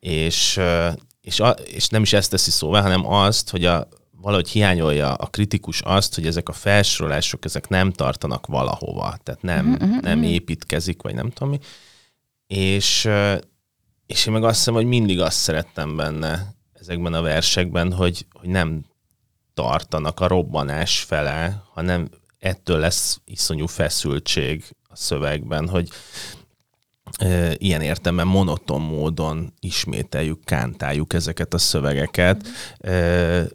És, 0.00 0.60
és, 1.20 1.40
a, 1.40 1.48
és 1.50 1.88
nem 1.88 2.02
is 2.02 2.12
ezt 2.12 2.30
teszi 2.30 2.50
szóvá, 2.50 2.80
hanem 2.80 3.06
azt, 3.06 3.50
hogy 3.50 3.64
a, 3.64 3.88
valahogy 4.20 4.48
hiányolja 4.48 5.14
a 5.14 5.26
kritikus 5.26 5.80
azt, 5.80 6.14
hogy 6.14 6.26
ezek 6.26 6.48
a 6.48 6.52
felsorolások, 6.52 7.44
ezek 7.44 7.68
nem 7.68 7.92
tartanak 7.92 8.46
valahova, 8.46 9.16
tehát 9.22 9.42
nem, 9.42 9.72
uh-huh, 9.72 10.00
nem 10.00 10.22
építkezik, 10.22 11.02
vagy 11.02 11.14
nem 11.14 11.30
tudom 11.30 11.48
mi. 11.48 11.58
És, 12.46 13.08
és 14.06 14.26
én 14.26 14.32
meg 14.32 14.44
azt 14.44 14.56
hiszem, 14.56 14.74
hogy 14.74 14.86
mindig 14.86 15.20
azt 15.20 15.38
szerettem 15.38 15.96
benne 15.96 16.54
ezekben 16.72 17.14
a 17.14 17.22
versekben, 17.22 17.92
hogy, 17.92 18.26
hogy 18.32 18.48
nem 18.48 18.84
tartanak 19.54 20.20
a 20.20 20.26
robbanás 20.26 21.00
fele, 21.00 21.62
hanem 21.72 22.08
ettől 22.38 22.78
lesz 22.78 23.20
iszonyú 23.24 23.66
feszültség 23.66 24.64
a 24.88 24.96
szövegben, 24.96 25.68
hogy 25.68 25.88
e, 27.18 27.54
ilyen 27.56 27.80
értelemben 27.80 28.26
monoton 28.26 28.80
módon 28.80 29.52
ismételjük, 29.60 30.44
kántáljuk 30.44 31.12
ezeket 31.12 31.54
a 31.54 31.58
szövegeket. 31.58 32.48
E, 32.78 33.46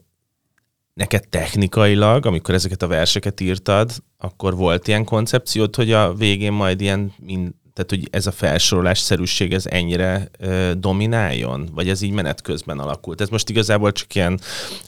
neked 0.94 1.28
technikailag, 1.30 2.26
amikor 2.26 2.54
ezeket 2.54 2.82
a 2.82 2.88
verseket 2.88 3.39
írtad, 3.39 3.91
akkor 4.18 4.56
volt 4.56 4.88
ilyen 4.88 5.04
koncepciód, 5.04 5.76
hogy 5.76 5.91
a 5.91 6.14
végén 6.14 6.52
majd 6.52 6.82
ilyen, 6.82 7.14
mind, 7.20 7.52
tehát 7.74 7.89
hogy 7.89 8.08
ez 8.12 8.28
a 8.28 8.32
felsorolás 8.32 9.00
szerűség 9.00 9.54
ez 9.54 9.66
ennyire 9.66 10.28
ö, 10.39 10.72
domináljon? 10.78 11.70
Vagy 11.74 11.89
ez 11.89 12.02
így 12.02 12.12
menet 12.12 12.41
közben 12.41 12.80
alakult? 12.80 13.22
Ez 13.22 13.30
most 13.30 13.50
igazából 13.50 13.91
csak 13.91 14.16
ilyen 14.16 14.39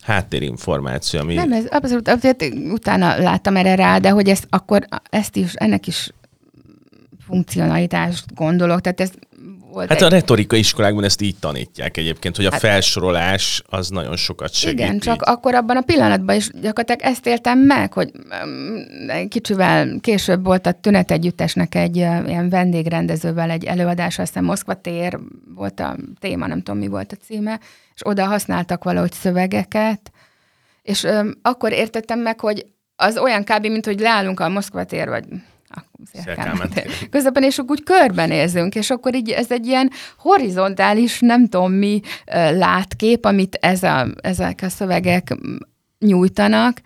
háttérinformáció, 0.02 1.20
ami... 1.20 1.34
Nem, 1.34 1.52
ez 1.52 1.66
abszolút, 1.70 2.08
abszolút 2.08 2.54
utána 2.72 3.18
láttam 3.18 3.56
erre 3.56 3.76
rá, 3.76 3.98
de 3.98 4.10
hogy 4.10 4.30
ezt 4.30 4.48
akkor 4.50 4.86
ezt 5.10 5.36
is, 5.36 5.54
ennek 5.54 5.88
is 5.88 6.10
funkcionalitást 7.26 8.34
gondolok, 8.34 8.82
tehát 8.82 9.02
ez 9.02 9.12
volt 9.76 9.90
hát 9.90 9.98
egy... 9.98 10.04
a 10.04 10.10
retorika 10.10 10.56
iskolákban 10.56 11.04
ezt 11.04 11.22
így 11.22 11.36
tanítják 11.40 11.98
egyébként, 11.98 12.36
hogy 12.36 12.46
a 12.46 12.52
hát, 12.52 12.60
felsorolás 12.60 13.62
az 13.66 13.90
nagyon 13.90 14.16
sokat 14.16 14.54
segít. 14.54 14.80
Igen, 14.80 15.00
csak 15.00 15.22
akkor 15.22 15.56
abban 15.56 15.78
a 15.78 15.82
pillanatban 15.82 16.36
is 16.36 16.50
gyakorlatilag 16.50 17.02
ezt 17.02 17.28
éltem 17.28 17.60
meg, 17.60 17.94
hogy 17.94 18.12
mm, 18.46 19.28
kicsivel 19.28 20.00
később 20.02 20.44
volt 20.44 20.66
a 20.66 20.72
Tünet 20.72 21.12
Együttesnek 21.12 21.76
egy 21.76 21.96
ilyen 21.96 22.50
vendégrendezővel 22.50 23.50
egy 23.50 23.64
előadás, 23.64 24.20
aztán 24.20 24.44
Moszkva 24.44 24.74
tér 24.74 25.20
volt 25.56 25.80
a 25.80 25.96
téma, 26.20 26.48
nem 26.48 26.62
tudom 26.62 26.80
mi 26.80 26.88
volt 26.88 27.12
a 27.12 27.26
címe, 27.26 27.60
és 27.96 28.02
oda 28.06 28.26
használtak 28.26 28.84
valahogy 28.84 29.12
szövegeket, 29.12 30.12
és 30.82 31.04
öm, 31.04 31.38
akkor 31.42 31.72
értettem 31.72 32.20
meg, 32.20 32.40
hogy 32.40 32.66
az 32.96 33.18
olyan 33.18 33.44
kb. 33.44 33.66
mint 33.66 33.86
hogy 33.86 34.00
leállunk 34.00 34.40
a 34.40 34.50
Moszkva 34.50 34.84
tér, 34.84 35.10
vagy 35.10 35.26
közben, 37.10 37.44
és 37.44 37.60
úgy 37.68 37.84
körbenézünk, 37.84 38.76
és 38.76 38.90
akkor 38.90 39.16
így 39.16 39.30
ez 39.30 39.52
egy 39.52 39.66
ilyen 39.66 39.92
horizontális, 40.18 41.20
nem 41.20 41.48
tudom 41.48 41.72
mi 41.72 42.02
látkép, 42.52 43.26
amit 43.26 43.58
ez 43.62 43.84
a, 43.84 44.08
ezek 44.22 44.60
a 44.64 44.70
szövegek 44.70 45.38
nyújtanak, 46.00 46.82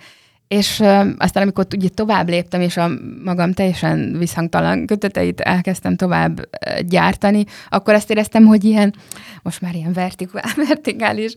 és 0.50 0.84
aztán, 1.18 1.44
amikor 1.44 1.66
ugye 1.76 1.88
tovább 1.88 2.30
léptem, 2.30 2.62
és 2.62 2.78
a 2.78 2.90
magam 3.24 3.54
teljesen 3.54 4.16
visszhangtalan 4.18 4.86
köteteit 4.86 5.40
elkezdtem 5.40 5.96
tovább 5.96 6.50
gyártani, 6.88 7.44
akkor 7.70 7.94
azt 7.94 8.10
éreztem, 8.10 8.46
hogy 8.46 8.64
ilyen, 8.64 8.94
most 9.42 9.62
már 9.62 9.76
ilyen 9.76 9.94
vertikál, 9.94 10.44
vertikális 10.68 11.34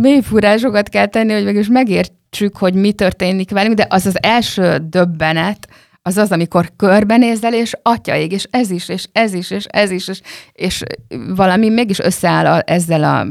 mélyfúrásokat 0.00 0.88
kell 0.88 1.06
tenni, 1.06 1.32
hogy 1.32 1.44
mégis 1.44 1.68
megértsük, 1.68 2.56
hogy 2.56 2.74
mi 2.74 2.92
történik 2.92 3.50
velünk, 3.50 3.74
de 3.74 3.86
az 3.88 4.06
az 4.06 4.22
első 4.22 4.78
döbbenet, 4.88 5.68
az 6.02 6.16
az, 6.16 6.32
amikor 6.32 6.72
körbenézel, 6.76 7.54
és 7.54 7.72
atyaig, 7.82 8.32
és 8.32 8.46
ez 8.50 8.70
is, 8.70 8.88
és 8.88 9.08
ez 9.12 9.32
is, 9.32 9.50
és 9.50 9.64
ez 9.64 9.90
is, 9.90 10.08
és, 10.08 10.20
és 10.52 10.82
valami 11.34 11.68
mégis 11.68 11.98
összeáll 11.98 12.46
a, 12.46 12.62
ezzel 12.66 13.04
a 13.04 13.26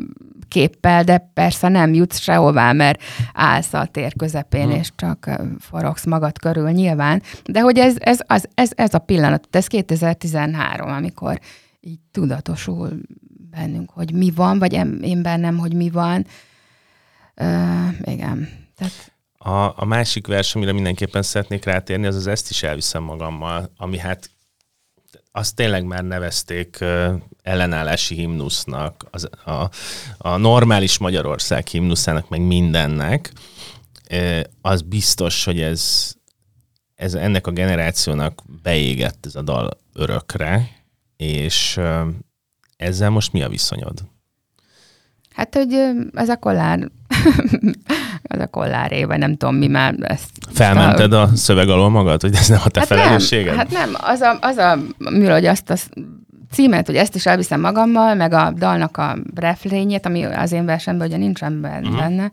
képpel, 0.47 1.03
de 1.03 1.29
persze 1.33 1.67
nem 1.67 1.93
jutsz 1.93 2.19
sehová, 2.19 2.71
mert 2.71 3.01
állsz 3.33 3.73
a 3.73 3.85
tér 3.85 4.13
közepén, 4.15 4.67
hmm. 4.67 4.79
és 4.79 4.91
csak 4.95 5.29
forogsz 5.59 6.05
magad 6.05 6.39
körül 6.39 6.69
nyilván. 6.69 7.21
De 7.45 7.61
hogy 7.61 7.77
ez, 7.77 7.95
ez, 7.99 8.19
az, 8.27 8.47
ez, 8.53 8.69
ez 8.75 8.93
a 8.93 8.99
pillanat, 8.99 9.47
ez 9.51 9.67
2013, 9.67 10.89
amikor 10.89 11.39
így 11.79 11.99
tudatosul 12.11 12.89
bennünk, 13.49 13.89
hogy 13.89 14.13
mi 14.13 14.31
van, 14.35 14.59
vagy 14.59 14.73
én 15.01 15.21
bennem, 15.21 15.57
hogy 15.57 15.73
mi 15.73 15.89
van. 15.89 16.25
Uh, 17.41 18.13
igen. 18.13 18.49
Tehát 18.77 19.11
a, 19.47 19.73
a 19.75 19.85
másik 19.85 20.27
vers, 20.27 20.55
amire 20.55 20.71
mindenképpen 20.71 21.21
szeretnék 21.21 21.65
rátérni, 21.65 22.05
az 22.05 22.15
az 22.15 22.27
ezt 22.27 22.49
is 22.49 22.63
elviszem 22.63 23.03
magammal, 23.03 23.71
ami 23.77 23.97
hát 23.97 24.29
azt 25.31 25.55
tényleg 25.55 25.85
már 25.85 26.03
nevezték 26.03 26.77
uh, 26.81 27.13
ellenállási 27.41 28.15
himnusznak, 28.15 29.05
az, 29.11 29.29
a, 29.45 29.69
a 30.17 30.37
normális 30.37 30.97
Magyarország 30.97 31.67
himnuszának, 31.67 32.29
meg 32.29 32.41
mindennek. 32.41 33.31
Uh, 34.11 34.39
az 34.61 34.81
biztos, 34.81 35.43
hogy 35.43 35.61
ez, 35.61 36.13
ez 36.95 37.13
ennek 37.13 37.47
a 37.47 37.51
generációnak 37.51 38.41
beégett 38.61 39.25
ez 39.25 39.35
a 39.35 39.41
dal 39.41 39.77
örökre, 39.93 40.69
és 41.17 41.77
uh, 41.77 42.07
ezzel 42.77 43.09
most 43.09 43.33
mi 43.33 43.41
a 43.41 43.49
viszonyod? 43.49 44.16
Hát, 45.37 45.55
hogy 45.55 45.73
ez 46.13 46.29
a 46.29 46.37
kollár 46.37 46.79
az 48.33 48.39
a 48.39 48.47
kolláré, 48.47 49.03
vagy 49.03 49.17
nem 49.17 49.35
tudom 49.35 49.55
mi 49.55 49.67
már 49.67 49.95
ezt. 50.01 50.29
Felmented 50.49 51.13
a, 51.13 51.21
a 51.21 51.35
szöveg 51.35 51.69
alól 51.69 51.89
magad, 51.89 52.21
hogy 52.21 52.35
ez 52.35 52.47
nem 52.47 52.59
a 52.63 52.69
te 52.69 52.79
hát 52.79 52.87
felelősséged? 52.87 53.55
Nem, 53.55 53.57
hát 53.57 53.71
nem, 53.71 53.89
az 53.97 54.21
a, 54.21 54.37
az 54.41 54.57
a 54.57 54.77
műről, 54.97 55.33
hogy 55.33 55.45
azt 55.45 55.69
a 55.69 55.75
címet, 56.51 56.85
hogy 56.85 56.95
ezt 56.95 57.15
is 57.15 57.25
elviszem 57.25 57.59
magammal, 57.59 58.15
meg 58.15 58.33
a 58.33 58.51
dalnak 58.51 58.97
a 58.97 59.17
reflényét, 59.35 60.05
ami 60.05 60.23
az 60.23 60.51
én 60.51 60.65
versemben 60.65 61.07
ugye 61.07 61.17
nincsen 61.17 61.61
benne, 61.61 61.89
uh-huh. 61.89 62.31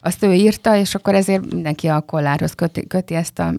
azt 0.00 0.22
ő 0.22 0.32
írta, 0.32 0.76
és 0.76 0.94
akkor 0.94 1.14
ezért 1.14 1.52
mindenki 1.52 1.86
a 1.86 2.00
kollárhoz 2.00 2.54
köti, 2.54 2.86
köti 2.86 3.14
ezt 3.14 3.38
a 3.38 3.52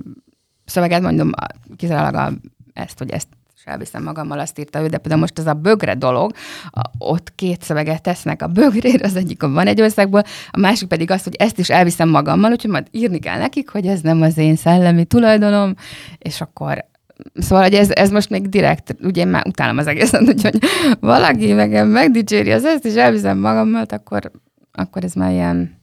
szöveget, 0.65 1.01
mondom, 1.01 1.31
kizárólag 1.77 2.15
a, 2.15 2.31
ezt, 2.73 2.97
hogy 2.97 3.11
ezt 3.11 3.27
és 3.61 3.67
elviszem 3.67 4.03
magammal, 4.03 4.39
azt 4.39 4.59
írta 4.59 4.81
ő, 4.81 4.87
de 4.87 4.97
például 4.97 5.21
most 5.21 5.39
ez 5.39 5.47
a 5.47 5.53
bögre 5.53 5.95
dolog, 5.95 6.31
a, 6.69 6.81
ott 6.97 7.35
két 7.35 7.63
szöveget 7.63 8.01
tesznek 8.01 8.41
a 8.41 8.47
bögrére, 8.47 9.05
az 9.05 9.15
egyik 9.15 9.41
van 9.41 9.67
egy 9.67 9.81
országból, 9.81 10.23
a 10.51 10.59
másik 10.59 10.87
pedig 10.87 11.11
az, 11.11 11.23
hogy 11.23 11.35
ezt 11.35 11.59
is 11.59 11.69
elviszem 11.69 12.09
magammal, 12.09 12.51
úgyhogy 12.51 12.71
majd 12.71 12.87
írni 12.91 13.19
kell 13.19 13.37
nekik, 13.37 13.69
hogy 13.69 13.87
ez 13.87 14.01
nem 14.01 14.21
az 14.21 14.37
én 14.37 14.55
szellemi 14.55 15.05
tulajdonom, 15.05 15.75
és 16.17 16.41
akkor 16.41 16.89
Szóval, 17.33 17.63
hogy 17.63 17.73
ez, 17.73 17.89
ez 17.91 18.09
most 18.09 18.29
még 18.29 18.49
direkt, 18.49 18.95
ugye 19.01 19.21
én 19.21 19.27
már 19.27 19.47
utálom 19.47 19.77
az 19.77 19.87
egészet, 19.87 20.27
úgyhogy 20.27 20.59
valaki 20.99 21.53
meg 21.53 21.87
megdicséri 21.87 22.51
az 22.51 22.65
ezt, 22.65 22.85
és 22.85 22.95
elviszem 22.95 23.37
magammal, 23.37 23.83
akkor, 23.87 24.31
akkor 24.71 25.03
ez 25.03 25.13
már 25.13 25.31
ilyen, 25.31 25.77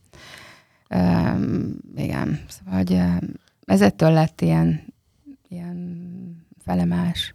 um, 0.91 1.77
igen, 1.97 2.41
szóval, 2.49 2.79
hogy 2.79 3.01
ez 3.65 3.81
ettől 3.81 4.11
lett 4.11 4.41
ilyen, 4.41 4.95
ilyen 5.49 6.07
felemás. 6.65 7.35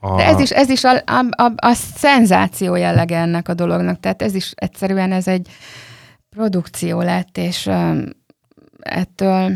A... 0.00 0.16
De 0.16 0.26
ez 0.26 0.40
is, 0.40 0.50
ez 0.50 0.68
is 0.68 0.84
a, 0.84 1.02
a, 1.04 1.24
a, 1.30 1.52
a 1.56 1.74
szenzáció 1.74 2.74
jellege 2.74 3.16
ennek 3.16 3.48
a 3.48 3.54
dolognak, 3.54 4.00
tehát 4.00 4.22
ez 4.22 4.34
is 4.34 4.52
egyszerűen 4.54 5.12
ez 5.12 5.28
egy 5.28 5.48
produkció 6.30 7.00
lett, 7.00 7.38
és 7.38 7.66
um, 7.66 8.04
ettől 8.78 9.52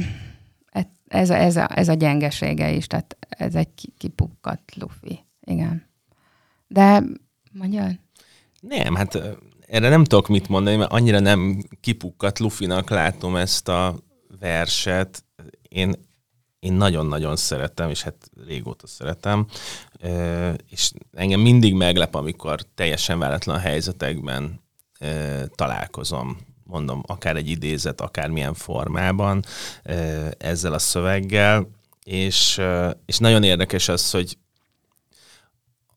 ez 1.09 1.31
a, 1.31 1.35
ez, 1.35 1.57
a, 1.57 1.69
ez 1.79 1.89
a 1.89 1.95
gyengesége 1.95 2.71
is, 2.71 2.87
tehát 2.87 3.17
ez 3.29 3.55
egy 3.55 3.69
kipukkat 3.99 4.61
lufi. 4.75 5.25
Igen. 5.41 5.87
De 6.67 7.03
mondjad? 7.53 7.99
Nem, 8.61 8.95
hát 8.95 9.19
erre 9.67 9.89
nem 9.89 10.05
tudok 10.05 10.29
mit 10.29 10.49
mondani, 10.49 10.77
mert 10.77 10.93
annyira 10.93 11.19
nem 11.19 11.63
kipukkat 11.81 12.39
lufinak 12.39 12.91
látom 12.91 13.37
ezt 13.37 13.69
a 13.69 13.95
verset. 14.41 15.25
Én 15.69 15.95
én 16.59 16.73
nagyon-nagyon 16.73 17.37
szeretem, 17.37 17.91
és 17.91 18.03
hát 18.03 18.31
régóta 18.47 18.87
szeretem, 18.87 19.47
és 20.69 20.91
engem 21.13 21.41
mindig 21.41 21.75
meglep, 21.75 22.15
amikor 22.15 22.61
teljesen 22.75 23.19
váratlan 23.19 23.59
helyzetekben 23.59 24.61
találkozom. 25.55 26.39
Mondom, 26.65 27.03
akár 27.07 27.37
egy 27.37 27.49
idézet, 27.49 28.01
akár 28.01 28.29
milyen 28.29 28.55
formában 28.55 29.45
ezzel 30.39 30.73
a 30.73 30.79
szöveggel, 30.79 31.69
és, 32.05 32.61
és 33.07 33.19
nagyon 33.19 33.43
érdekes 33.43 33.89
az, 33.89 34.11
hogy 34.11 34.39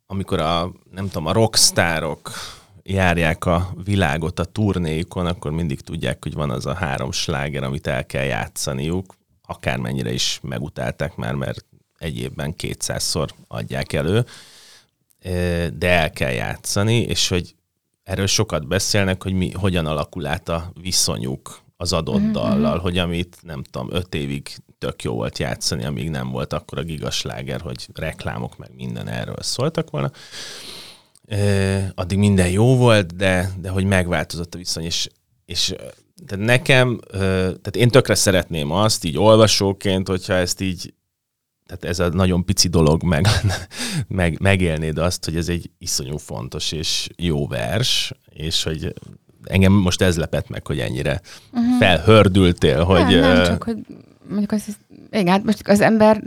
amikor 0.08 0.40
a, 0.40 0.72
nem 0.92 1.06
tudom, 1.06 1.26
a 1.26 1.32
rockstárok 1.32 2.32
járják 2.84 3.46
a 3.46 3.74
világot 3.84 4.40
a 4.40 4.46
turnéikon, 4.46 5.26
akkor 5.26 5.52
mindig 5.52 5.82
tudják, 5.82 6.24
hogy 6.24 6.34
van 6.34 6.50
az 6.50 6.66
a 6.66 6.74
három 6.74 7.12
sláger, 7.12 7.64
amit 7.64 7.88
el 7.88 8.06
kell 8.06 8.24
játszaniuk, 8.24 9.18
akármennyire 9.50 10.14
is 10.14 10.40
megutálták 10.44 11.16
már, 11.16 11.34
mert 11.34 11.66
egy 11.98 12.18
évben 12.18 12.56
kétszázszor 12.56 13.30
adják 13.48 13.94
elő, 13.94 14.26
de 15.74 15.90
el 15.90 16.10
kell 16.10 16.32
játszani, 16.32 17.02
és 17.02 17.28
hogy 17.28 17.56
erről 18.04 18.28
sokat 18.28 18.68
beszélnek, 18.68 19.24
hogy 19.24 19.34
mi, 19.34 19.52
hogyan 19.52 19.86
alakul 19.86 20.26
át 20.26 20.50
a 20.50 20.72
viszonyuk 20.82 21.62
az 21.78 21.94
adott 21.94 22.20
mm-hmm. 22.20 22.32
dallal, 22.32 22.80
hogy 22.80 22.98
amit 22.98 23.38
nem 23.42 23.64
tudom, 23.64 23.88
öt 23.92 24.16
évig 24.16 24.50
tök 24.78 25.04
jó 25.04 25.14
volt 25.14 25.38
játszani, 25.38 25.86
amíg 25.86 26.10
nem 26.10 26.32
volt 26.32 26.54
akkor 26.54 26.78
a 26.78 26.84
gigasláger, 26.84 27.62
hogy 27.62 27.88
reklámok 27.94 28.58
meg 28.58 28.70
minden 28.76 29.08
erről 29.08 29.38
szóltak 29.40 29.90
volna. 29.90 30.12
Addig 31.96 32.18
minden 32.18 32.50
jó 32.50 32.78
volt, 32.78 33.16
de, 33.16 33.52
de 33.58 33.70
hogy 33.70 33.84
megváltozott 33.84 34.56
a 34.56 34.58
viszony, 34.58 34.84
és, 34.84 35.10
és 35.46 35.74
tehát 36.26 36.46
nekem, 36.46 37.00
tehát 37.12 37.76
én 37.76 37.90
tökre 37.90 38.16
szeretném 38.16 38.72
azt, 38.72 39.04
így 39.04 39.18
olvasóként, 39.18 40.08
hogyha 40.08 40.34
ezt 40.34 40.62
így 40.62 40.94
tehát 41.66 41.84
ez 41.84 42.00
a 42.00 42.10
nagyon 42.10 42.46
pici 42.46 42.68
dolog 42.68 43.04
meg, 43.04 43.28
meg, 44.08 44.40
megélnéd 44.40 44.98
azt, 44.98 45.26
hogy 45.26 45.36
ez 45.36 45.50
egy 45.50 45.72
iszonyú 45.78 46.18
fontos 46.18 46.72
és 46.72 47.10
jó 47.16 47.48
vers, 47.48 48.14
és 48.30 48.64
hogy 48.64 48.94
engem 49.44 49.72
most 49.72 50.02
ez 50.02 50.18
lepett 50.18 50.50
meg, 50.50 50.68
hogy 50.68 50.80
ennyire 50.80 51.22
uh-huh. 51.52 51.78
felhördültél, 51.80 52.84
hogy... 52.84 53.06
Nem, 53.06 53.20
nem, 53.20 53.46
csak 53.46 53.64
hogy 53.64 53.78
mondjuk 54.30 54.52
az, 54.52 54.78
igen, 55.12 55.28
hát 55.28 55.44
most 55.44 55.68
az 55.68 55.82
ember, 55.82 56.24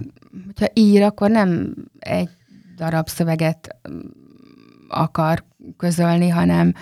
hogyha 0.46 0.66
ír, 0.74 1.02
akkor 1.02 1.30
nem 1.30 1.74
egy 1.98 2.28
darab 2.76 3.08
szöveget 3.08 3.76
akar 4.88 5.44
közölni, 5.76 6.28
hanem, 6.28 6.74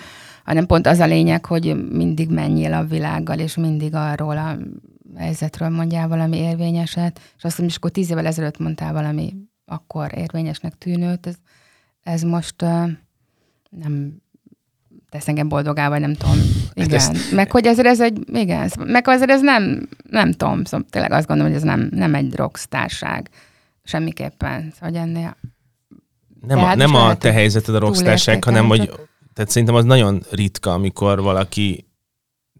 hanem 0.51 0.65
pont 0.65 0.87
az 0.87 0.99
a 0.99 1.05
lényeg, 1.05 1.45
hogy 1.45 1.89
mindig 1.89 2.29
menjél 2.29 2.73
a 2.73 2.83
világgal, 2.83 3.39
és 3.39 3.55
mindig 3.55 3.95
arról 3.95 4.37
a 4.37 4.57
helyzetről 5.17 5.69
mondjál 5.69 6.07
valami 6.07 6.37
érvényeset, 6.37 7.19
és 7.37 7.43
azt, 7.43 7.57
hogy 7.57 7.73
akkor 7.75 7.91
tíz 7.91 8.09
évvel 8.11 8.25
ezelőtt 8.25 8.57
mondtál 8.57 8.93
valami 8.93 9.33
akkor 9.65 10.17
érvényesnek 10.17 10.77
tűnőt, 10.77 11.27
ez, 11.27 11.35
ez 12.03 12.21
most 12.21 12.61
uh, 12.61 12.89
nem 13.69 14.21
tesz 15.09 15.27
engem 15.27 15.47
boldogá, 15.47 15.89
vagy 15.89 15.99
nem 15.99 16.13
tudom. 16.13 16.37
Hát 16.75 16.85
igen. 16.85 16.93
Ezt... 16.93 17.31
Meg 17.31 17.51
hogy 17.51 17.65
ezért 17.65 17.87
ez 17.87 18.01
egy, 18.01 18.19
igen, 18.33 18.71
meg 18.87 19.07
azért 19.07 19.31
ez 19.31 19.41
nem, 19.41 19.89
nem 20.09 20.31
tudom, 20.31 20.63
szóval 20.63 20.87
tényleg 20.89 21.11
azt 21.11 21.27
gondolom, 21.27 21.51
hogy 21.51 21.61
ez 21.61 21.67
nem, 21.67 21.89
nem 21.91 22.15
egy 22.15 22.35
rockstárság. 22.35 23.29
Semmiképpen. 23.83 24.73
Szóval 24.79 25.01
ennél 25.01 25.37
nem 26.47 26.57
a, 26.57 26.75
nem 26.75 26.95
a 26.95 27.15
te 27.15 27.31
helyzeted 27.31 27.75
a 27.75 27.79
rockstárság, 27.79 28.43
hanem 28.43 28.67
hogy 28.67 28.91
tehát 29.41 29.55
szerintem 29.55 29.77
az 29.77 29.85
nagyon 29.85 30.23
ritka, 30.31 30.73
amikor 30.73 31.21
valaki 31.21 31.85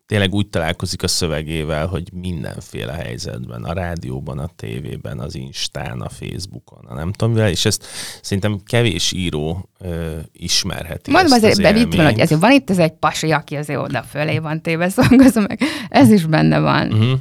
tényleg 0.05 0.33
úgy 0.33 0.47
találkozik 0.47 1.03
a 1.03 1.07
szövegével, 1.07 1.87
hogy 1.87 2.13
mindenféle 2.13 2.93
helyzetben, 2.93 3.63
a 3.63 3.73
rádióban, 3.73 4.39
a 4.39 4.49
tévében, 4.55 5.19
az 5.19 5.35
Instán, 5.35 6.01
a 6.01 6.09
Facebookon, 6.09 6.85
a 6.85 6.93
nem 6.93 7.11
tudom, 7.11 7.37
és 7.37 7.65
ezt 7.65 7.85
szerintem 8.21 8.59
kevés 8.65 9.11
író 9.11 9.69
ö, 9.79 10.17
ismerheti. 10.31 11.11
Mondom 11.11 11.31
azért, 11.31 11.65
az 11.65 11.79
itt 11.79 11.93
van, 11.93 12.05
hogy 12.05 12.19
ez, 12.19 12.39
van 12.39 12.51
itt 12.51 12.69
ez 12.69 12.77
egy 12.77 12.93
pasi, 12.93 13.31
aki 13.31 13.55
azért 13.55 13.79
oda 13.79 14.03
fölé 14.03 14.37
van 14.37 14.61
téve 14.61 14.89
szongozom, 14.89 15.43
meg 15.47 15.59
ez 15.89 16.11
is 16.11 16.25
benne 16.25 16.59
van. 16.59 16.91
Uh-huh. 16.91 17.19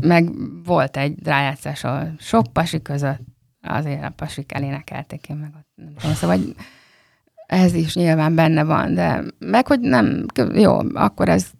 Meg 0.00 0.30
volt 0.64 0.96
egy 0.96 1.14
rájátszás, 1.24 1.84
ahol 1.84 2.14
sok 2.18 2.52
pasi 2.52 2.82
között 2.82 3.20
azért 3.62 4.04
a 4.04 4.12
pasik 4.16 4.52
elénekelték 4.52 5.28
én 5.28 5.36
meg 5.36 5.50
ott, 5.56 5.68
nem 5.74 5.94
tudom, 5.94 6.14
szóval 6.14 6.38
ez 7.48 7.74
is 7.74 7.94
nyilván 7.94 8.34
benne 8.34 8.64
van, 8.64 8.94
de 8.94 9.24
meg 9.38 9.66
hogy 9.66 9.80
nem, 9.80 10.26
jó, 10.54 10.78
akkor 10.94 11.28
ez 11.28 11.50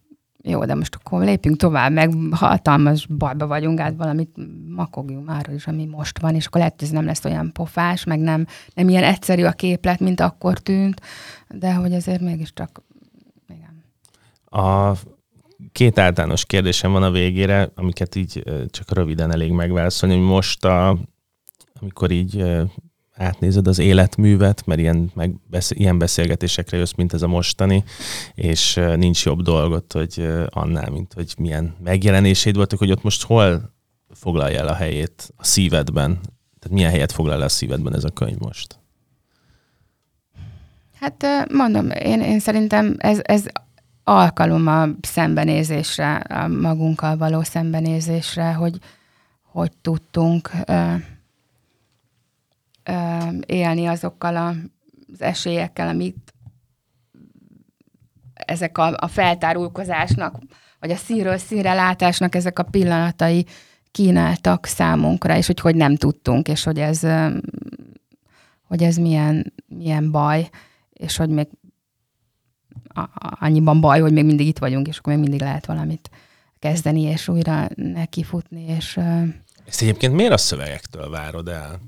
jó, 0.43 0.65
de 0.65 0.75
most 0.75 0.95
akkor 0.95 1.25
lépjünk 1.25 1.57
tovább, 1.57 1.93
meg 1.93 2.13
hatalmas 2.31 3.07
bajba 3.07 3.47
vagyunk, 3.47 3.81
át 3.81 3.97
valamit 3.97 4.31
makogjunk 4.69 5.27
már 5.27 5.51
is, 5.55 5.67
ami 5.67 5.85
most 5.85 6.21
van, 6.21 6.35
és 6.35 6.47
akkor 6.47 6.61
lehet, 6.61 6.75
hogy 6.79 6.89
ez 6.89 6.95
nem 6.95 7.05
lesz 7.05 7.25
olyan 7.25 7.53
pofás, 7.53 8.05
meg 8.05 8.19
nem, 8.19 8.47
nem 8.75 8.89
ilyen 8.89 9.05
egyszerű 9.05 9.45
a 9.45 9.53
képlet, 9.53 10.01
mint 10.01 10.21
akkor 10.21 10.59
tűnt, 10.59 11.01
de 11.49 11.75
hogy 11.75 11.95
azért 11.95 12.21
mégiscsak, 12.21 12.83
igen. 13.49 13.85
A 14.65 14.95
két 15.73 15.99
általános 15.99 16.45
kérdésem 16.45 16.93
van 16.93 17.03
a 17.03 17.11
végére, 17.11 17.71
amiket 17.75 18.15
így 18.15 18.43
csak 18.71 18.95
röviden 18.95 19.33
elég 19.33 19.53
megválaszolni, 19.53 20.17
hogy 20.17 20.27
most 20.27 20.65
a, 20.65 20.99
amikor 21.81 22.11
így 22.11 22.45
átnézed 23.19 23.67
az 23.67 23.79
életművet, 23.79 24.67
mert 24.67 24.81
ilyen, 24.81 25.11
meg 25.15 25.35
besz- 25.51 25.79
ilyen 25.79 25.99
beszélgetésekre 25.99 26.77
jössz, 26.77 26.93
mint 26.97 27.13
ez 27.13 27.23
a 27.23 27.29
mostani, 27.29 27.85
és 28.35 28.81
nincs 28.97 29.25
jobb 29.25 29.43
dolgot, 29.43 29.93
hogy 29.93 30.29
annál, 30.49 30.91
mint 30.91 31.13
hogy 31.13 31.35
milyen 31.39 31.75
megjelenéséd 31.85 32.57
voltak, 32.57 32.79
hogy 32.79 32.91
ott 32.91 33.03
most 33.03 33.25
hol 33.25 33.75
foglalja 34.11 34.59
el 34.59 34.69
a 34.69 34.75
helyét 34.75 35.33
a 35.37 35.45
szívedben? 35.45 36.19
Tehát 36.59 36.77
milyen 36.77 36.91
helyet 36.91 37.13
foglal 37.13 37.35
el 37.35 37.43
a 37.43 37.49
szívedben 37.49 37.95
ez 37.95 38.05
a 38.05 38.11
könyv 38.11 38.39
most? 38.39 38.79
Hát 41.01 41.27
mondom, 41.53 41.91
én, 41.91 42.21
én 42.21 42.39
szerintem 42.39 42.95
ez, 42.99 43.19
ez 43.23 43.45
alkalom 44.05 44.67
a 44.67 44.89
szembenézésre, 45.01 46.15
a 46.15 46.49
magunkkal 46.49 47.17
való 47.17 47.43
szembenézésre, 47.43 48.53
hogy 48.53 48.79
hogy 49.59 49.73
tudtunk 49.81 50.51
élni 53.47 53.87
azokkal 53.87 54.37
az 54.37 55.21
esélyekkel, 55.21 55.89
amit 55.89 56.35
ezek 58.35 58.79
a, 58.79 58.95
a 58.97 59.07
feltárulkozásnak, 59.07 60.39
vagy 60.81 60.91
a 60.91 60.97
színről 60.97 61.37
színre 61.37 61.75
látásnak 61.75 62.35
ezek 62.35 62.59
a 62.59 62.63
pillanatai 62.63 63.47
kínáltak 63.91 64.67
számunkra, 64.67 65.37
és 65.37 65.47
hogy 65.47 65.61
hogy 65.61 65.75
nem 65.75 65.97
tudtunk, 65.97 66.49
és 66.49 66.65
hogy 66.65 66.79
ez, 66.79 67.01
hogy 68.63 68.83
ez 68.83 68.97
milyen, 68.97 69.53
milyen 69.67 70.11
baj, 70.11 70.49
és 70.93 71.17
hogy 71.17 71.29
még 71.29 71.49
annyiban 73.39 73.81
baj, 73.81 74.01
hogy 74.01 74.13
még 74.13 74.25
mindig 74.25 74.47
itt 74.47 74.59
vagyunk, 74.59 74.89
és 74.89 74.99
akkor 74.99 75.13
még 75.13 75.23
mindig 75.23 75.41
lehet 75.41 75.67
valamit 75.67 76.11
kezdeni, 76.59 77.03
és 77.03 77.29
újra 77.29 77.69
nekifutni, 77.75 78.65
és... 78.77 78.97
Ezt 79.67 79.83
egyébként 79.83 80.15
miért 80.15 80.33
a 80.33 80.37
szövegektől 80.37 81.11
várod 81.11 81.49
el? 81.49 81.81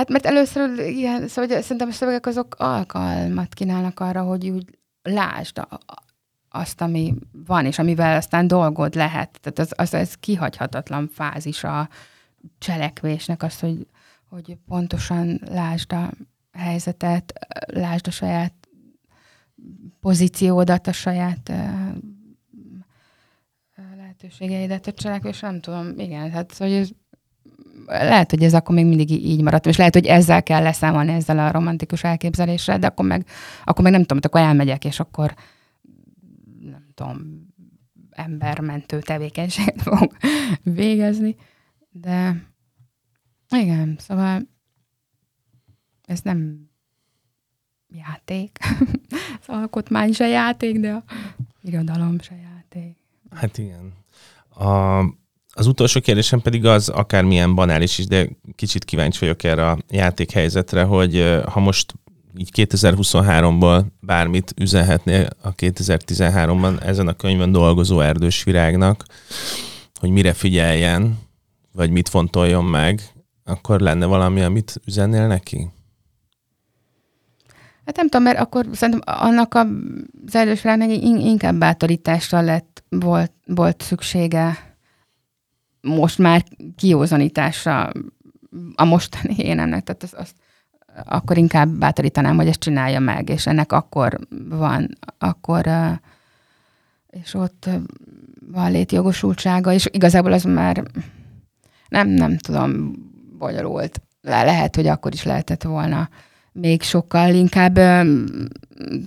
Hát 0.00 0.08
mert 0.08 0.26
először 0.26 0.78
ilyen, 0.78 1.28
szóval 1.28 1.50
hogy 1.50 1.62
szerintem 1.62 1.88
a 1.88 1.92
szövegek 1.92 2.26
azok 2.26 2.54
alkalmat 2.58 3.54
kínálnak 3.54 4.00
arra, 4.00 4.22
hogy 4.22 4.48
úgy 4.48 4.78
lásd 5.02 5.66
azt, 6.48 6.80
ami 6.80 7.14
van, 7.32 7.66
és 7.66 7.78
amivel 7.78 8.16
aztán 8.16 8.46
dolgod 8.46 8.94
lehet. 8.94 9.38
Tehát 9.40 9.58
az, 9.58 9.72
az 9.76 9.94
ez 9.94 10.14
kihagyhatatlan 10.14 11.08
fázis 11.12 11.64
a 11.64 11.88
cselekvésnek, 12.58 13.42
az, 13.42 13.60
hogy, 13.60 13.86
hogy 14.28 14.56
pontosan 14.66 15.40
lásd 15.50 15.92
a 15.92 16.10
helyzetet, 16.52 17.32
lásd 17.66 18.06
a 18.06 18.10
saját 18.10 18.54
pozíciódat, 20.00 20.86
a 20.86 20.92
saját 20.92 21.52
lehetőségeidet 23.96 24.86
a 24.86 24.92
cselekvés, 24.92 25.40
nem 25.40 25.60
tudom, 25.60 25.98
igen, 25.98 26.30
hát 26.30 26.52
szóval 26.52 26.74
ez 26.74 26.88
lehet, 27.86 28.30
hogy 28.30 28.42
ez 28.42 28.54
akkor 28.54 28.74
még 28.74 28.86
mindig 28.86 29.10
így 29.10 29.42
maradt, 29.42 29.66
és 29.66 29.76
lehet, 29.76 29.94
hogy 29.94 30.06
ezzel 30.06 30.42
kell 30.42 30.62
leszámolni 30.62 31.12
ezzel 31.12 31.38
a 31.38 31.50
romantikus 31.50 32.04
elképzeléssel, 32.04 32.78
de 32.78 32.86
akkor 32.86 33.06
meg, 33.06 33.26
akkor 33.64 33.84
meg 33.84 33.92
nem 33.92 34.00
tudom, 34.00 34.18
akkor 34.22 34.40
elmegyek, 34.40 34.84
és 34.84 35.00
akkor 35.00 35.34
nem 36.60 36.86
tudom, 36.94 37.48
embermentő 38.10 38.98
tevékenységet 38.98 39.82
fog 39.88 40.16
végezni, 40.62 41.36
de 41.90 42.48
igen, 43.50 43.96
szóval 43.98 44.48
ez 46.04 46.20
nem 46.20 46.70
játék. 47.88 48.58
az 49.40 49.46
alkotmány 49.46 50.12
se 50.12 50.26
játék, 50.26 50.80
de 50.80 50.92
a 50.92 51.04
irodalom 51.62 52.20
se 52.20 52.34
játék. 52.34 52.96
Hát 53.30 53.58
igen. 53.58 53.92
A, 54.48 55.00
az 55.52 55.66
utolsó 55.66 56.00
kérdésem 56.00 56.40
pedig 56.40 56.66
az, 56.66 56.88
akármilyen 56.88 57.54
banális 57.54 57.98
is, 57.98 58.06
de 58.06 58.28
kicsit 58.54 58.84
kíváncsi 58.84 59.18
vagyok 59.20 59.42
erre 59.42 59.70
a 59.70 59.78
játékhelyzetre, 59.90 60.82
hogy 60.82 61.40
ha 61.46 61.60
most 61.60 61.94
így 62.36 62.50
2023-ból 62.56 63.84
bármit 64.00 64.54
üzenhetnél 64.56 65.28
a 65.42 65.54
2013-ban 65.54 66.82
ezen 66.82 67.08
a 67.08 67.12
könyvön 67.12 67.52
dolgozó 67.52 68.00
erdős 68.00 68.44
virágnak, 68.44 69.04
hogy 70.00 70.10
mire 70.10 70.32
figyeljen, 70.32 71.18
vagy 71.72 71.90
mit 71.90 72.08
fontoljon 72.08 72.64
meg, 72.64 73.02
akkor 73.44 73.80
lenne 73.80 74.06
valami, 74.06 74.40
amit 74.40 74.80
üzennél 74.86 75.26
neki? 75.26 75.68
Hát 77.84 77.96
nem 77.96 78.08
tudom, 78.08 78.22
mert 78.22 78.38
akkor 78.38 78.66
szerintem 78.72 79.14
annak 79.16 79.54
a 79.54 79.66
erdős 80.32 80.62
virágnak 80.62 80.90
inkább 81.02 81.58
bátorításra 81.58 82.40
lett, 82.40 82.84
volt, 82.88 83.32
volt 83.46 83.82
szüksége 83.82 84.69
most 85.80 86.18
már 86.18 86.44
kiózanításra 86.76 87.92
a 88.74 88.84
mostani 88.84 89.34
énemnek, 89.36 89.84
tehát 89.84 90.02
azt, 90.02 90.14
azt 90.14 90.34
akkor 91.04 91.38
inkább 91.38 91.68
bátorítanám, 91.68 92.36
hogy 92.36 92.46
ezt 92.46 92.60
csinálja 92.60 93.00
meg, 93.00 93.28
és 93.28 93.46
ennek 93.46 93.72
akkor 93.72 94.18
van, 94.48 94.88
akkor 95.18 95.66
és 97.10 97.34
ott 97.34 97.68
van 98.52 98.70
létjogosultsága, 98.70 99.72
és 99.72 99.88
igazából 99.90 100.32
az 100.32 100.44
már 100.44 100.82
nem, 101.88 102.08
nem 102.08 102.36
tudom, 102.36 102.92
bonyolult. 103.38 104.00
Le, 104.22 104.44
lehet, 104.44 104.76
hogy 104.76 104.86
akkor 104.86 105.12
is 105.12 105.24
lehetett 105.24 105.62
volna 105.62 106.08
még 106.52 106.82
sokkal 106.82 107.34
inkább 107.34 107.78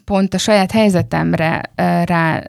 pont 0.06 0.34
a 0.34 0.38
saját 0.38 0.72
helyzetemre 0.72 1.62
rá 2.06 2.44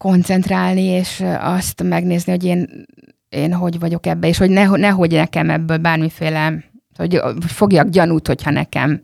koncentrálni, 0.00 0.82
és 0.82 1.24
azt 1.38 1.82
megnézni, 1.82 2.32
hogy 2.32 2.44
én, 2.44 2.86
én 3.28 3.52
hogy 3.52 3.78
vagyok 3.78 4.06
ebbe, 4.06 4.28
és 4.28 4.38
hogy 4.38 4.50
ne, 4.50 4.66
nehogy 4.66 5.12
nekem 5.12 5.50
ebből 5.50 5.76
bármiféle, 5.76 6.64
hogy 6.96 7.20
fogjak 7.46 7.88
gyanút, 7.88 8.26
hogyha 8.26 8.50
nekem 8.50 9.02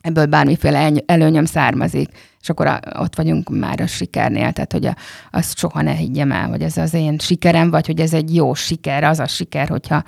ebből 0.00 0.26
bármiféle 0.26 0.92
előnyöm 1.06 1.44
származik, 1.44 2.08
és 2.40 2.48
akkor 2.48 2.66
a, 2.66 2.80
ott 2.98 3.16
vagyunk 3.16 3.48
már 3.48 3.80
a 3.80 3.86
sikernél, 3.86 4.52
tehát 4.52 4.72
hogy 4.72 4.86
a, 4.86 4.96
azt 5.30 5.58
soha 5.58 5.82
ne 5.82 5.92
higgyem 5.92 6.32
el, 6.32 6.48
hogy 6.48 6.62
ez 6.62 6.76
az 6.76 6.94
én 6.94 7.18
sikerem, 7.18 7.70
vagy 7.70 7.86
hogy 7.86 8.00
ez 8.00 8.14
egy 8.14 8.34
jó 8.34 8.54
siker, 8.54 9.04
az 9.04 9.18
a 9.18 9.26
siker, 9.26 9.68
hogyha, 9.68 10.04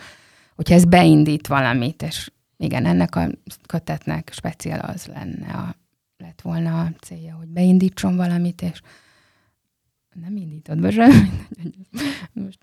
hogyha 0.54 0.74
ez 0.74 0.84
beindít 0.84 1.46
valamit, 1.46 2.02
és 2.02 2.30
igen, 2.56 2.84
ennek 2.84 3.16
a 3.16 3.28
kötetnek 3.66 4.30
speciál 4.32 4.80
az 4.80 5.06
lenne, 5.14 5.52
a, 5.52 5.76
lett 6.16 6.40
volna 6.42 6.80
a 6.80 6.90
célja, 7.00 7.34
hogy 7.34 7.48
beindítson 7.48 8.16
valamit, 8.16 8.62
és 8.62 8.80
nem 10.20 10.36
indítod 10.36 10.80
be 10.80 10.90
most, 12.32 12.58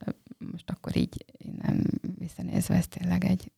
most 0.51 0.69
akkor 0.69 0.97
így 0.97 1.25
nem 1.61 1.83
visszanézve, 2.19 2.75
ez 2.75 2.87
tényleg 2.87 3.25
egy 3.25 3.51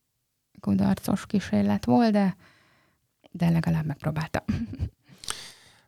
kudarcos 0.59 1.25
kísérlet 1.25 1.85
volt, 1.85 2.11
de, 2.11 2.35
de 3.31 3.49
legalább 3.49 3.85
megpróbáltam. 3.85 4.43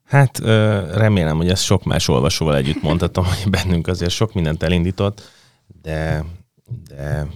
Hát 0.04 0.38
remélem, 0.96 1.38
hogy 1.38 1.50
ezt 1.50 1.64
sok 1.64 1.84
más 1.84 2.08
olvasóval 2.08 2.56
együtt 2.56 2.82
mondhatom, 2.82 3.26
hogy 3.26 3.50
bennünk 3.50 3.88
azért 3.88 4.12
sok 4.12 4.34
mindent 4.34 4.64
elindított, 4.64 5.22
de, 5.82 6.24
de 6.88 7.28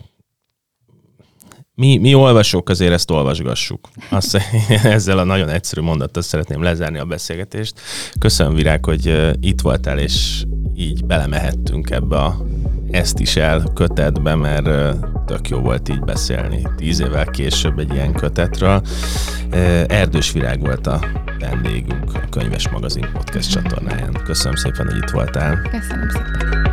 mi, 1.82 1.98
mi 1.98 2.14
olvasók 2.14 2.70
azért 2.70 2.92
ezt 2.92 3.12
olvasgassuk. 3.12 3.90
Azt, 4.10 4.38
ezzel 4.84 5.18
a 5.18 5.24
nagyon 5.24 5.50
egyszerű 5.50 5.82
mondattal 5.82 6.22
szeretném 6.22 6.64
lezárni 6.64 6.98
a 6.98 7.06
beszélgetést. 7.06 7.74
Köszönöm, 8.20 8.54
Virág, 8.54 8.86
hogy 8.86 9.34
itt 9.40 9.62
voltál, 9.62 10.00
és 10.00 10.44
így 10.76 11.06
belemehettünk 11.06 11.90
ebbe 11.90 12.18
a 12.18 12.46
ezt 12.92 13.20
is 13.20 13.36
el 13.36 13.64
kötetbe, 13.74 14.36
mert 14.36 14.96
tök 15.26 15.50
jó 15.50 15.60
volt 15.60 15.90
így 15.90 16.00
beszélni. 16.00 16.68
Tíz 16.76 17.00
évvel 17.00 17.26
később 17.26 17.80
egy 17.80 17.94
ilyen 17.94 18.14
kötetről. 18.14 18.82
Erdős 19.88 20.32
Virág 20.32 20.60
volt 20.60 20.88
a 20.88 21.00
vendégünk 21.40 22.14
a 22.14 22.20
Könyves 22.30 22.70
Magazin 22.70 23.10
podcast 23.14 23.52
csatornáján. 23.52 24.22
Köszönöm 24.26 24.56
szépen, 24.56 24.86
hogy 24.86 24.98
itt 24.98 25.10
voltál. 25.10 25.62
Köszönöm 25.62 26.10
szépen. 26.10 26.71